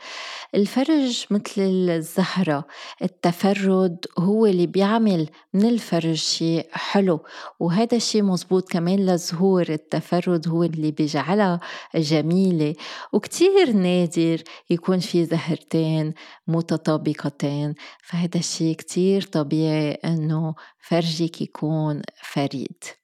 الفرج 0.56 1.26
مثل 1.32 1.62
الزهرة. 1.90 2.68
التفرد 3.02 4.06
هو 4.20 4.46
اللي 4.46 4.68
بيعمل 4.68 5.30
من 5.54 5.66
الفرج 5.66 6.14
شيء 6.14 6.68
حلو 6.72 7.20
وهذا 7.60 7.98
الشيء 7.98 8.24
مزبوط 8.24 8.72
كمان 8.72 9.00
للزهور 9.00 9.70
التفرد 9.70 10.48
هو 10.48 10.64
اللي 10.64 10.92
بيجعلها 10.92 11.60
جميلة. 11.96 12.76
وكتير 13.14 13.72
نادر 13.72 14.44
يكون 14.70 15.00
في 15.00 15.26
زهرتين 15.26 16.14
متطابقتين 16.48 17.76
فهذا 18.04 18.38
الشيء 18.40 18.76
كتير 18.76 19.22
طبيعي 19.22 19.92
إنه 19.92 20.56
فرجك 20.80 21.42
يكون 21.42 22.02
فريد. 22.24 22.99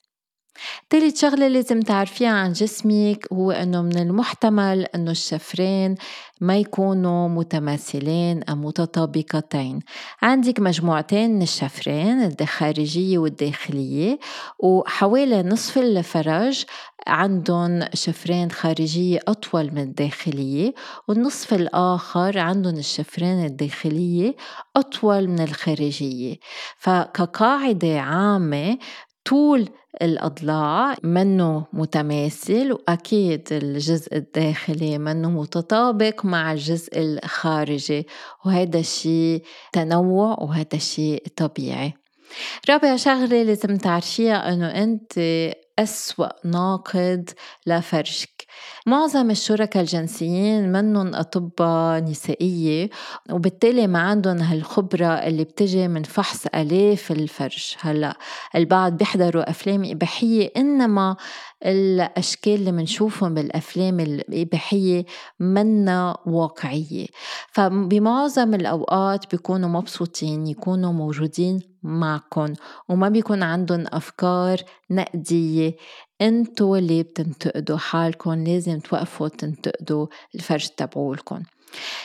تالت 0.90 1.18
شغلة 1.18 1.48
لازم 1.48 1.82
تعرفيها 1.82 2.30
عن 2.30 2.52
جسمك 2.52 3.28
هو 3.34 3.52
أنه 3.52 3.82
من 3.82 3.98
المحتمل 3.98 4.86
أنه 4.96 5.12
الشفرين 5.12 5.96
ما 6.42 6.58
يكونوا 6.58 7.28
متماثلين 7.28 8.44
أو 8.44 8.56
متطابقتين. 8.56 9.80
عندك 10.22 10.60
مجموعتين 10.60 11.36
من 11.36 11.42
الشفرين 11.42 12.32
الخارجية 12.42 13.18
والداخلية 13.18 14.20
وحوالي 14.60 15.44
نصف 15.44 15.78
الفرج 15.78 16.66
عندهم 17.08 17.84
شفرين 17.94 18.52
خارجية 18.52 19.20
أطول 19.28 19.72
من 19.72 19.82
الداخلية 19.82 20.74
والنصف 21.08 21.54
الآخر 21.54 22.40
عندهم 22.40 22.78
الشفرين 22.78 23.46
الداخلية 23.46 24.36
أطول 24.76 25.28
من 25.28 25.40
الخارجية. 25.40 26.36
فكقاعدة 26.78 28.00
عامة 28.00 28.78
طول 29.26 29.70
الأضلاع 30.02 30.96
منه 31.04 31.66
متماثل 31.74 32.72
وأكيد 32.72 33.48
الجزء 33.52 34.16
الداخلي 34.16 34.98
منه 34.98 35.30
متطابق 35.30 36.26
مع 36.26 36.52
الجزء 36.52 37.00
الخارجي 37.00 38.08
وهذا 38.46 38.80
الشيء 38.80 39.44
تنوع 39.74 40.38
وهذا 40.40 40.68
الشيء 40.74 41.24
طبيعي. 41.36 41.94
رابع 42.70 42.96
شغلة 42.96 43.44
لازم 43.44 43.76
تعرفيها 43.76 44.54
أنه 44.54 44.68
أنت 44.84 45.14
أسوأ 45.80 46.30
ناقد 46.46 47.30
لفرجك 47.68 48.35
معظم 48.86 49.32
الشركاء 49.32 49.82
الجنسيين 49.84 50.72
منهم 50.72 51.16
أطباء 51.16 52.04
نسائية 52.04 52.90
وبالتالي 53.32 53.88
ما 53.88 54.00
عندهم 54.00 54.38
هالخبرة 54.38 55.06
اللي 55.06 55.44
بتجي 55.44 55.88
من 55.88 56.04
فحص 56.04 56.46
آلاف 56.56 57.12
الفرج. 57.12 57.76
هلأ 57.80 58.18
البعض 58.56 58.98
بيحضروا 58.98 59.50
أفلام 59.50 59.84
إباحية 59.86 60.52
إنما 60.58 61.16
الأشكال 61.66 62.54
اللي 62.54 62.72
منشوفهم 62.72 63.34
بالأفلام 63.34 64.00
الإباحية 64.00 65.06
منا 65.40 66.18
واقعية. 66.26 67.08
فبمعظم 67.52 68.54
الأوقات 68.54 69.32
بيكونوا 69.32 69.70
مبسوطين 69.70 70.48
يكونوا 70.48 70.94
موجودين 70.94 71.60
معكم 71.84 72.54
وما 72.90 73.10
بيكون 73.10 73.44
عندهم 73.44 73.86
أفكار 73.88 74.58
نقدية 74.92 75.76
أنتوا 76.22 76.78
اللي 76.78 77.04
بتنتقدوا 77.04 77.78
حالكم 77.78 78.44
لازم 78.44 78.80
توقفوا 78.80 79.28
تنتقدوا 79.28 80.08
الفرج 80.36 80.68
تبعولكم. 80.68 81.44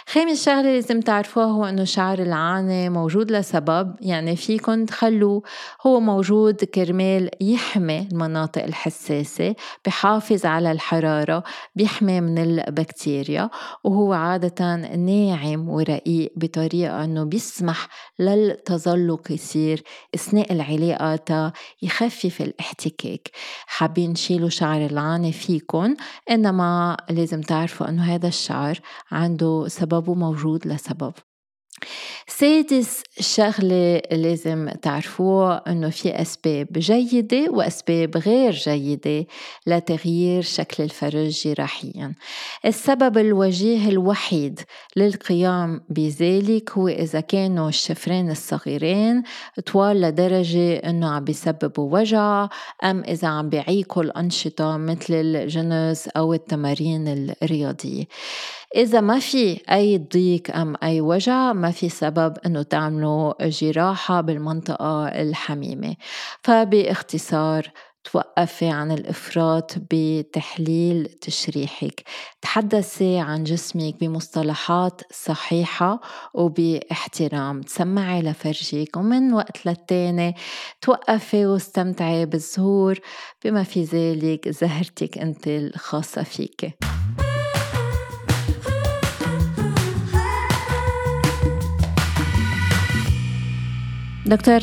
خامس 0.06 0.44
شغلة 0.44 0.62
لازم 0.62 1.00
تعرفوها 1.00 1.46
هو 1.46 1.64
إنه 1.64 1.84
شعر 1.84 2.18
العانة 2.18 2.88
موجود 2.88 3.32
لسبب 3.32 3.94
يعني 4.00 4.36
فيكن 4.36 4.86
تخلوه 4.86 5.42
هو 5.86 6.00
موجود 6.00 6.64
كرمال 6.64 7.30
يحمي 7.40 8.08
المناطق 8.12 8.62
الحساسة 8.62 9.54
بحافظ 9.86 10.46
على 10.46 10.72
الحرارة 10.72 11.42
بيحمي 11.74 12.20
من 12.20 12.38
البكتيريا 12.38 13.50
وهو 13.84 14.12
عادة 14.12 14.76
ناعم 14.76 15.68
ورقيق 15.68 16.32
بطريقة 16.36 17.04
إنه 17.04 17.24
بيسمح 17.24 17.88
للتزلق 18.18 19.32
يصير 19.32 19.82
أثناء 20.14 20.52
العلاقة 20.52 21.52
يخفف 21.82 22.40
الاحتكاك. 22.40 23.30
حابين 23.66 24.14
تشيلوا 24.14 24.48
شعر 24.48 24.86
العانة 24.86 25.30
فيكن 25.30 25.96
إنما 26.30 26.96
لازم 27.10 27.40
تعرفوا 27.40 27.88
إنه 27.88 28.14
هذا 28.14 28.28
الشعر 28.28 28.78
عنده 29.10 29.59
سببه 29.68 30.14
موجود 30.14 30.66
لسبب. 30.66 31.14
سادس 32.26 33.02
شغلة 33.20 34.02
لازم 34.12 34.68
تعرفوها 34.82 35.62
أنه 35.68 35.90
في 35.90 36.22
أسباب 36.22 36.66
جيدة 36.72 37.50
وأسباب 37.50 38.16
غير 38.16 38.52
جيدة 38.52 39.26
لتغيير 39.66 40.42
شكل 40.42 40.82
الفرج 40.84 41.28
جراحيا. 41.44 42.14
السبب 42.64 43.18
الوجيه 43.18 43.88
الوحيد 43.88 44.60
للقيام 44.96 45.80
بذلك 45.88 46.70
هو 46.70 46.88
إذا 46.88 47.20
كانوا 47.20 47.68
الشفرين 47.68 48.30
الصغيرين 48.30 49.22
طوال 49.72 50.00
لدرجة 50.00 50.76
أنه 50.76 51.10
عم 51.10 51.24
بيسببوا 51.24 51.98
وجع 51.98 52.48
أم 52.84 53.02
إذا 53.08 53.28
عم 53.28 53.48
بيعيقوا 53.48 54.02
الأنشطة 54.02 54.76
مثل 54.76 55.14
الجنس 55.14 56.08
أو 56.08 56.34
التمارين 56.34 57.32
الرياضية. 57.42 58.04
إذا 58.76 59.00
ما 59.00 59.18
في 59.18 59.60
أي 59.70 59.98
ضيق 60.12 60.56
أم 60.56 60.76
أي 60.82 61.00
وجع 61.00 61.52
ما 61.52 61.69
في 61.70 61.88
سبب 61.88 62.36
أنه 62.46 62.62
تعملوا 62.62 63.48
جراحة 63.48 64.20
بالمنطقة 64.20 65.08
الحميمة. 65.08 65.96
فباختصار 66.42 67.70
توقفي 68.04 68.68
عن 68.68 68.92
الإفراط 68.92 69.72
بتحليل 69.90 71.06
تشريحك. 71.06 72.02
تحدثي 72.42 73.18
عن 73.18 73.44
جسمك 73.44 73.94
بمصطلحات 74.00 75.00
صحيحة 75.12 76.00
وباحترام. 76.34 77.60
تسمعي 77.60 78.22
لفرجك. 78.22 78.96
ومن 78.96 79.32
وقت 79.32 79.66
للتاني 79.66 80.34
توقفي 80.80 81.46
واستمتعي 81.46 82.26
بالزهور. 82.26 82.98
بما 83.44 83.62
في 83.62 83.84
ذلك 83.84 84.48
زهرتك 84.48 85.18
أنت 85.18 85.48
الخاصة 85.48 86.22
فيك. 86.22 86.74
دكتور 94.26 94.60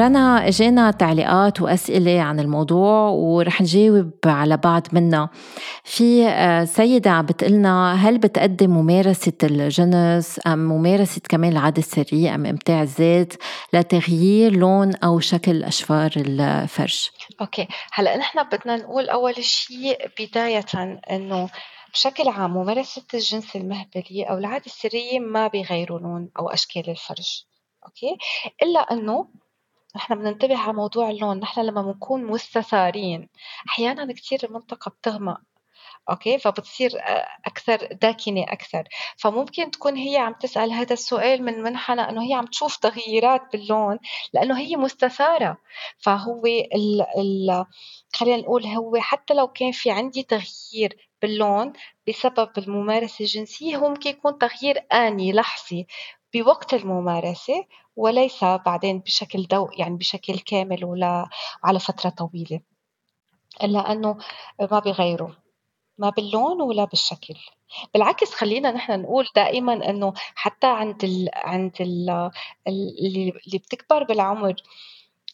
رنا 0.00 0.48
اجينا 0.48 0.90
تعليقات 0.90 1.60
وأسئلة 1.60 2.20
عن 2.20 2.40
الموضوع 2.40 3.08
ورح 3.08 3.60
نجاوب 3.60 4.10
على 4.26 4.56
بعض 4.56 4.86
منها 4.92 5.30
في 5.84 6.26
آه، 6.26 6.64
سيدة 6.64 7.10
عم 7.10 7.26
بتقلنا 7.26 7.94
هل 7.94 8.18
بتقدم 8.18 8.70
ممارسة 8.70 9.32
الجنس 9.42 10.40
أم 10.46 10.58
ممارسة 10.58 11.20
كمان 11.28 11.52
العاده 11.52 11.78
السريه 11.78 12.34
أم 12.34 12.46
إمتاع 12.46 12.82
الذات 12.82 13.32
لتغيير 13.72 14.56
لون 14.56 14.94
أو 14.94 15.20
شكل 15.20 15.64
أشفار 15.64 16.10
الفرج 16.16 17.08
okay. 17.40 17.68
هلأ 17.92 18.16
نحن 18.16 18.42
بدنا 18.42 18.76
نقول 18.76 19.08
أول 19.08 19.44
شيء 19.44 20.10
بداية 20.20 21.00
إنه 21.10 21.48
بشكل 21.92 22.28
عام 22.28 22.50
ممارسة 22.50 23.04
الجنس 23.14 23.56
المهبلي 23.56 24.24
أو 24.30 24.38
العادة 24.38 24.66
السرية 24.66 25.18
ما 25.18 25.48
بيغيروا 25.48 25.98
لون 25.98 26.30
أو 26.38 26.48
أشكال 26.48 26.90
الفرج 26.90 27.49
okay؟ 27.86 28.18
إلا 28.62 28.80
إنه 28.80 29.28
نحن 29.96 30.14
بننتبه 30.14 30.58
على 30.58 30.72
موضوع 30.72 31.10
اللون 31.10 31.40
نحن 31.40 31.60
لما 31.60 31.82
بنكون 31.82 32.24
مستثارين 32.24 33.28
أحيانا 33.68 34.12
كثير 34.12 34.40
المنطقة 34.44 34.90
بتغمق 34.90 35.40
أوكي؟ 36.10 36.38
فبتصير 36.38 36.90
أكثر 37.46 37.88
داكنة 37.92 38.42
أكثر. 38.42 38.84
فممكن 39.16 39.70
تكون 39.70 39.96
هي 39.96 40.16
عم 40.16 40.32
تسأل 40.32 40.72
هذا 40.72 40.92
السؤال 40.92 41.42
من 41.44 41.62
منحى 41.62 42.00
إنه 42.00 42.22
هي 42.30 42.34
عم 42.34 42.46
تشوف 42.46 42.76
تغييرات 42.76 43.42
باللون 43.52 43.98
لأنه 44.34 44.58
هي 44.58 44.76
مستثارة. 44.76 45.56
فهو 45.98 46.46
ال 46.46 47.06
ال 47.18 47.66
خلينا 48.14 48.36
نقول 48.36 48.66
هو 48.66 48.96
حتى 48.96 49.34
لو 49.34 49.48
كان 49.48 49.72
في 49.72 49.90
عندي 49.90 50.22
تغيير 50.22 51.10
باللون 51.22 51.72
بسبب 52.08 52.50
الممارسة 52.58 53.22
الجنسية 53.22 53.76
هو 53.76 53.88
ممكن 53.88 54.10
يكون 54.10 54.38
تغيير 54.38 54.86
آني 54.92 55.32
لحظي. 55.32 55.86
بوقت 56.34 56.74
الممارسة 56.74 57.64
وليس 57.96 58.44
بعدين 58.44 58.98
بشكل 58.98 59.42
دو 59.42 59.68
يعني 59.78 59.96
بشكل 59.96 60.38
كامل 60.38 60.84
ولا 60.84 61.28
على 61.64 61.78
فترة 61.78 62.10
طويلة. 62.10 62.60
إلا 63.62 63.92
أنه 63.92 64.18
ما 64.70 64.78
بيغيروا 64.78 65.30
ما 65.98 66.10
باللون 66.10 66.62
ولا 66.62 66.84
بالشكل. 66.84 67.34
بالعكس 67.94 68.34
خلينا 68.34 68.70
نحن 68.70 69.02
نقول 69.02 69.28
دائما 69.36 69.90
إنه 69.90 70.12
حتى 70.16 70.66
عند 70.66 71.04
ال 71.04 71.28
عند 71.34 71.72
ال 71.80 72.30
اللي 72.68 73.58
بتكبر 73.58 74.04
بالعمر 74.04 74.54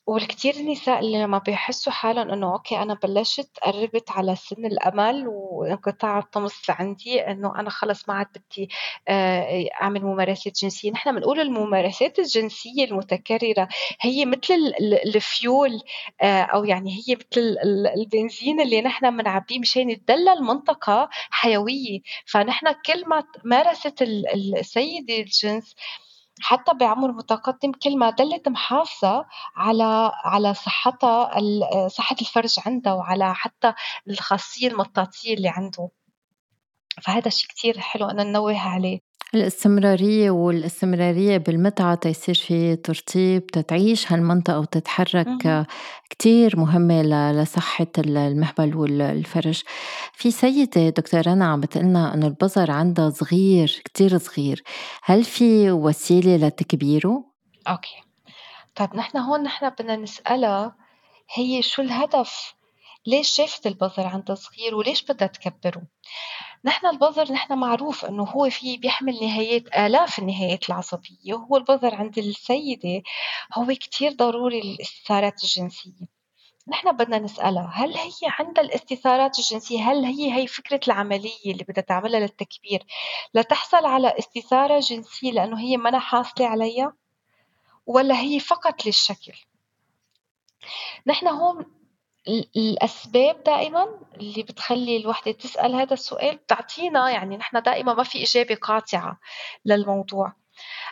والكتير 0.06 0.54
نساء 0.62 0.98
اللي 0.98 1.22
لما 1.22 1.38
بيحسوا 1.38 1.92
حالهم 1.92 2.30
إنه 2.30 2.52
أوكي 2.52 2.82
أنا 2.82 2.94
بلشت 2.94 3.50
قربت 3.62 4.10
على 4.10 4.36
سن 4.36 4.66
الأمل 4.66 5.24
وانقطاع 5.28 6.18
الطمس 6.18 6.70
عندي 6.70 7.20
إنه 7.20 7.60
أنا 7.60 7.70
خلص 7.70 8.08
ما 8.08 8.14
عاد 8.14 8.26
بدي 8.26 8.68
آه، 9.08 9.66
أعمل 9.82 10.04
ممارسات 10.04 10.52
جنسية، 10.62 10.90
نحن 10.90 11.14
بنقول 11.14 11.40
الممارسات 11.40 12.18
الجنسية 12.18 12.84
المتكررة 12.84 13.68
هي 14.00 14.24
مثل 14.24 14.72
الفيول 15.06 15.80
آه، 16.22 16.42
أو 16.42 16.64
يعني 16.64 16.90
هي 16.90 17.14
مثل 17.16 17.56
البنزين 17.96 18.60
اللي 18.60 18.80
نحن 18.82 19.16
بنعبيه 19.16 19.58
مشان 19.58 19.90
يتدلى 19.90 20.32
المنطقة 20.32 21.08
حيوية، 21.30 22.00
فنحن 22.26 22.66
كل 22.86 23.08
ما 23.08 23.24
مارست 23.44 24.02
السيدة 24.02 25.16
الجنس 25.18 25.74
حتى 26.40 26.74
بعمر 26.74 27.12
متقدم 27.12 27.72
كل 27.72 27.98
ما 27.98 28.10
ضلت 28.10 28.48
محافظة 28.48 29.26
على 29.56 30.12
على 30.24 30.54
صحتها 30.54 31.30
صحة 31.88 32.16
الفرج 32.20 32.56
عندها 32.66 32.92
وعلى 32.92 33.34
حتى 33.34 33.72
الخاصية 34.08 34.68
المطاطية 34.68 35.34
اللي 35.34 35.48
عنده. 35.48 35.88
فهذا 37.02 37.28
الشيء 37.28 37.48
كتير 37.50 37.78
حلو 37.80 38.06
أن 38.06 38.16
ننوه 38.16 38.58
عليه. 38.58 39.00
الاستمرارية 39.34 40.30
والاستمرارية 40.30 41.36
بالمتعة 41.36 41.94
تيصير 41.94 42.34
في 42.34 42.76
ترطيب 42.76 43.46
تتعيش 43.46 44.12
هالمنطقة 44.12 44.58
وتتحرك 44.58 45.66
كتير 46.10 46.56
مهمة 46.56 47.02
لصحة 47.32 47.86
المهبل 47.98 48.76
والفرج 48.76 49.62
في 50.12 50.30
سيدة 50.30 50.88
دكتور 50.88 51.26
رنا 51.26 51.46
عم 51.46 51.60
بتقلنا 51.60 52.14
إنه 52.14 52.26
البظر 52.26 52.70
عندها 52.70 53.10
صغير 53.10 53.82
كتير 53.84 54.18
صغير. 54.18 54.62
هل 55.02 55.24
في 55.24 55.70
وسيلة 55.70 56.36
لتكبيره؟ 56.36 57.24
أوكي. 57.68 58.02
طيب 58.74 58.96
نحن 58.96 59.18
هون 59.18 59.42
نحن 59.42 59.70
بدنا 59.70 59.96
نسألها 59.96 60.76
هي 61.34 61.62
شو 61.62 61.82
الهدف 61.82 62.54
ليش 63.06 63.28
شافت 63.28 63.66
البظر 63.66 64.06
عندها 64.06 64.36
صغير 64.36 64.74
وليش 64.74 65.02
بدها 65.02 65.28
تكبره؟ 65.28 65.82
نحن 66.64 66.86
البظر 66.86 67.32
نحن 67.32 67.58
معروف 67.58 68.04
إنه 68.04 68.24
هو 68.24 68.50
في 68.50 68.76
بيحمل 68.76 69.14
نهايات 69.22 69.62
آلاف 69.78 70.18
النهايات 70.18 70.68
العصبية 70.68 71.34
وهو 71.34 71.56
البظر 71.56 71.94
عند 71.94 72.18
السيدة 72.18 73.02
هو 73.54 73.66
كتير 73.66 74.12
ضروري 74.12 74.60
للاستثارات 74.60 75.44
الجنسية. 75.44 76.16
نحن 76.68 76.96
بدنا 76.96 77.18
نسألها 77.18 77.72
هل 77.74 77.96
هي 77.96 78.10
عندها 78.22 78.64
الاستثارات 78.64 79.38
الجنسية؟ 79.38 79.80
هل 79.80 80.04
هي 80.04 80.34
هي 80.34 80.46
فكرة 80.46 80.80
العملية 80.86 81.52
اللي 81.52 81.64
بدها 81.64 81.84
تعملها 81.84 82.20
للتكبير 82.20 82.84
لتحصل 83.34 83.86
على 83.86 84.18
استثارة 84.18 84.80
جنسية 84.80 85.32
لأنه 85.32 85.60
هي 85.60 85.76
منا 85.76 85.98
حاصلة 85.98 86.46
عليها؟ 86.46 86.92
ولا 87.86 88.20
هي 88.20 88.40
فقط 88.40 88.86
للشكل؟ 88.86 89.32
نحن 91.06 91.26
هون 91.26 91.66
الأسباب 92.56 93.42
دائما 93.44 93.86
اللي 94.16 94.42
بتخلي 94.42 94.96
الوحدة 94.96 95.32
تسأل 95.32 95.74
هذا 95.74 95.94
السؤال 95.94 96.36
بتعطينا 96.36 97.10
يعني 97.10 97.36
نحن 97.36 97.62
دائما 97.62 97.94
ما 97.94 98.02
في 98.02 98.22
إجابة 98.22 98.54
قاطعة 98.54 99.18
للموضوع. 99.64 100.32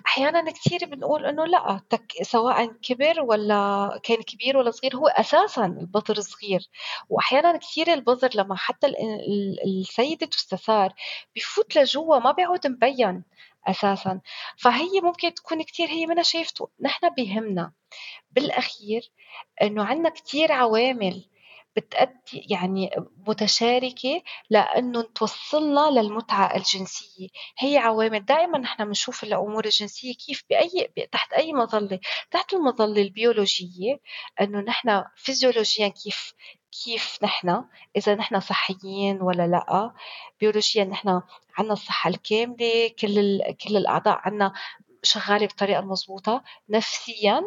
أحيانا 0.07 0.51
كثير 0.51 0.79
بنقول 0.85 1.27
إنه 1.27 1.45
لا 1.47 1.81
تك 1.91 2.13
سواء 2.23 2.67
كبر 2.67 3.21
ولا 3.23 4.01
كان 4.03 4.23
كبير 4.23 4.57
ولا 4.57 4.71
صغير 4.71 4.97
هو 4.97 5.09
أساسا 5.09 5.67
البظر 5.67 6.21
صغير. 6.21 6.61
وأحيانا 7.09 7.57
كثير 7.57 7.93
البظر 7.93 8.31
لما 8.35 8.57
حتى 8.57 8.93
السيدة 9.67 10.27
تستثار 10.27 10.93
بفوت 11.37 11.77
لجوا 11.77 12.19
ما 12.19 12.33
بيعود 12.33 12.67
مبين. 12.67 13.25
أساسا. 13.67 14.21
فهي 14.59 15.01
ممكن 15.03 15.35
تكون 15.35 15.63
كثير 15.63 15.89
هي 15.89 16.07
منها 16.07 16.23
شايفته. 16.23 16.69
نحن 16.81 17.09
بهمنا 17.09 17.73
بالأخير 18.31 19.11
إنه 19.63 19.85
عندنا 19.85 20.09
كثير 20.09 20.53
عوامل 20.53 21.25
بتأدي 21.77 22.47
يعني 22.51 22.91
متشاركة 23.29 24.23
لأنه 24.51 25.03
توصلنا 25.03 25.91
للمتعة 26.01 26.57
الجنسية. 26.57 27.29
هي 27.59 27.79
عوامل. 27.79 28.25
دائما 28.25 28.59
نحن 28.59 28.85
بنشوف 28.85 29.25
الأمور 29.25 29.65
الجنسية 29.65 30.15
كيف 30.15 30.45
بأي 30.51 30.93
تحت 31.13 31.33
أي 31.33 31.53
مظلة. 31.53 32.01
تحت 32.31 32.53
المظلة 32.55 33.03
البيولوجية 33.03 34.01
أنه 34.41 34.61
نحن 34.61 35.05
فيزيولوجيا 35.17 35.89
كيف 35.89 36.35
كيف 36.85 37.19
نحن 37.23 37.65
إذا 37.97 38.15
نحن 38.15 38.41
صحيين 38.41 39.23
ولا 39.23 39.47
لأ. 39.47 39.93
بيولوجيا 40.41 40.85
نحن 40.85 41.21
عنا 41.59 41.73
الصحة 41.73 42.11
الكاملة 42.11 42.91
كل 42.99 43.41
كل 43.65 43.77
الأعضاء 43.77 44.19
عنا 44.23 44.53
شغالة 45.03 45.47
بطريقة 45.47 45.81
مضبوطة. 45.81 46.45
نفسيا 46.69 47.43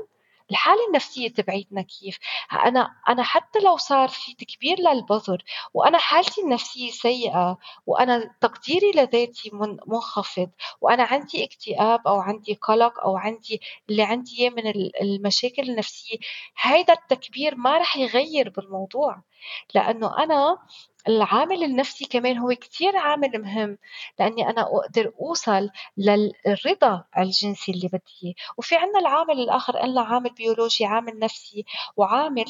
الحالة 0.52 0.88
النفسية 0.88 1.30
تبعيتنا 1.30 1.82
كيف؟ 1.82 2.18
أنا 2.66 2.96
أنا 3.10 3.24
حتى 3.24 3.60
لو 3.60 3.78
صار 3.78 4.08
في 4.10 4.34
تكبير 4.36 4.78
للبظر 4.80 5.44
وأنا 5.74 5.98
حالتي 5.98 6.42
النفسية 6.42 6.92
سيئة 6.92 7.58
وأنا 7.86 8.36
تقديري 8.42 8.92
لذاتي 8.92 9.52
منخفض 9.88 10.50
وأنا 10.82 11.04
عندي 11.04 11.44
اكتئاب 11.44 12.08
أو 12.08 12.20
عندي 12.20 12.54
قلق 12.54 13.00
أو 13.00 13.18
عندي 13.18 13.62
اللي 13.90 14.04
عندي 14.04 14.40
إياه 14.40 14.50
من 14.50 14.92
المشاكل 15.02 15.70
النفسية 15.70 16.18
هيدا 16.62 16.94
التكبير 16.94 17.56
ما 17.56 17.78
رح 17.78 17.98
يغير 17.98 18.50
بالموضوع. 18.50 19.22
لأنه 19.76 20.24
أنا 20.24 20.58
العامل 21.08 21.64
النفسي 21.64 22.06
كمان 22.06 22.38
هو 22.38 22.50
كتير 22.50 22.98
عامل 22.98 23.42
مهم 23.42 23.78
لأني 24.20 24.50
أنا 24.50 24.62
أقدر 24.62 25.14
أوصل 25.22 25.70
للرضا 25.98 27.04
الجنسي 27.18 27.72
اللي 27.72 27.88
بدي 27.88 28.04
إياه. 28.24 28.34
وفي 28.58 28.76
عنا 28.76 29.00
العامل 29.00 29.40
الآخر 29.40 29.78
قلنا 29.78 30.02
عامل 30.02 30.30
بيولوجي 30.34 30.86
عامل 30.86 31.20
نفسي 31.20 31.66
وعامل 31.98 32.46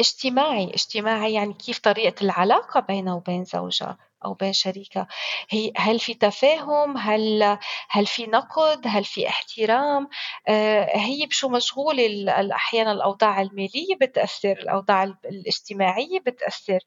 اجتماعي. 0.00 0.70
اجتماعي 0.74 1.32
يعني 1.34 1.52
كيف 1.54 1.78
طريقة 1.78 2.24
العلاقة 2.24 2.80
بينه 2.80 3.16
وبين 3.16 3.44
زوجها. 3.44 3.98
أو 4.24 4.34
بين 4.34 4.52
شريكها 4.52 5.06
هي 5.50 5.72
هل 5.76 6.00
في 6.00 6.14
تفاهم؟ 6.14 6.96
هل 6.96 7.58
هل 7.90 8.06
في 8.06 8.26
نقد؟ 8.26 8.82
هل 8.86 9.04
في 9.04 9.28
احترام؟ 9.28 10.08
آه، 10.48 10.96
هي 10.96 11.26
بشو 11.26 11.48
مشغولة 11.48 12.30
أحيانا 12.54 12.92
الأوضاع 12.92 13.40
المالية 13.42 13.96
بتأثر 14.00 14.52
الأوضاع 14.52 15.04
الاجتماعية 15.24 16.20
بتأثر 16.20 16.78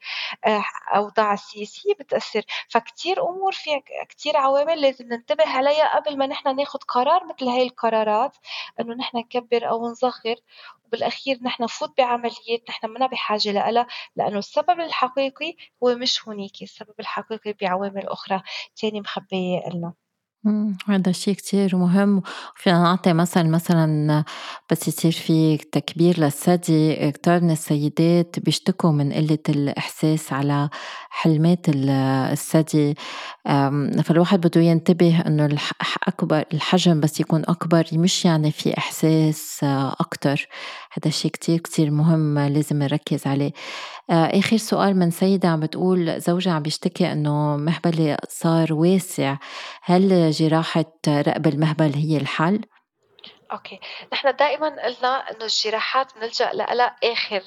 آه، 0.46 0.64
أوضاع 0.96 1.34
السياسية 1.34 1.94
بتأثر. 2.00 2.44
فكتير 2.70 3.30
أمور 3.30 3.52
في 3.52 3.70
كتير 4.10 4.38
عوامل 4.38 4.82
لازم 4.82 5.06
ننتبه 5.08 5.48
عليها 5.48 5.96
قبل 6.00 6.18
ما 6.18 6.28
نحن 6.28 6.56
ناخد 6.56 6.84
قرار 6.84 7.26
مثل 7.26 7.48
هاي 7.50 7.64
القرارات 7.64 8.38
إنه 8.80 8.94
نحن 8.96 9.18
نكبر 9.18 9.70
أو 9.70 9.92
نصغر 9.92 10.36
وبالأخير 10.86 11.40
نحن 11.44 11.64
نفوت 11.64 11.98
بعمليات 11.98 12.70
نحن 12.70 12.90
منا 12.90 13.08
بحاجة 13.08 13.52
لها 13.52 13.88
لأنه 14.16 14.38
السبب 14.40 14.80
الحقيقي 14.80 15.56
هو 15.84 15.96
مش 15.96 16.28
هونيك 16.28 16.62
السبب 16.62 16.94
الحقيقي 17.00 17.23
بعوامل 17.62 18.08
أخرى 18.08 18.42
تاني 18.76 19.02
مخبية 19.02 19.60
لنا 19.74 19.94
هذا 20.88 21.12
شيء 21.12 21.34
كتير 21.34 21.76
مهم. 21.76 22.22
وفينا 22.56 22.84
نعطي 22.84 23.14
مثل 23.14 23.48
مثلا 23.48 24.24
بس 24.72 24.88
يصير 24.88 25.12
في 25.12 25.58
تكبير 25.58 26.20
للثدي 26.20 27.12
كتار 27.12 27.42
من 27.42 27.52
السيدات 27.52 28.40
بيشتكوا 28.40 28.92
من 28.92 29.14
قلة 29.14 29.40
الإحساس 29.50 30.34
على 30.34 30.70
حلمات 31.10 31.66
الثدي. 31.70 32.96
فالواحد 34.04 34.42
بده 34.48 34.62
ينتبه 34.62 35.22
إنه 35.28 35.58
أكبر 36.08 36.46
الحجم 36.54 37.00
بس 37.00 37.20
يكون 37.20 37.42
أكبر 37.48 37.86
مش 37.94 38.26
يعني 38.26 38.52
في 38.52 38.78
إحساس 38.78 39.60
أكتر. 40.00 40.48
هذا 40.94 41.08
الشيء 41.08 41.32
كتير 41.32 41.60
كتير 41.60 41.92
مهم 41.92 42.40
لازم 42.40 42.84
نركز 42.84 43.28
عليه. 43.28 43.52
آه، 44.10 44.40
آخر 44.40 44.58
سؤال 44.58 45.00
من 45.00 45.12
سيدة 45.12 45.50
عم 45.50 45.60
بتقول 45.60 46.22
زوجها 46.22 46.54
عم 46.54 46.62
بيشتكي 46.62 47.12
إنه 47.12 47.58
مهبلي 47.58 48.18
صار 48.30 48.74
واسع. 48.74 49.38
هل 49.84 50.32
جراحة 50.32 50.86
رقب 51.08 51.48
المهبل 51.48 51.94
هي 51.96 52.18
الحل؟ 52.18 52.62
أوكي. 53.52 53.80
نحن 54.14 54.36
دائما 54.36 54.68
قلنا 54.68 55.32
إنه 55.32 55.46
الجراحات 55.46 56.16
بنلجأ 56.16 56.52
لها 56.54 56.96
آخر 57.04 57.44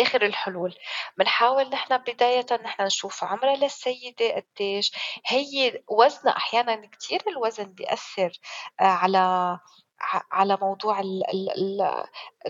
آخر 0.00 0.22
الحلول. 0.22 0.74
بنحاول 1.18 1.70
نحن 1.70 1.96
بداية 1.98 2.46
نحن 2.64 2.82
نشوف 2.82 3.24
عمرها 3.24 3.56
للسيدة 3.56 4.44
قديش. 4.56 4.92
هي 5.26 5.82
وزنها 5.88 6.36
أحيانا 6.36 6.86
كثير 6.86 7.22
الوزن 7.28 7.64
بيأثر 7.64 8.32
آه، 8.80 8.84
على 8.84 9.58
على 10.32 10.58
موضوع 10.62 11.02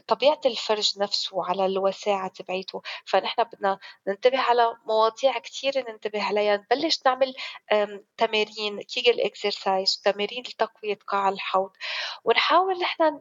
طبيعة 0.07 0.41
الفرج 0.47 0.99
نفسه 0.99 1.37
وعلى 1.37 1.67
الوساعة 1.67 2.29
تبعيته. 2.29 2.83
فنحن 3.05 3.45
بدنا 3.45 3.79
ننتبه 4.09 4.39
على 4.39 4.77
مواضيع 4.87 5.39
كتير 5.39 5.91
ننتبه 5.91 6.23
عليها. 6.23 6.57
نبلش 6.57 7.01
نعمل 7.07 7.35
تمارين 8.17 8.83
كيجل 8.83 9.21
اكسرسايز 9.21 10.01
تمارين 10.05 10.43
لتقوية 10.43 10.99
قاع 11.07 11.29
الحوض. 11.29 11.71
ونحاول 12.25 12.79
نحن 12.81 13.21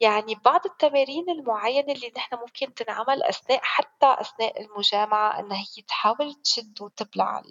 يعني 0.00 0.34
بعض 0.44 0.60
التمارين 0.66 1.30
المعينة 1.30 1.92
اللي 1.92 2.12
نحن 2.16 2.36
ممكن 2.36 2.74
تنعمل 2.74 3.22
أثناء 3.22 3.60
حتى 3.62 4.16
أثناء 4.20 4.60
المجامعة 4.62 5.40
إنها 5.40 5.58
هي 5.58 5.82
تحاول 5.88 6.34
تشد 6.34 6.82
وتبلع 6.82 7.42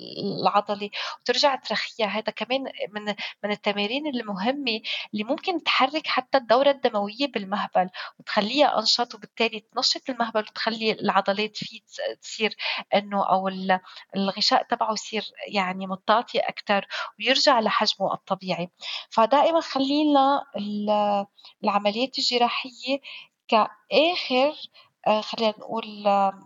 العضلة 0.41 0.89
وترجع 1.21 1.55
ترخيها. 1.55 2.07
هذا 2.07 2.31
كمان 2.35 2.63
من 2.91 3.05
من 3.43 3.51
التمارين 3.51 4.07
المهمة 4.07 4.81
اللي 5.13 5.23
ممكن 5.23 5.63
تحرك 5.63 6.07
حتى 6.07 6.37
الدورة 6.37 6.69
الدموية 6.69 7.27
بالمهبل 7.33 7.89
وتخليها 8.19 8.79
أنشط 8.79 9.15
وبالتالي 9.15 9.59
تنشط 9.59 10.09
المهبل 10.09 10.39
وتخلي 10.39 10.91
العضلات 10.91 11.57
فيه 11.57 11.79
تصير 12.21 12.55
إنه 12.95 13.29
أو 13.29 13.49
الغشاء 14.15 14.63
تبعه 14.63 14.93
يصير 14.93 15.23
يعني 15.47 15.87
مطاطي 15.87 16.39
أكثر 16.39 16.87
ويرجع 17.19 17.59
لحجمه 17.59 18.13
الطبيعي. 18.13 18.69
فدائما 19.09 19.61
خلينا 19.61 20.43
العمليات 21.63 22.19
الجراحية 22.19 22.34
الجراحية 22.35 22.99
كآخر 23.47 24.55
آه، 25.07 25.21
خلينا 25.21 25.51
نقول 25.59 26.07
آه، 26.07 26.39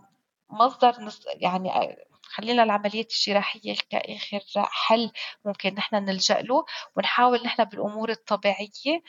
مصدر 0.50 0.94
يعني 1.36 1.70
آه، 1.76 1.96
خلينا 2.22 2.62
العمليات 2.62 3.12
الجراحية 3.12 3.76
كآخر 3.90 4.40
حل 4.56 5.12
ممكن 5.44 5.74
نحن 5.74 5.96
نلجأ 5.96 6.40
له 6.40 6.64
ونحاول 6.96 7.42
نحن 7.44 7.64
بالأمور 7.64 8.10
الطبيعية 8.10 9.02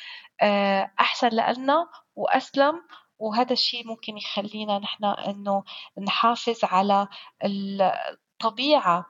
أحسن 0.99 1.29
لنا 1.29 1.87
وأسلم 2.15 2.81
وهذا 3.19 3.53
الشيء 3.53 3.87
ممكن 3.87 4.17
يخلينا 4.17 4.79
نحن 4.79 5.05
إنه 5.05 5.63
نحافظ 5.97 6.59
على 6.63 7.07
الطبيعة 7.43 9.05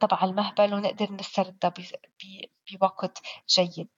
تبع 0.00 0.24
المهبل 0.24 0.74
ونقدر 0.74 1.12
نستردها 1.12 1.74
بوقت 2.72 3.22
جيد. 3.48 3.88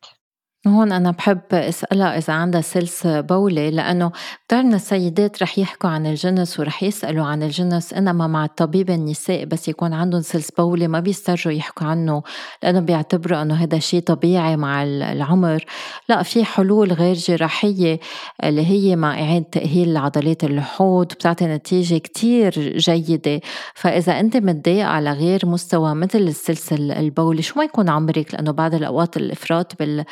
هون 0.67 0.93
أنا 0.93 1.11
بحب 1.11 1.41
أسألها 1.53 2.19
إذا 2.19 2.33
عندها 2.33 2.61
سلس 2.61 3.07
بولي 3.07 3.71
لأنه 3.71 4.13
من 4.53 4.75
السيدات 4.75 5.43
رح 5.43 5.59
يحكوا 5.59 5.91
عن 5.91 6.07
الجنس 6.07 6.61
ورح 6.61 6.83
يسألوا 6.83 7.25
عن 7.25 7.43
الجنس 7.43 7.93
إنما 7.93 8.27
مع 8.27 8.45
الطبيب 8.45 8.91
النساء 8.91 9.45
بس 9.45 9.69
يكون 9.69 9.93
عندهم 9.93 10.21
سلس 10.21 10.51
بولي 10.51 10.89
ما 10.89 11.01
بيسترجوا 11.01 11.53
يحكوا 11.53 11.87
عنه 11.87 12.23
لأنه 12.63 12.81
بيعتبروا 12.81 13.43
إنه 13.43 13.55
هذا 13.55 13.79
شيء 13.79 14.01
طبيعي 14.01 14.57
مع 14.57 14.83
العمر. 14.83 15.65
لا 16.09 16.23
في 16.23 16.45
حلول 16.45 16.93
غير 16.93 17.15
جراحية 17.15 18.01
اللي 18.45 18.67
هي 18.67 18.97
مع 18.97 19.23
إعادة 19.23 19.47
تأهيل 19.53 19.97
عضلات 19.97 20.45
الحوض 20.45 21.07
بتعطي 21.07 21.47
نتيجة 21.47 21.99
كتير 21.99 22.79
جيدة. 22.79 23.41
فإذا 23.75 24.21
أنت 24.21 24.37
متضايقة 24.37 24.87
على 24.87 25.13
غير 25.13 25.47
مستوى 25.47 25.95
مثل 25.95 26.19
السلس 26.19 26.73
البولي 26.73 27.43
شو 27.43 27.59
ما 27.59 27.65
يكون 27.65 27.89
عمرك؟ 27.89 28.35
لأنه 28.35 28.53
بعض 28.53 28.75
الأوقات 28.75 29.17
الإفراط 29.17 29.79
بال 29.79 30.05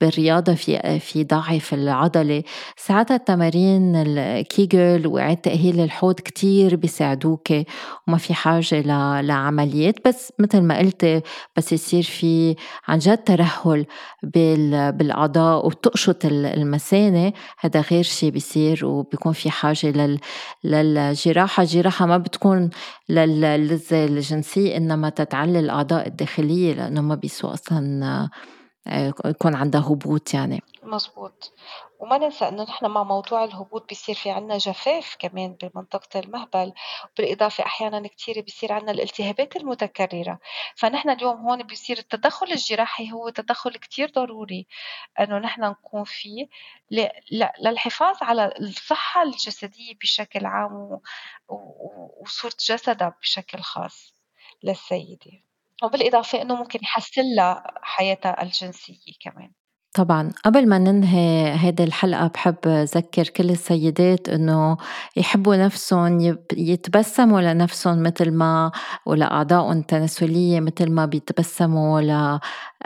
بالرياضة 0.00 0.54
في 0.54 1.00
في 1.00 1.24
ضعف 1.24 1.74
العضلة. 1.74 2.42
ساعتها 2.76 3.14
التمارين 3.16 3.96
الكيجل 3.96 5.06
وإعادة 5.06 5.40
تأهيل 5.40 5.80
الحوض 5.80 6.14
كتير 6.14 6.76
بيساعدوك 6.76 7.48
وما 8.08 8.18
في 8.18 8.34
حاجة 8.34 8.80
لعمليات. 9.20 9.94
بس 10.08 10.32
مثل 10.38 10.60
ما 10.60 10.78
قلت 10.78 11.22
بس 11.56 11.72
يصير 11.72 12.02
في 12.02 12.56
عن 12.88 12.98
جد 12.98 13.18
ترهل 13.24 13.86
بالأعضاء 14.22 15.66
وتقشط 15.66 16.24
المثانة 16.24 17.32
هذا 17.60 17.80
غير 17.80 18.02
شيء 18.02 18.30
بيصير 18.30 18.86
وبيكون 18.86 19.32
في 19.32 19.50
حاجة 19.50 20.16
للجراحة. 20.64 21.62
الجراحة 21.62 22.06
ما 22.06 22.18
بتكون 22.18 22.70
للذة 23.08 24.04
الجنسية 24.04 24.76
إنما 24.76 25.08
تتعلي 25.08 25.58
الأعضاء 25.60 26.06
الداخلية 26.06 26.74
لأنه 26.74 27.00
ما 27.00 27.14
بيسوا 27.14 27.54
أصلا 27.54 28.28
يكون 29.24 29.54
عندها 29.54 29.80
هبوط 29.80 30.34
يعني. 30.34 30.62
مزبوط 30.82 31.52
وما 32.00 32.18
ننسى 32.18 32.48
إنه 32.48 32.62
نحن 32.62 32.86
مع 32.86 33.02
موضوع 33.02 33.44
الهبوط 33.44 33.88
بيصير 33.88 34.14
في 34.14 34.30
عنا 34.30 34.58
جفاف 34.58 35.16
كمان 35.18 35.56
بمنطقة 35.62 36.20
المهبل 36.20 36.72
بالإضافة 37.16 37.64
أحيانا 37.64 38.08
كتير 38.08 38.40
بيصير 38.40 38.72
عنا 38.72 38.90
الالتهابات 38.90 39.56
المتكررة. 39.56 40.38
فنحن 40.76 41.10
اليوم 41.10 41.36
هون 41.36 41.62
بيصير 41.62 41.98
التدخل 41.98 42.46
الجراحي 42.52 43.12
هو 43.12 43.28
تدخل 43.28 43.70
كتير 43.70 44.10
ضروري 44.10 44.66
إنه 45.20 45.38
نحن 45.38 45.64
نكون 45.64 46.04
فيه 46.04 46.48
للحفاظ 47.62 48.16
على 48.22 48.54
الصحة 48.60 49.22
الجسدية 49.22 49.94
بشكل 50.02 50.46
عام 50.46 51.00
وصورة 52.20 52.54
جسدها 52.68 53.16
بشكل 53.22 53.58
خاص 53.58 54.14
للسيدة. 54.62 55.42
وبالإضافة 55.82 56.42
إنه 56.42 56.54
ممكن 56.54 56.78
يحسن 56.82 57.22
لها 57.36 57.64
حياتها 57.82 58.42
الجنسية 58.42 59.12
كمان. 59.20 59.50
طبعا. 59.96 60.32
قبل 60.44 60.68
ما 60.68 60.78
ننهي 60.78 61.54
هيدي 61.58 61.84
الحلقة 61.84 62.26
بحب 62.26 62.56
أذكر 62.66 63.28
كل 63.28 63.50
السيدات 63.50 64.28
إنه 64.28 64.76
يحبوا 65.16 65.56
نفسهم 65.56 66.36
يتبسموا 66.52 67.40
لنفسهم 67.40 68.02
مثل 68.02 68.30
ما 68.30 68.70
ولأعضائهم 69.06 69.78
التناسلية 69.78 70.60
مثل 70.60 70.90
ما 70.90 71.06
بيتبسموا 71.06 72.00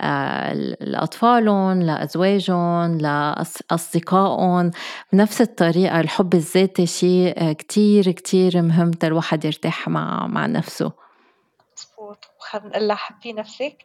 آه، 0.01 0.53
لأطفالهم 0.81 1.83
لأزواجهم 1.83 2.99
لأصدقائهم 2.99 4.71
بنفس 5.13 5.41
الطريقة 5.41 6.01
الحب 6.01 6.35
الذاتي 6.35 6.87
شيء 6.87 7.53
كتير 7.53 8.11
كتير 8.11 8.63
مهم 8.63 8.91
الواحد 9.05 9.45
يرتاح 9.45 9.89
مع 9.89 10.27
مع 10.27 10.47
نفسه. 10.47 11.10
مظبوط 12.11 12.25
وخلينا 12.39 12.95
حبي 12.95 13.33
نفسك 13.33 13.85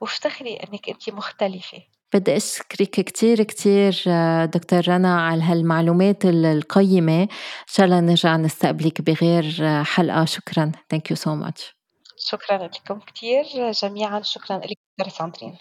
وافتخري 0.00 0.54
إنك 0.56 0.88
أنت 0.88 1.10
مختلفة؟ 1.10 1.82
بدي 2.14 2.36
أشكرك 2.36 2.90
كتير 2.90 3.42
كتير 3.42 4.04
آه، 4.08 4.44
دكتور 4.44 4.88
رنا 4.88 5.20
على 5.20 5.42
هالمعلومات 5.42 6.24
القيمة. 6.24 7.22
إن 7.22 7.28
شاء 7.66 7.86
الله 7.86 8.00
نرجع 8.00 8.36
نستقبلك 8.36 9.00
بغير 9.02 9.56
آه، 9.60 9.82
حلقة. 9.82 10.24
شكرا. 10.24 10.72
thank 10.90 11.10
you 11.10 11.16
so 11.16 11.34
much 11.34 11.76
شكرا 12.18 12.66
لكم 12.66 13.00
كتير 13.00 13.44
جميعا 13.82 14.22
شكرا 14.22 14.58
لك. 14.58 14.85
دكتور 14.98 15.14
ساندرين 15.14 15.56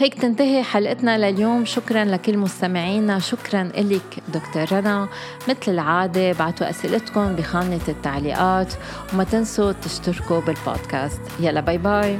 وهيك 0.00 0.14
تنتهي 0.14 0.62
حلقتنا 0.62 1.18
لليوم. 1.18 1.64
شكرا 1.64 2.04
لكل 2.04 2.38
مستمعينا. 2.38 3.18
شكرا 3.18 3.72
لك 3.76 4.22
دكتور 4.28 4.78
رنا. 4.78 5.08
مثل 5.48 5.72
العادة 5.72 6.32
بعتوا 6.32 6.70
أسئلتكم 6.70 7.36
بخانة 7.36 7.80
التعليقات. 7.88 8.74
وما 9.12 9.24
تنسوا 9.24 9.72
تشتركوا 9.72 10.40
بالبودكاست. 10.40 11.20
يلا 11.40 11.60
bye 11.60 11.78
bye. 11.78 12.18